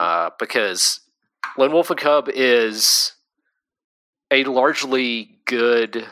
uh, 0.00 0.30
because 0.38 1.00
Lone 1.56 1.72
Wolf 1.72 1.90
and 1.90 1.98
Cub 1.98 2.28
is 2.28 3.12
a 4.30 4.44
largely 4.44 5.33
good 5.46 6.06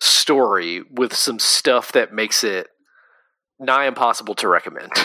story 0.00 0.82
with 0.90 1.14
some 1.14 1.38
stuff 1.38 1.92
that 1.92 2.12
makes 2.12 2.44
it 2.44 2.68
nigh 3.58 3.86
impossible 3.86 4.34
to 4.36 4.48
recommend. 4.48 4.92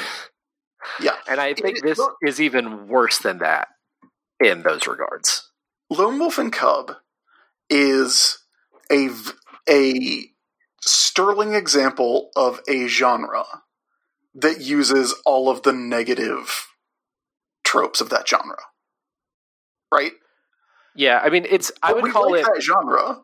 Yeah. 1.01 1.11
and 1.27 1.39
I 1.41 1.53
think 1.53 1.83
this 1.83 1.99
is 2.23 2.39
even 2.41 2.87
worse 2.87 3.19
than 3.19 3.39
that 3.39 3.67
in 4.39 4.63
those 4.63 4.87
regards. 4.87 5.51
Lone 5.89 6.17
Wolf 6.17 6.37
and 6.37 6.51
Cub 6.51 6.93
is 7.69 8.39
a 8.91 9.09
a 9.69 10.23
sterling 10.81 11.53
example 11.53 12.29
of 12.35 12.61
a 12.67 12.87
genre 12.87 13.43
that 14.33 14.61
uses 14.61 15.13
all 15.25 15.49
of 15.49 15.63
the 15.63 15.73
negative 15.73 16.67
tropes 17.63 18.01
of 18.01 18.09
that 18.09 18.27
genre. 18.27 18.57
Right? 19.91 20.13
Yeah, 20.99 21.21
I 21.23 21.29
mean, 21.29 21.45
it's 21.49 21.71
I 21.81 21.93
But 21.93 22.01
would 22.01 22.11
call 22.11 22.31
like 22.31 22.45
it 22.45 22.61
genre. 22.61 23.21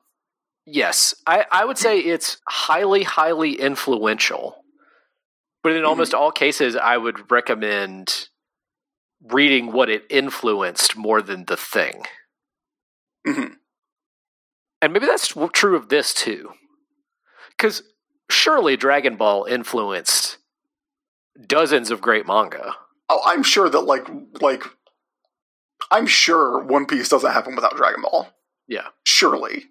Yes, 0.65 1.13
I, 1.27 1.45
I 1.51 1.65
would 1.65 1.77
say 1.77 1.99
it's 2.13 2.37
highly, 2.47 3.03
highly 3.03 3.59
influential. 3.59 4.63
But 5.61 5.73
in 5.73 5.83
almost 5.83 6.13
all 6.13 6.31
cases, 6.31 6.77
I 6.77 6.95
would 6.95 7.29
recommend 7.29 8.29
reading 9.21 9.73
what 9.73 9.89
it 9.89 10.05
influenced 10.09 10.95
more 10.95 11.21
than 11.21 11.45
the 11.45 11.57
thing. 11.57 12.05
Mhm. 13.27 13.55
And 14.81 14.93
maybe 14.93 15.05
that's 15.05 15.33
true 15.51 15.75
of 15.75 15.89
this 15.89 16.13
too. 16.13 16.53
Because 17.49 17.83
surely 18.29 18.77
Dragon 18.77 19.17
Ball 19.17 19.43
influenced 19.43 20.37
dozens 21.45 21.91
of 21.91 21.99
great 21.99 22.25
manga. 22.25 22.73
Oh, 23.09 23.19
I'm 23.25 23.43
sure 23.43 23.67
that 23.67 23.81
like 23.81 24.07
like 24.39 24.63
I'm 25.91 26.07
sure 26.07 26.63
One 26.63 26.85
Piece 26.85 27.09
doesn't 27.09 27.31
happen 27.31 27.55
without 27.55 27.75
Dragon 27.77 28.01
Ball. 28.01 28.29
Yeah. 28.67 28.87
Surely. 29.03 29.65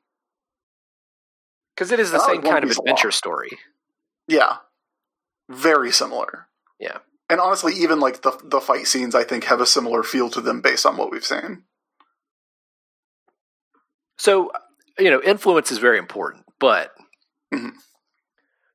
Because 1.74 1.90
it 1.90 1.98
is 2.00 2.10
the 2.12 2.20
I 2.22 2.26
same 2.26 2.42
One 2.42 2.52
kind 2.52 2.64
of 2.64 2.70
Piece 2.70 2.78
lot. 2.78 2.84
adventure 2.84 3.10
story. 3.10 3.50
Yeah. 4.28 4.56
Very 5.50 5.90
similar. 5.90 6.46
Yeah. 6.78 6.98
And 7.28 7.40
honestly, 7.40 7.74
even 7.74 8.00
like 8.00 8.22
the 8.22 8.38
the 8.44 8.60
fight 8.60 8.86
scenes 8.86 9.14
I 9.14 9.24
think 9.24 9.44
have 9.44 9.60
a 9.60 9.66
similar 9.66 10.02
feel 10.02 10.30
to 10.30 10.40
them 10.40 10.60
based 10.60 10.86
on 10.86 10.96
what 10.96 11.10
we've 11.10 11.24
seen. 11.24 11.64
So, 14.18 14.52
you 14.98 15.10
know, 15.10 15.20
influence 15.22 15.72
is 15.72 15.78
very 15.78 15.98
important, 15.98 16.44
but 16.60 16.94
Mhm. 17.52 17.72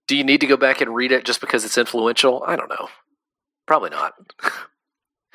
do 0.08 0.16
you 0.18 0.24
need 0.24 0.42
to 0.42 0.48
go 0.48 0.58
back 0.58 0.82
and 0.82 0.94
read 0.94 1.12
it 1.12 1.24
just 1.26 1.40
because 1.42 1.64
it's 1.64 1.78
influential? 1.78 2.44
I 2.46 2.56
don't 2.56 2.70
know. 2.70 2.90
Probably 3.66 3.90
not. 3.92 4.14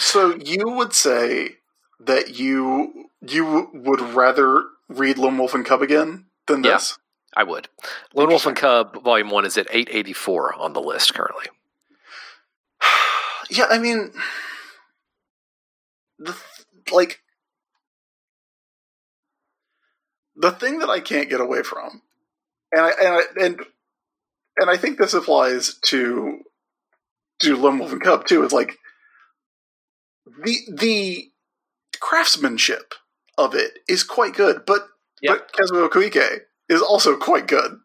So 0.00 0.34
you 0.34 0.64
would 0.70 0.92
say 0.92 1.58
that 2.06 2.38
you 2.38 3.06
you 3.20 3.70
would 3.72 4.00
rather 4.00 4.64
read 4.88 5.18
Lone 5.18 5.38
Wolf 5.38 5.54
and 5.54 5.64
Cub 5.64 5.82
again 5.82 6.26
than 6.46 6.62
this? 6.62 6.96
Yeah. 6.96 7.40
I 7.40 7.44
would. 7.44 7.68
Lone 8.14 8.28
Wolf 8.28 8.46
and 8.46 8.56
Cub 8.56 9.02
Volume 9.02 9.30
1 9.30 9.44
is 9.44 9.58
at 9.58 9.66
884 9.70 10.54
on 10.54 10.72
the 10.72 10.80
list 10.80 11.14
currently. 11.14 11.46
yeah, 13.50 13.66
I 13.68 13.78
mean, 13.78 14.12
the 16.18 16.32
th- 16.32 16.92
like 16.92 17.20
the 20.36 20.52
thing 20.52 20.78
that 20.78 20.90
I 20.90 21.00
can't 21.00 21.28
get 21.28 21.40
away 21.40 21.62
from, 21.62 22.02
and 22.72 22.82
I 22.82 22.90
and 22.90 23.08
I, 23.08 23.22
and 23.40 23.60
and 24.56 24.70
I 24.70 24.76
think 24.76 24.98
this 24.98 25.14
applies 25.14 25.74
to 25.86 26.40
to 27.40 27.56
Lone 27.56 27.78
Wolf 27.78 27.92
and 27.92 28.02
Cub 28.02 28.26
too. 28.26 28.44
Is 28.44 28.52
like 28.52 28.78
the 30.44 30.56
the 30.72 31.30
craftsmanship 31.96 32.94
of 33.38 33.54
it 33.54 33.78
is 33.88 34.02
quite 34.04 34.34
good, 34.34 34.64
but 34.66 34.88
Yeah. 35.20 35.32
but 35.34 35.52
Kazuo 35.52 35.88
Koike 35.88 36.40
is 36.68 36.80
also 36.82 37.16
quite 37.16 37.46
good 37.46 37.78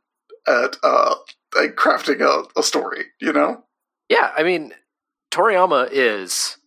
at 0.47 0.77
uh 0.83 1.15
at 1.61 1.75
crafting 1.75 2.21
a, 2.21 2.47
a 2.59 2.63
story. 2.63 3.05
You 3.19 3.33
know. 3.33 3.63
Yeah, 4.09 4.31
I 4.35 4.43
mean, 4.43 4.73
Toriyama 5.31 5.89
is 5.91 6.57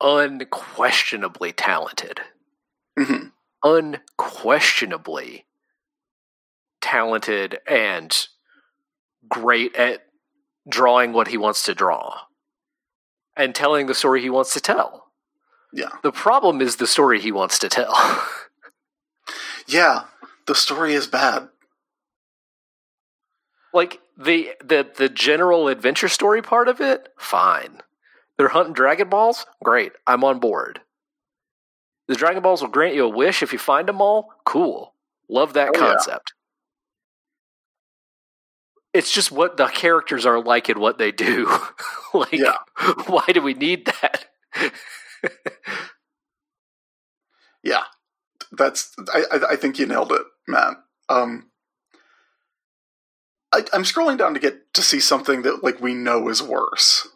unquestionably 0.00 1.52
talented. 1.52 2.20
hmm 2.98 3.28
Unquestionably 3.62 5.46
talented 6.80 7.58
and 7.66 8.26
great 9.28 9.74
at 9.74 10.04
drawing 10.68 11.12
what 11.12 11.28
he 11.28 11.38
wants 11.38 11.62
to 11.64 11.74
draw 11.74 12.20
and 13.36 13.54
telling 13.54 13.86
the 13.86 13.94
story 13.94 14.20
he 14.20 14.28
wants 14.30 14.52
to 14.52 14.60
tell. 14.60 15.03
Yeah. 15.76 15.88
The 16.04 16.12
problem 16.12 16.60
is 16.62 16.76
the 16.76 16.86
story 16.86 17.20
he 17.20 17.32
wants 17.32 17.58
to 17.60 17.68
tell. 17.68 17.94
Yeah, 19.66 20.04
the 20.46 20.54
story 20.54 20.92
is 20.92 21.06
bad. 21.06 21.48
like 23.72 24.00
the 24.18 24.50
the 24.62 24.86
the 24.96 25.08
general 25.08 25.68
adventure 25.68 26.08
story 26.08 26.42
part 26.42 26.68
of 26.68 26.82
it, 26.82 27.08
fine. 27.16 27.80
They're 28.36 28.48
hunting 28.48 28.74
Dragon 28.74 29.08
Balls, 29.08 29.46
great. 29.64 29.92
I'm 30.06 30.22
on 30.22 30.38
board. 30.40 30.82
The 32.08 32.14
Dragon 32.14 32.42
Balls 32.42 32.60
will 32.60 32.68
grant 32.68 32.94
you 32.94 33.04
a 33.04 33.08
wish 33.08 33.42
if 33.42 33.54
you 33.54 33.58
find 33.58 33.88
them 33.88 34.02
all. 34.02 34.34
Cool, 34.44 34.92
love 35.30 35.54
that 35.54 35.70
Oh, 35.74 35.78
yeah. 35.80 35.80
concept. 35.94 36.34
It's 38.92 39.10
just 39.10 39.32
what 39.32 39.56
the 39.56 39.66
characters 39.68 40.26
are 40.26 40.40
like 40.44 40.68
and 40.68 40.78
what 40.78 40.98
they 40.98 41.10
do. 41.10 41.46
like, 42.14 42.32
Yeah. 42.34 42.58
why 43.06 43.24
do 43.32 43.40
we 43.40 43.54
need 43.54 43.86
that? 43.86 44.26
Yeah, 47.62 47.84
that's. 48.56 48.94
I, 49.12 49.40
I, 49.50 49.56
think 49.56 49.78
you 49.78 49.86
nailed 49.86 50.12
it, 50.12 50.22
Matt. 50.48 50.74
Um, 51.08 51.50
I, 53.52 53.64
I'm 53.72 53.84
scrolling 53.84 54.18
down 54.18 54.34
to 54.34 54.40
get 54.40 54.72
to 54.74 54.82
see 54.82 55.00
something 55.00 55.42
that 55.42 55.62
like 55.62 55.80
we 55.80 55.94
know 55.94 56.28
is 56.28 56.42
worse, 56.42 57.08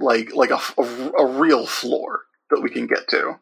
like 0.00 0.34
like 0.34 0.50
a, 0.50 0.58
a, 0.78 0.82
a 1.18 1.26
real 1.26 1.66
floor 1.66 2.22
that 2.50 2.60
we 2.60 2.70
can 2.70 2.86
get 2.86 3.08
to. 3.08 3.38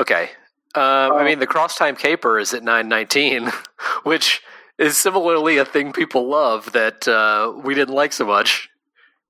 Okay. 0.00 0.30
Um, 0.74 0.82
I 0.82 1.08
Oh. 1.12 1.24
mean, 1.24 1.40
the 1.40 1.46
cross 1.46 1.76
time 1.76 1.96
caper 1.96 2.38
is 2.38 2.54
at 2.54 2.62
919, 2.62 3.50
which 4.04 4.40
is 4.78 4.96
similarly 4.96 5.58
a 5.58 5.64
thing 5.64 5.92
people 5.92 6.28
love 6.28 6.72
that 6.72 7.06
uh, 7.08 7.52
we 7.64 7.74
didn't 7.74 7.94
like 7.94 8.12
so 8.12 8.24
much. 8.24 8.70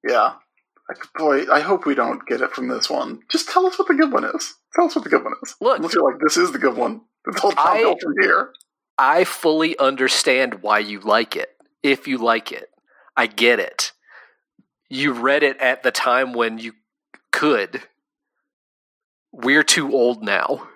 Yeah, 0.07 0.35
like, 0.91 1.13
boy, 1.15 1.53
I 1.53 1.61
hope 1.61 1.87
we 1.87 1.95
don't 1.95 2.27
get 2.27 2.41
it 2.41 2.53
from 2.53 2.69
this 2.69 2.91
one. 2.91 3.21
Just 3.31 3.49
tell 3.49 3.67
us 3.67 3.79
what 3.79 3.89
the 3.89 3.95
good 3.95 4.13
one 4.13 4.25
is. 4.25 4.55
Tell 4.75 4.87
us 4.87 4.95
what 4.95 5.05
the 5.05 5.11
good 5.11 5.25
one 5.25 5.35
is. 5.43 5.55
Look, 5.61 5.79
Unless 5.79 5.95
you're 5.95 6.11
like, 6.11 6.21
this 6.21 6.37
is 6.37 6.53
the 6.53 6.59
good 6.59 6.77
one. 6.77 7.03
It's 7.27 7.43
all 7.43 7.53
I- 7.57 7.79
downhill 7.79 7.97
from 8.01 8.15
here. 8.21 8.53
I 8.99 9.25
fully 9.25 9.79
understand 9.79 10.63
why 10.63 10.81
you 10.81 11.01
like 11.01 11.35
it. 11.35 11.49
If 11.83 12.07
you 12.07 12.19
like 12.19 12.53
it, 12.53 12.69
I 13.17 13.27
get 13.27 13.59
it. 13.59 13.93
You 14.91 15.13
read 15.13 15.43
it 15.43 15.57
at 15.59 15.83
the 15.83 15.91
time 15.91 16.35
when 16.35 16.59
you 16.59 16.73
could. 17.33 17.83
We're 19.33 19.63
too 19.63 19.93
old 19.95 20.23
now. 20.23 20.69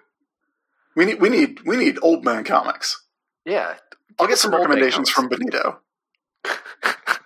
We 0.97 1.05
need 1.05 1.21
we 1.21 1.29
need 1.29 1.61
we 1.67 1.77
need 1.77 1.99
old 2.01 2.25
man 2.25 2.45
comics. 2.45 3.03
Yeah. 3.45 3.75
I'll 4.19 4.29
get 4.29 4.39
some 4.39 4.53
some 4.53 4.61
old 4.61 4.69
man 4.71 4.79
recommendations 4.79 5.11
from. 5.11 5.29
Benito. 5.29 5.81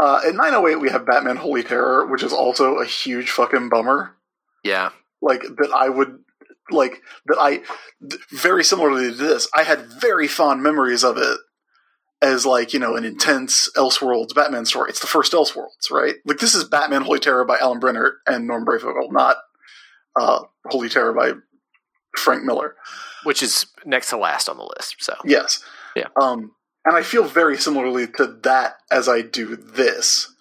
Uh, 0.00 0.20
at 0.26 0.34
908, 0.34 0.76
we 0.76 0.90
have 0.90 1.04
Batman 1.06 1.36
Holy 1.36 1.62
Terror, 1.62 2.06
which 2.06 2.22
is 2.22 2.32
also 2.32 2.76
a 2.76 2.86
huge 2.86 3.30
fucking 3.30 3.68
bummer. 3.68 4.16
yeah. 4.64 4.90
Like, 5.22 5.42
that 5.42 5.70
I 5.74 5.90
would, 5.90 6.20
like, 6.70 7.02
that 7.26 7.36
I, 7.38 7.58
th- 8.08 8.22
very 8.30 8.64
similarly 8.64 9.10
to 9.10 9.14
this, 9.14 9.46
I 9.54 9.64
had 9.64 9.84
very 10.00 10.26
fond 10.26 10.62
memories 10.62 11.04
of 11.04 11.18
it 11.18 11.36
as, 12.22 12.46
like, 12.46 12.72
you 12.72 12.78
know, 12.78 12.96
an 12.96 13.04
intense 13.04 13.70
Elseworlds 13.76 14.34
Batman 14.34 14.64
story. 14.64 14.88
It's 14.88 15.00
the 15.00 15.06
first 15.06 15.32
Elseworlds, 15.34 15.90
right? 15.90 16.14
Like, 16.24 16.38
this 16.38 16.54
is 16.54 16.64
Batman 16.64 17.02
Holy 17.02 17.18
Terror 17.18 17.44
by 17.44 17.58
Alan 17.58 17.80
Brennert 17.80 18.12
and 18.26 18.46
Norm 18.46 18.64
Breyfogle, 18.64 19.12
not 19.12 19.36
uh, 20.18 20.44
Holy 20.68 20.88
Terror 20.88 21.12
by 21.12 21.32
Frank 22.16 22.42
Miller. 22.44 22.76
Which 23.24 23.42
is 23.42 23.66
next 23.84 24.08
to 24.08 24.16
last 24.16 24.48
on 24.48 24.56
the 24.56 24.70
list. 24.78 24.96
So, 25.00 25.14
Yes. 25.26 25.62
Yeah. 25.94 26.06
Um, 26.18 26.52
and 26.84 26.96
I 26.96 27.02
feel 27.02 27.24
very 27.24 27.56
similarly 27.56 28.06
to 28.16 28.26
that 28.42 28.76
as 28.90 29.08
I 29.08 29.22
do 29.22 29.56
this. 29.56 30.34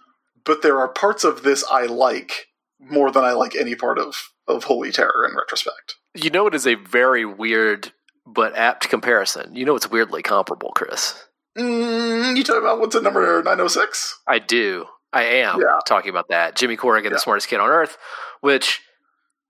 But 0.45 0.61
there 0.61 0.79
are 0.79 0.87
parts 0.87 1.23
of 1.23 1.43
this 1.43 1.63
I 1.69 1.85
like 1.85 2.47
more 2.79 3.11
than 3.11 3.23
I 3.23 3.31
like 3.33 3.55
any 3.55 3.75
part 3.75 3.99
of, 3.99 4.15
of 4.47 4.63
Holy 4.65 4.91
Terror 4.91 5.27
in 5.29 5.35
retrospect. 5.35 5.95
you 6.15 6.29
know, 6.29 6.47
it 6.47 6.55
is 6.55 6.65
a 6.65 6.75
very 6.75 7.25
weird 7.25 7.91
but 8.25 8.55
apt 8.57 8.89
comparison. 8.89 9.55
You 9.55 9.65
know, 9.65 9.75
it's 9.75 9.89
weirdly 9.91 10.21
comparable, 10.23 10.71
Chris. 10.75 11.23
Mm, 11.57 12.37
you 12.37 12.43
talking 12.43 12.61
about 12.61 12.79
what's 12.79 12.95
at 12.95 13.03
number 13.03 13.41
906? 13.43 14.19
I 14.27 14.39
do. 14.39 14.85
I 15.11 15.23
am 15.23 15.59
Yeah. 15.59 15.79
talking 15.87 16.09
about 16.09 16.29
that. 16.29 16.55
Jimmy 16.55 16.77
Corrigan, 16.77 17.11
Yeah. 17.11 17.15
the 17.17 17.21
smartest 17.21 17.47
kid 17.47 17.59
on 17.59 17.69
earth, 17.69 17.97
which 18.41 18.81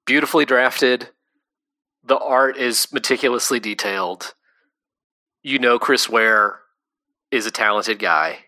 beautifully 0.05 0.45
drafted. 0.45 1.09
The 2.03 2.17
art 2.17 2.57
is 2.57 2.91
meticulously 2.93 3.59
detailed. 3.59 4.33
You 5.43 5.59
know 5.59 5.77
Chris 5.77 6.09
Ware 6.09 6.59
is 7.31 7.45
a 7.45 7.51
talented 7.51 7.99
guy. 7.99 8.39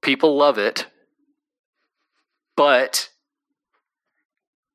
People 0.00 0.36
love 0.36 0.58
it. 0.58 0.86
But 2.56 3.10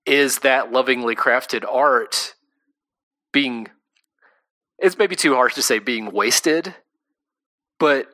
is 0.06 0.40
that 0.40 0.72
lovingly 0.72 1.16
crafted 1.16 1.64
art 1.70 2.34
being 3.32 3.68
it's 4.80 4.98
maybe 4.98 5.16
too 5.16 5.34
harsh 5.34 5.56
to 5.56 5.64
say 5.64 5.80
being 5.80 6.12
wasted, 6.12 6.76
but 7.80 8.08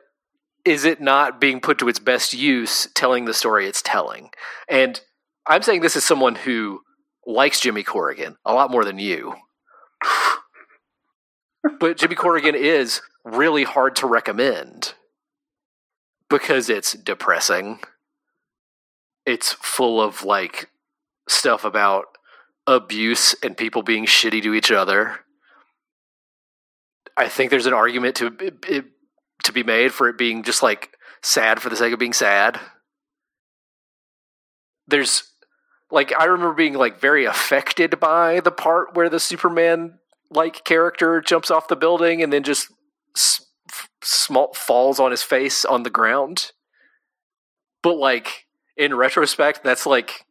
is 0.64 0.86
it 0.86 0.98
not 0.98 1.38
being 1.38 1.60
put 1.60 1.78
to 1.78 1.88
its 1.88 1.98
best 1.98 2.32
use 2.32 2.88
telling 2.94 3.26
the 3.26 3.34
story 3.34 3.66
it's 3.66 3.82
telling? 3.82 4.30
And 4.66 4.98
I'm 5.46 5.62
saying 5.62 5.82
this 5.82 5.96
as 5.96 6.04
someone 6.04 6.36
who 6.36 6.80
likes 7.26 7.60
Jimmy 7.60 7.82
Corrigan 7.82 8.36
a 8.46 8.54
lot 8.54 8.70
more 8.70 8.84
than 8.84 8.98
you. 8.98 9.34
but 11.80 11.96
Jimmy 11.96 12.14
Corrigan 12.14 12.54
is 12.54 13.00
really 13.24 13.64
hard 13.64 13.96
to 13.96 14.06
recommend 14.06 14.94
because 16.28 16.68
it's 16.68 16.92
depressing. 16.92 17.80
It's 19.26 19.52
full 19.52 20.00
of 20.00 20.24
like 20.24 20.70
stuff 21.28 21.64
about 21.64 22.06
abuse 22.66 23.34
and 23.42 23.56
people 23.56 23.82
being 23.82 24.06
shitty 24.06 24.42
to 24.42 24.54
each 24.54 24.70
other. 24.70 25.20
I 27.16 27.28
think 27.28 27.50
there's 27.50 27.66
an 27.66 27.74
argument 27.74 28.16
to 28.16 28.34
it, 28.38 28.86
to 29.44 29.52
be 29.52 29.62
made 29.62 29.92
for 29.92 30.08
it 30.08 30.18
being 30.18 30.42
just 30.42 30.62
like 30.62 30.96
sad 31.22 31.60
for 31.60 31.70
the 31.70 31.76
sake 31.76 31.92
of 31.92 31.98
being 31.98 32.12
sad. 32.12 32.60
There's 34.86 35.30
like 35.90 36.12
I 36.18 36.24
remember 36.24 36.54
being 36.54 36.74
like 36.74 37.00
very 37.00 37.24
affected 37.24 38.00
by 38.00 38.40
the 38.40 38.50
part 38.50 38.94
where 38.94 39.08
the 39.08 39.20
Superman 39.20 39.98
like 40.34 40.64
character 40.64 41.20
jumps 41.20 41.50
off 41.50 41.68
the 41.68 41.76
building 41.76 42.22
and 42.22 42.32
then 42.32 42.42
just 42.42 42.72
s- 43.16 43.44
small 44.02 44.52
falls 44.54 44.98
on 45.00 45.10
his 45.10 45.22
face 45.22 45.64
on 45.64 45.82
the 45.82 45.90
ground. 45.90 46.52
But 47.82 47.96
like 47.96 48.46
in 48.76 48.94
retrospect, 48.94 49.62
that's 49.64 49.86
like 49.86 50.24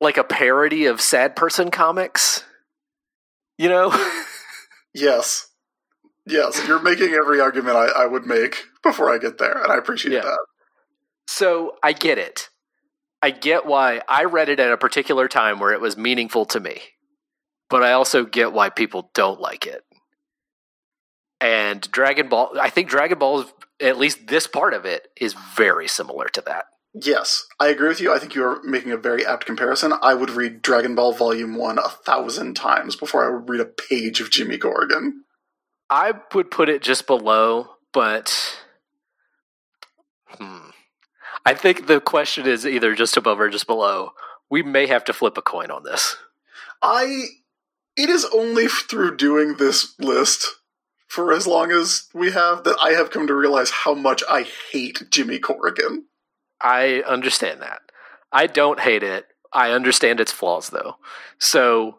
like 0.00 0.16
a 0.16 0.24
parody 0.24 0.86
of 0.86 1.00
sad 1.00 1.36
person 1.36 1.70
comics. 1.70 2.44
You 3.56 3.68
know? 3.68 4.12
Yes. 4.94 5.48
Yes, 6.26 6.66
you're 6.66 6.80
making 6.80 7.10
every 7.12 7.40
argument 7.40 7.76
I, 7.76 7.86
I 7.86 8.06
would 8.06 8.26
make 8.26 8.64
before 8.82 9.10
I 9.12 9.18
get 9.18 9.38
there, 9.38 9.62
and 9.62 9.70
I 9.70 9.76
appreciate 9.76 10.12
Yeah. 10.14 10.22
that. 10.22 10.38
So 11.28 11.76
I 11.82 11.92
get 11.92 12.18
it. 12.18 12.48
I 13.22 13.30
get 13.30 13.64
why 13.66 14.00
I 14.08 14.24
read 14.24 14.48
it 14.48 14.58
at 14.58 14.72
a 14.72 14.76
particular 14.78 15.28
time 15.28 15.60
where 15.60 15.72
it 15.72 15.80
was 15.80 15.96
meaningful 15.96 16.46
to 16.46 16.58
me. 16.58 16.80
But 17.70 17.82
I 17.82 17.92
also 17.92 18.24
get 18.24 18.52
why 18.52 18.70
people 18.70 19.10
don't 19.14 19.40
like 19.40 19.66
it. 19.66 19.84
And 21.40 21.88
Dragon 21.90 22.28
Ball, 22.28 22.52
I 22.60 22.70
think 22.70 22.88
Dragon 22.88 23.18
Ball, 23.18 23.44
at 23.80 23.98
least 23.98 24.26
this 24.26 24.46
part 24.46 24.74
of 24.74 24.84
it, 24.84 25.08
is 25.16 25.34
very 25.34 25.86
similar 25.86 26.26
to 26.28 26.40
that. 26.42 26.66
Yes, 26.94 27.46
I 27.60 27.68
agree 27.68 27.88
with 27.88 28.00
you. 28.00 28.12
I 28.12 28.18
think 28.18 28.34
you 28.34 28.44
are 28.44 28.62
making 28.64 28.92
a 28.92 28.96
very 28.96 29.24
apt 29.24 29.44
comparison. 29.44 29.92
I 30.02 30.14
would 30.14 30.30
read 30.30 30.62
Dragon 30.62 30.94
Ball 30.94 31.12
Volume 31.12 31.54
1 31.54 31.78
a 31.78 31.88
thousand 31.88 32.54
times 32.54 32.96
before 32.96 33.24
I 33.24 33.30
would 33.30 33.48
read 33.48 33.60
a 33.60 33.66
page 33.66 34.20
of 34.20 34.30
Jimmy 34.30 34.58
Corrigan. 34.58 35.24
I 35.90 36.14
would 36.34 36.50
put 36.50 36.68
it 36.68 36.82
just 36.82 37.06
below, 37.06 37.68
but 37.92 38.58
hmm. 40.26 40.70
I 41.46 41.54
think 41.54 41.86
the 41.86 42.00
question 42.00 42.46
is 42.46 42.66
either 42.66 42.94
just 42.94 43.16
above 43.16 43.38
or 43.38 43.48
just 43.48 43.66
below. 43.66 44.10
We 44.50 44.62
may 44.62 44.86
have 44.86 45.04
to 45.04 45.12
flip 45.12 45.38
a 45.38 45.42
coin 45.42 45.70
on 45.70 45.84
this. 45.84 46.16
I. 46.82 47.26
It 47.98 48.08
is 48.08 48.24
only 48.32 48.68
through 48.68 49.16
doing 49.16 49.56
this 49.56 49.98
list 49.98 50.46
for 51.08 51.32
as 51.32 51.48
long 51.48 51.72
as 51.72 52.08
we 52.14 52.30
have 52.30 52.62
that 52.62 52.76
I 52.80 52.92
have 52.92 53.10
come 53.10 53.26
to 53.26 53.34
realize 53.34 53.70
how 53.70 53.92
much 53.92 54.22
I 54.30 54.46
hate 54.70 55.10
Jimmy 55.10 55.40
Corrigan. 55.40 56.04
I 56.60 57.02
understand 57.04 57.60
that. 57.60 57.80
I 58.30 58.46
don't 58.46 58.78
hate 58.78 59.02
it. 59.02 59.26
I 59.52 59.72
understand 59.72 60.20
its 60.20 60.30
flaws, 60.30 60.70
though. 60.70 60.94
So 61.40 61.98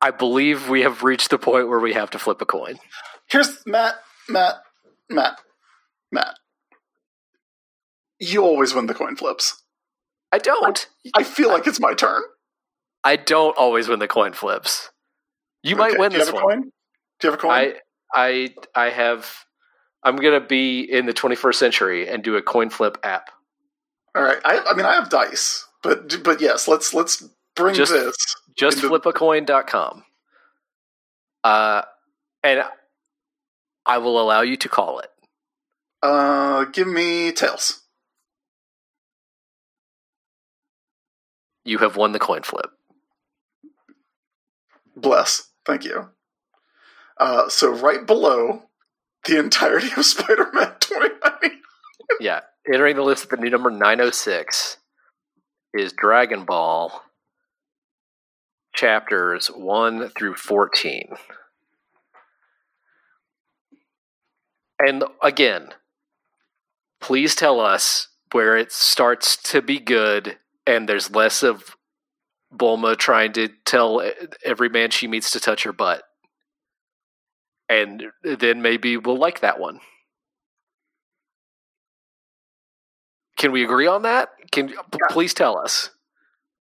I 0.00 0.10
believe 0.10 0.70
we 0.70 0.80
have 0.82 1.02
reached 1.02 1.28
the 1.28 1.38
point 1.38 1.68
where 1.68 1.80
we 1.80 1.92
have 1.92 2.08
to 2.10 2.18
flip 2.18 2.40
a 2.40 2.46
coin. 2.46 2.78
Here's 3.28 3.58
Matt, 3.66 3.96
Matt, 4.26 4.54
Matt, 5.10 5.38
Matt. 6.10 6.38
You 8.18 8.42
always 8.42 8.74
win 8.74 8.86
the 8.86 8.94
coin 8.94 9.16
flips. 9.16 9.62
I 10.32 10.38
don't. 10.38 10.86
I 11.14 11.24
feel 11.24 11.50
like 11.50 11.66
it's 11.66 11.78
my 11.78 11.92
turn. 11.92 12.22
I 13.04 13.16
don't 13.16 13.56
always 13.56 13.88
win 13.88 13.98
the 13.98 14.08
coin 14.08 14.32
flips. 14.32 14.90
You 15.62 15.76
might 15.76 15.98
win 15.98 16.10
do 16.10 16.16
you 16.16 16.20
this 16.24 16.28
have 16.28 16.34
a 16.40 16.44
one. 16.44 16.62
coin? 16.62 16.72
Do 17.20 17.26
you 17.28 17.30
have 17.30 17.38
a 17.38 17.42
coin? 17.42 17.50
I 17.52 17.74
I 18.14 18.54
I 18.74 18.90
have. 18.90 19.28
I'm 20.02 20.16
gonna 20.16 20.40
be 20.40 20.80
in 20.80 21.06
the 21.06 21.12
21st 21.12 21.54
century 21.56 22.08
and 22.08 22.22
do 22.22 22.36
a 22.36 22.42
coin 22.42 22.70
flip 22.70 22.98
app. 23.02 23.30
All 24.14 24.22
right. 24.22 24.38
I, 24.44 24.60
I 24.70 24.74
mean, 24.74 24.86
I 24.86 24.94
have 24.94 25.10
dice, 25.10 25.66
but 25.82 26.22
but 26.22 26.40
yes, 26.40 26.68
let's 26.68 26.94
let's 26.94 27.22
bring 27.56 27.74
Just- 27.74 27.92
this. 27.92 28.36
Into- 28.60 28.76
JustFlipAcoin.com. 28.76 30.04
Uh, 31.44 31.82
and 32.42 32.64
I 33.86 33.98
will 33.98 34.20
allow 34.20 34.40
you 34.40 34.56
to 34.56 34.68
call 34.68 34.98
it. 34.98 35.10
Uh, 36.02 36.64
give 36.64 36.88
me 36.88 37.30
tails. 37.32 37.82
You 41.64 41.78
have 41.78 41.96
won 41.96 42.12
the 42.12 42.18
coin 42.18 42.42
flip. 42.42 42.70
Bless. 45.00 45.50
Thank 45.64 45.84
you. 45.84 46.10
Uh, 47.18 47.48
so 47.48 47.70
right 47.70 48.06
below 48.06 48.62
the 49.26 49.38
entirety 49.38 49.88
of 49.96 50.04
Spider-Man 50.04 50.74
2090. 50.80 51.56
Yeah. 52.20 52.40
Entering 52.72 52.96
the 52.96 53.02
list 53.02 53.24
at 53.24 53.30
the 53.30 53.36
new 53.36 53.50
number 53.50 53.70
906 53.70 54.78
is 55.74 55.92
Dragon 55.92 56.44
Ball 56.44 57.02
chapters 58.74 59.48
1 59.48 60.10
through 60.10 60.34
14. 60.34 61.14
And 64.78 65.04
again, 65.22 65.70
please 67.00 67.34
tell 67.34 67.60
us 67.60 68.08
where 68.32 68.56
it 68.56 68.70
starts 68.70 69.36
to 69.36 69.62
be 69.62 69.80
good 69.80 70.36
and 70.66 70.88
there's 70.88 71.10
less 71.10 71.42
of 71.42 71.77
Bulma 72.54 72.96
trying 72.96 73.32
to 73.34 73.48
tell 73.64 74.02
every 74.44 74.68
man 74.68 74.90
she 74.90 75.06
meets 75.06 75.30
to 75.32 75.40
touch 75.40 75.64
her 75.64 75.72
butt. 75.72 76.02
And 77.68 78.04
then 78.22 78.62
maybe 78.62 78.96
we'll 78.96 79.18
like 79.18 79.40
that 79.40 79.60
one. 79.60 79.80
Can 83.36 83.52
we 83.52 83.62
agree 83.62 83.86
on 83.86 84.02
that? 84.02 84.30
Can 84.50 84.68
p- 84.68 84.76
please 85.10 85.34
tell 85.34 85.58
us? 85.58 85.90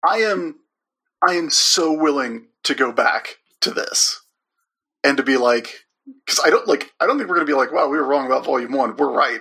I 0.07 0.19
am 0.19 0.57
I 1.27 1.35
am 1.35 1.51
so 1.51 1.93
willing 1.93 2.49
to 2.65 2.75
go 2.75 2.93
back 2.93 3.39
to 3.63 3.71
this 3.71 4.21
and 5.03 5.17
to 5.17 5.23
be 5.23 5.37
like 5.37 5.87
because 6.25 6.41
I 6.45 6.51
don't 6.51 6.69
like 6.69 6.93
I 7.01 7.07
don't 7.07 7.17
think 7.17 7.29
we're 7.29 7.37
gonna 7.37 7.47
be 7.47 7.55
like 7.55 7.73
wow 7.73 7.89
we 7.89 7.97
were 7.97 8.07
wrong 8.07 8.27
about 8.27 8.45
volume 8.45 8.73
one 8.73 8.97
we're 8.97 9.11
right 9.11 9.41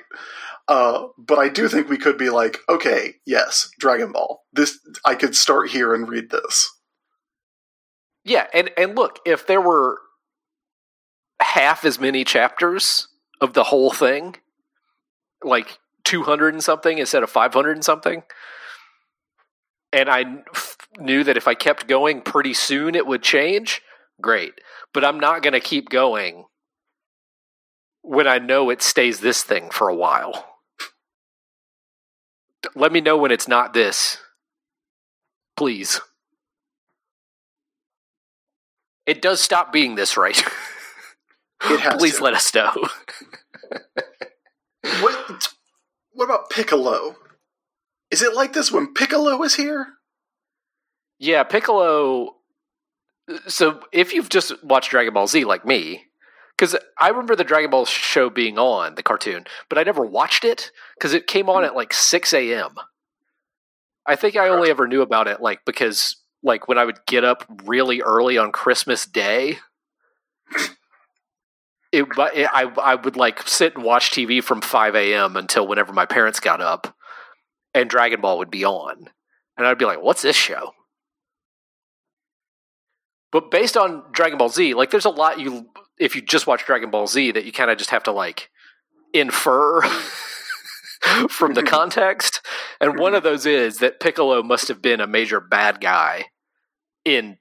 uh, 0.68 1.08
but 1.18 1.38
I 1.38 1.50
do 1.50 1.68
think 1.68 1.90
we 1.90 1.98
could 1.98 2.18
be 2.18 2.30
like 2.30 2.60
okay 2.70 3.16
yes 3.26 3.70
Dragon 3.80 4.12
Ball 4.12 4.44
this 4.54 4.80
I 5.06 5.16
could 5.16 5.36
start 5.36 5.70
here 5.70 5.94
and 5.94 6.08
read 6.10 6.32
this 6.32 6.72
Yeah, 8.26 8.48
and 8.54 8.72
and 8.76 8.96
look, 8.96 9.20
if 9.26 9.46
there 9.46 9.62
were 9.62 10.00
half 11.40 11.86
as 11.86 12.00
many 12.00 12.24
chapters 12.24 13.08
of 13.40 13.54
the 13.54 13.66
whole 13.66 13.92
thing, 13.92 14.38
like 15.44 15.78
200 16.06 16.54
and 16.56 16.64
something 16.64 16.98
instead 16.98 17.22
of 17.24 17.30
500 17.30 17.78
and 17.78 17.86
something, 17.86 18.24
and 19.94 20.10
I 20.10 20.44
knew 21.00 21.24
that 21.24 21.38
if 21.38 21.48
I 21.48 21.54
kept 21.54 21.88
going 21.88 22.22
pretty 22.22 22.54
soon 22.56 22.96
it 22.96 23.06
would 23.06 23.22
change, 23.22 23.82
great. 24.20 24.54
But 24.94 25.06
I'm 25.06 25.20
not 25.20 25.44
going 25.44 25.54
to 25.54 25.60
keep 25.60 25.90
going 25.90 26.46
when 28.02 28.28
I 28.28 28.40
know 28.40 28.72
it 28.72 28.82
stays 28.82 29.20
this 29.20 29.44
thing 29.44 29.70
for 29.70 29.88
a 29.88 29.96
while. 29.96 30.55
Let 32.76 32.92
me 32.92 33.02
know 33.02 33.18
when 33.18 33.32
it's 33.32 33.48
not 33.48 33.74
this. 33.74 34.18
Please. 35.58 36.02
It 39.06 39.22
does 39.22 39.42
stop 39.42 39.72
being 39.72 39.96
this, 39.96 40.18
right? 40.18 40.42
It 41.68 41.80
has 41.80 41.96
Please 41.96 42.18
to. 42.18 42.24
let 42.24 42.34
us 42.36 42.54
know. 42.54 42.72
what 45.02 45.48
what 46.12 46.26
about 46.26 46.52
Piccolo 46.52 47.16
is 48.12 48.22
it 48.22 48.36
like 48.36 48.54
this 48.54 48.72
when 48.72 48.94
Piccolo 48.94 49.42
is 49.42 49.56
here 49.56 49.96
yeah, 51.20 51.44
Piccolo. 51.44 52.36
So 53.48 53.80
if 53.92 54.14
you've 54.14 54.30
just 54.30 54.64
watched 54.64 54.92
Dragon 54.92 55.14
Ball 55.14 55.28
Z 55.28 55.46
like 55.46 55.66
me, 55.66 56.06
because 56.58 56.76
I 57.00 57.10
remember 57.10 57.36
the 57.36 57.44
Dragon 57.44 57.72
Ball 57.72 57.86
show 57.86 58.30
being 58.30 58.60
on 58.60 58.96
the 58.96 59.04
cartoon, 59.04 59.46
but 59.70 59.78
I 59.78 59.84
never 59.84 60.06
watched 60.06 60.44
it 60.44 60.72
because 60.98 61.14
it 61.14 61.28
came 61.28 61.50
on 61.50 61.64
hmm. 61.64 61.66
at 61.66 61.76
like 61.76 61.94
six 61.94 62.34
a.m. 62.34 62.76
I 64.06 64.16
think 64.16 64.36
I 64.36 64.50
only 64.50 64.70
ever 64.70 64.88
knew 64.88 65.02
about 65.02 65.28
it 65.28 65.42
like 65.42 65.66
because 65.66 66.18
like 66.44 66.68
when 66.68 66.78
I 66.78 66.86
would 66.86 67.06
get 67.06 67.24
up 67.24 67.44
really 67.66 68.02
early 68.02 68.38
on 68.38 68.52
Christmas 68.52 69.06
Day. 69.06 69.58
It, 71.92 72.06
but 72.16 72.36
it, 72.36 72.50
I 72.52 72.64
I 72.64 72.96
would 72.96 73.16
like 73.16 73.48
sit 73.48 73.76
and 73.76 73.84
watch 73.84 74.12
TV 74.12 74.44
from 74.44 74.62
5 74.62 74.96
a.m. 74.96 75.38
until 75.38 75.66
whenever 75.66 75.94
my 75.94 76.06
parents 76.06 76.42
got 76.42 76.60
up, 76.60 76.94
and 77.74 77.90
Dragon 77.90 78.20
Ball 78.20 78.38
would 78.40 78.52
be 78.52 78.66
on, 78.66 79.10
and 79.58 79.66
I'd 79.66 79.78
be 79.78 79.86
like, 79.86 80.02
"What's 80.02 80.22
this 80.22 80.36
show?" 80.36 80.74
But 83.32 83.50
based 83.50 83.78
on 83.78 84.04
Dragon 84.12 84.38
Ball 84.38 84.50
Z, 84.50 84.74
like 84.74 84.92
there's 84.92 85.06
a 85.06 85.10
lot 85.10 85.40
you 85.40 85.70
if 85.98 86.16
you 86.16 86.22
just 86.22 86.48
watch 86.48 86.66
Dragon 86.66 86.90
Ball 86.92 87.08
Z 87.08 87.32
that 87.32 87.46
you 87.46 87.52
kind 87.52 87.72
of 87.72 87.78
just 87.78 87.92
have 87.92 88.04
to 88.04 88.12
like 88.12 88.50
infer 89.14 89.82
from 91.30 91.54
the 91.54 91.64
context. 91.64 92.46
And 92.80 93.00
one 93.00 93.16
of 93.16 93.24
those 93.24 93.46
is 93.46 93.78
that 93.80 94.00
Piccolo 94.00 94.44
must 94.44 94.68
have 94.68 94.82
been 94.82 95.02
a 95.02 95.08
major 95.08 95.40
bad 95.40 95.82
guy 95.82 96.26
in 97.04 97.38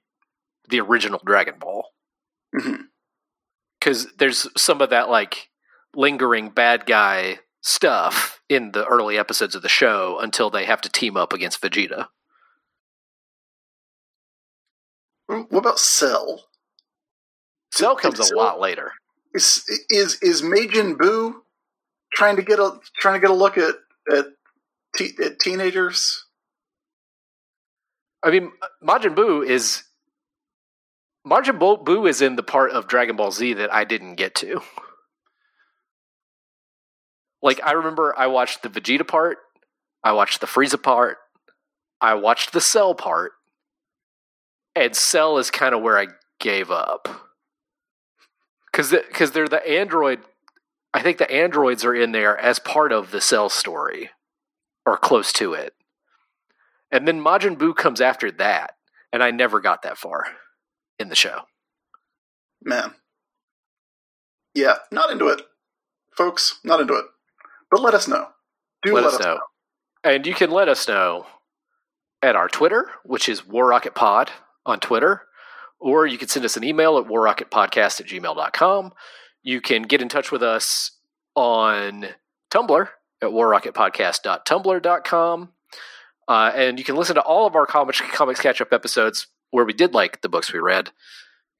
the 0.69 0.79
original 0.79 1.21
Dragon 1.25 1.55
Ball. 1.59 1.89
Mm-hmm. 2.55 2.83
Because 3.79 4.07
there's 4.17 4.47
some 4.57 4.81
of 4.81 4.89
that 4.89 5.09
like 5.09 5.49
lingering 5.95 6.49
bad 6.49 6.85
guy 6.85 7.39
stuff 7.61 8.41
in 8.49 8.71
the 8.71 8.85
early 8.85 9.17
episodes 9.17 9.55
of 9.55 9.61
the 9.61 9.69
show 9.69 10.19
until 10.19 10.49
they 10.49 10.65
have 10.65 10.81
to 10.81 10.89
team 10.89 11.17
up 11.17 11.33
against 11.33 11.61
Vegeta. 11.61 12.07
Mm, 15.29 15.51
what 15.51 15.59
about 15.59 15.79
Cell? 15.79 16.45
Cell 17.71 17.95
comes 17.95 18.19
a 18.19 18.35
lot 18.35 18.59
later. 18.59 18.93
Is 19.33 19.63
is 19.89 20.17
is 20.21 20.41
Majin 20.41 20.95
Buu 20.95 21.41
trying 22.15 22.37
to 22.37 22.41
get 22.43 22.59
a 22.59 22.79
trying 22.97 23.15
to 23.15 23.19
get 23.19 23.29
a 23.29 23.33
look 23.35 23.57
at 23.57 23.75
at, 24.11 24.25
te- 24.95 25.15
at 25.23 25.39
teenagers? 25.39 26.25
I 28.23 28.31
mean, 28.31 28.51
Majin 28.83 29.13
Buu 29.15 29.45
is 29.45 29.83
Majin 31.27 31.59
Buu 31.59 32.09
is 32.09 32.21
in 32.21 32.35
the 32.35 32.43
part 32.43 32.71
of 32.71 32.87
Dragon 32.87 33.15
Ball 33.15 33.31
Z 33.31 33.53
that 33.53 33.73
I 33.73 33.83
didn't 33.83 34.15
get 34.15 34.35
to. 34.35 34.61
Like 37.41 37.61
I 37.63 37.73
remember, 37.73 38.17
I 38.17 38.27
watched 38.27 38.63
the 38.63 38.69
Vegeta 38.69 39.07
part, 39.07 39.37
I 40.03 40.13
watched 40.13 40.41
the 40.41 40.47
Frieza 40.47 40.81
part, 40.81 41.17
I 42.01 42.15
watched 42.15 42.53
the 42.53 42.61
Cell 42.61 42.95
part, 42.95 43.33
and 44.75 44.95
Cell 44.95 45.37
is 45.37 45.51
kind 45.51 45.75
of 45.75 45.83
where 45.83 45.99
I 45.99 46.07
gave 46.39 46.71
up 46.71 47.07
because 48.71 48.91
because 48.91 49.31
they're 49.31 49.47
the 49.47 49.67
android. 49.67 50.19
I 50.95 51.01
think 51.01 51.17
the 51.17 51.29
androids 51.29 51.83
are 51.83 51.93
in 51.93 52.13
there 52.13 52.37
as 52.37 52.57
part 52.57 52.93
of 52.93 53.11
the 53.11 53.19
Cell 53.19 53.49
story, 53.49 54.11
or 54.85 54.95
close 54.95 55.33
to 55.33 55.53
it. 55.53 55.73
And 56.89 57.05
then 57.05 57.21
Majin 57.21 57.57
Buu 57.57 57.75
comes 57.75 57.99
after 57.99 58.31
that, 58.31 58.75
and 59.11 59.21
I 59.21 59.31
never 59.31 59.59
got 59.59 59.81
that 59.81 59.97
far 59.97 60.25
in 60.97 61.09
the 61.09 61.15
show. 61.15 61.41
Man, 62.63 62.93
yeah, 64.53 64.75
not 64.89 65.11
into 65.11 65.27
it, 65.27 65.41
folks. 66.15 66.59
Not 66.63 66.79
into 66.79 66.93
it. 66.93 67.05
But 67.69 67.81
let 67.81 67.93
us 67.93 68.07
know. 68.07 68.29
Do 68.81 68.93
let, 68.93 69.03
us 69.03 69.19
know. 69.19 69.39
And 70.01 70.25
you 70.25 70.33
can 70.33 70.49
let 70.49 70.69
us 70.69 70.87
know 70.87 71.25
at 72.21 72.37
our 72.37 72.47
Twitter, 72.47 72.89
which 73.03 73.27
is 73.27 73.45
War 73.45 73.67
Rocket 73.67 73.95
Pod 73.95 74.31
on 74.65 74.79
Twitter, 74.79 75.23
or 75.77 76.07
you 76.07 76.17
can 76.17 76.29
send 76.29 76.45
us 76.45 76.55
an 76.55 76.63
email 76.63 76.97
at 76.97 77.05
warrocketpodcast 77.05 77.99
at 77.99 78.07
gmail.com. 78.07 78.93
You 79.45 79.61
can 79.61 79.83
get 79.83 80.01
in 80.01 80.09
touch 80.09 80.31
with 80.31 80.41
us 80.41 80.91
on 81.35 82.07
Tumblr 82.49 82.89
at 83.21 83.29
warrocketpodcast.tumblr.com. 83.29 85.49
Uh, 86.27 86.51
and 86.55 86.79
you 86.79 86.83
can 86.83 86.95
listen 86.95 87.13
to 87.13 87.21
all 87.21 87.45
of 87.45 87.55
our 87.55 87.67
comics, 87.67 88.01
comics 88.01 88.41
catch 88.41 88.59
up 88.59 88.73
episodes 88.73 89.27
where 89.51 89.63
we 89.63 89.71
did 89.71 89.93
like 89.93 90.21
the 90.21 90.29
books 90.29 90.51
we 90.51 90.57
read, 90.57 90.89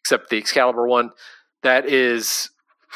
except 0.02 0.32
the 0.32 0.40
Excalibur 0.40 0.88
one. 0.88 1.12
That 1.62 1.86
is 1.86 2.50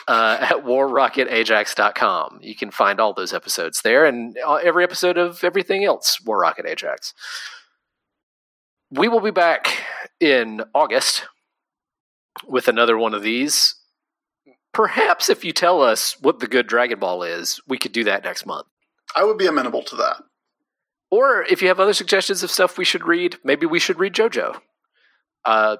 uh, 0.08 0.38
at 0.42 0.66
warrocketajax.com. 0.66 2.40
You 2.42 2.56
can 2.56 2.72
find 2.72 3.00
all 3.00 3.14
those 3.14 3.32
episodes 3.32 3.84
there 3.84 4.06
and 4.06 4.36
uh, 4.44 4.56
every 4.56 4.84
episode 4.84 5.20
of 5.20 5.44
everything 5.44 5.86
else, 5.86 6.20
War 6.26 6.40
Rocket 6.40 6.66
Ajax. 6.66 7.14
We 8.90 9.08
will 9.08 9.22
be 9.22 9.30
back 9.30 9.84
in 10.20 10.64
August 10.74 11.28
with 12.48 12.68
another 12.68 12.98
one 12.98 13.14
of 13.14 13.22
these. 13.22 13.76
Perhaps 14.74 15.30
if 15.30 15.43
you 15.43 15.51
tell 15.51 15.82
us 15.82 16.15
what 16.22 16.39
the 16.39 16.47
good 16.47 16.67
Dragon 16.67 16.99
Ball 16.99 17.24
is, 17.24 17.59
we 17.67 17.78
could 17.78 17.91
do 17.91 18.03
that 18.03 18.24
next 18.24 18.45
month. 18.45 18.67
I 19.15 19.24
would 19.24 19.38
be 19.38 19.47
amenable 19.47 19.84
to 19.84 19.95
that. 19.97 20.24
Or 21.11 21.43
if 21.43 21.61
you 21.61 21.67
have 21.70 21.80
other 21.80 21.93
suggestions 21.93 22.43
of 22.43 22.51
stuff 22.51 22.78
we 22.78 22.86
should 22.86 23.05
read, 23.05 23.38
maybe 23.43 23.65
we 23.65 23.80
should 23.80 23.99
read 23.99 24.13
JoJo. 24.13 24.59
Uh, 25.43 25.78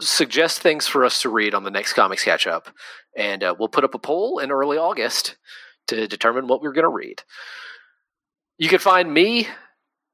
suggest 0.00 0.60
things 0.60 0.86
for 0.86 1.04
us 1.04 1.20
to 1.22 1.28
read 1.28 1.54
on 1.54 1.64
the 1.64 1.70
next 1.70 1.94
comics 1.94 2.24
catch 2.24 2.46
up, 2.46 2.68
and 3.16 3.42
uh, 3.42 3.54
we'll 3.58 3.68
put 3.68 3.84
up 3.84 3.94
a 3.94 3.98
poll 3.98 4.38
in 4.38 4.52
early 4.52 4.78
August 4.78 5.36
to 5.88 6.06
determine 6.06 6.46
what 6.46 6.62
we're 6.62 6.72
going 6.72 6.84
to 6.84 6.88
read. 6.88 7.22
You 8.58 8.68
can 8.68 8.78
find 8.78 9.12
me, 9.12 9.48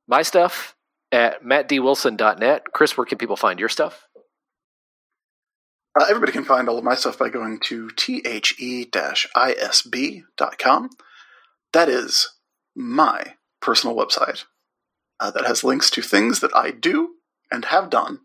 my 0.07 0.23
stuff, 0.23 0.75
at 1.13 1.43
mattdwilson.net. 1.45 2.65
Chris, 2.73 2.97
where 2.97 3.05
can 3.05 3.19
people 3.19 3.37
find 3.37 3.61
your 3.61 3.69
stuff? 3.69 4.07
Uh, 5.99 6.07
everybody 6.09 6.33
can 6.33 6.45
find 6.45 6.69
all 6.69 6.79
of 6.79 6.85
my 6.85 6.95
stuff 6.95 7.19
by 7.19 7.29
going 7.29 7.61
to 7.61 7.89
the-isb.com. 7.89 8.91
That 11.73 11.89
is 11.89 12.29
my 12.75 13.35
personal 13.61 13.97
website 13.97 14.45
uh, 15.21 15.31
that 15.31 15.47
has 15.47 15.63
links 15.63 15.91
to 15.91 16.03
things 16.03 16.41
that 16.41 16.55
I 16.55 16.73
do 16.73 17.15
and 17.51 17.67
have 17.67 17.91
done 17.91 18.21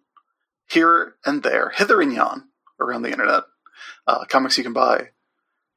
here 0.70 1.16
and 1.26 1.44
there, 1.44 1.70
hither 1.70 2.02
and 2.02 2.14
yon, 2.14 2.50
around 2.80 3.04
the 3.04 3.12
internet. 3.12 3.44
Uh, 4.08 4.26
comics 4.26 4.58
you 4.58 4.64
can 4.64 4.74
buy, 4.74 5.10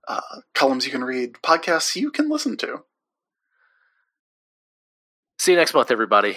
uh, 0.08 0.40
columns 0.54 0.86
you 0.86 0.92
can 0.92 1.04
read, 1.04 1.34
podcasts 1.42 1.94
you 1.96 2.10
can 2.10 2.30
listen 2.30 2.56
to. 2.58 2.84
See 5.38 5.52
you 5.52 5.58
next 5.58 5.74
month, 5.74 5.90
everybody. 5.90 6.36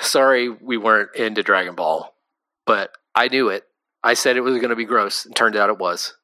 Sorry 0.00 0.48
we 0.48 0.76
weren't 0.76 1.14
into 1.14 1.42
Dragon 1.42 1.74
Ball, 1.74 2.14
but 2.64 2.90
I 3.14 3.28
knew 3.28 3.48
it. 3.48 3.65
I 4.06 4.14
said 4.14 4.36
it 4.36 4.42
was 4.42 4.54
going 4.58 4.70
to 4.70 4.76
be 4.76 4.84
gross, 4.84 5.24
and 5.24 5.34
turned 5.34 5.56
out 5.56 5.68
it 5.68 5.78
was. 5.78 6.14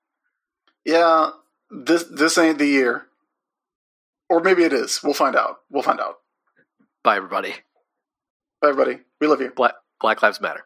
Yeah, 0.85 1.31
this 1.69 2.05
this 2.05 2.39
ain't 2.39 2.59
the 2.59 2.67
year, 2.67 3.07
or 4.31 4.39
maybe 4.39 4.63
it 4.63 4.73
is. 4.73 5.01
We'll 5.03 5.15
find 5.15 5.35
out. 5.35 5.57
We'll 5.69 5.83
find 5.83 5.99
out. 5.99 6.19
Bye, 7.03 7.17
everybody. 7.17 7.55
Bye, 8.61 8.69
everybody. 8.69 9.01
We 9.21 9.27
love 9.27 9.41
you. 9.41 9.51
Black, 9.51 9.75
Black 10.01 10.23
Lives 10.23 10.41
Matter. 10.41 10.65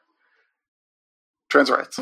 Trans 1.49 1.71
rights. 1.71 1.97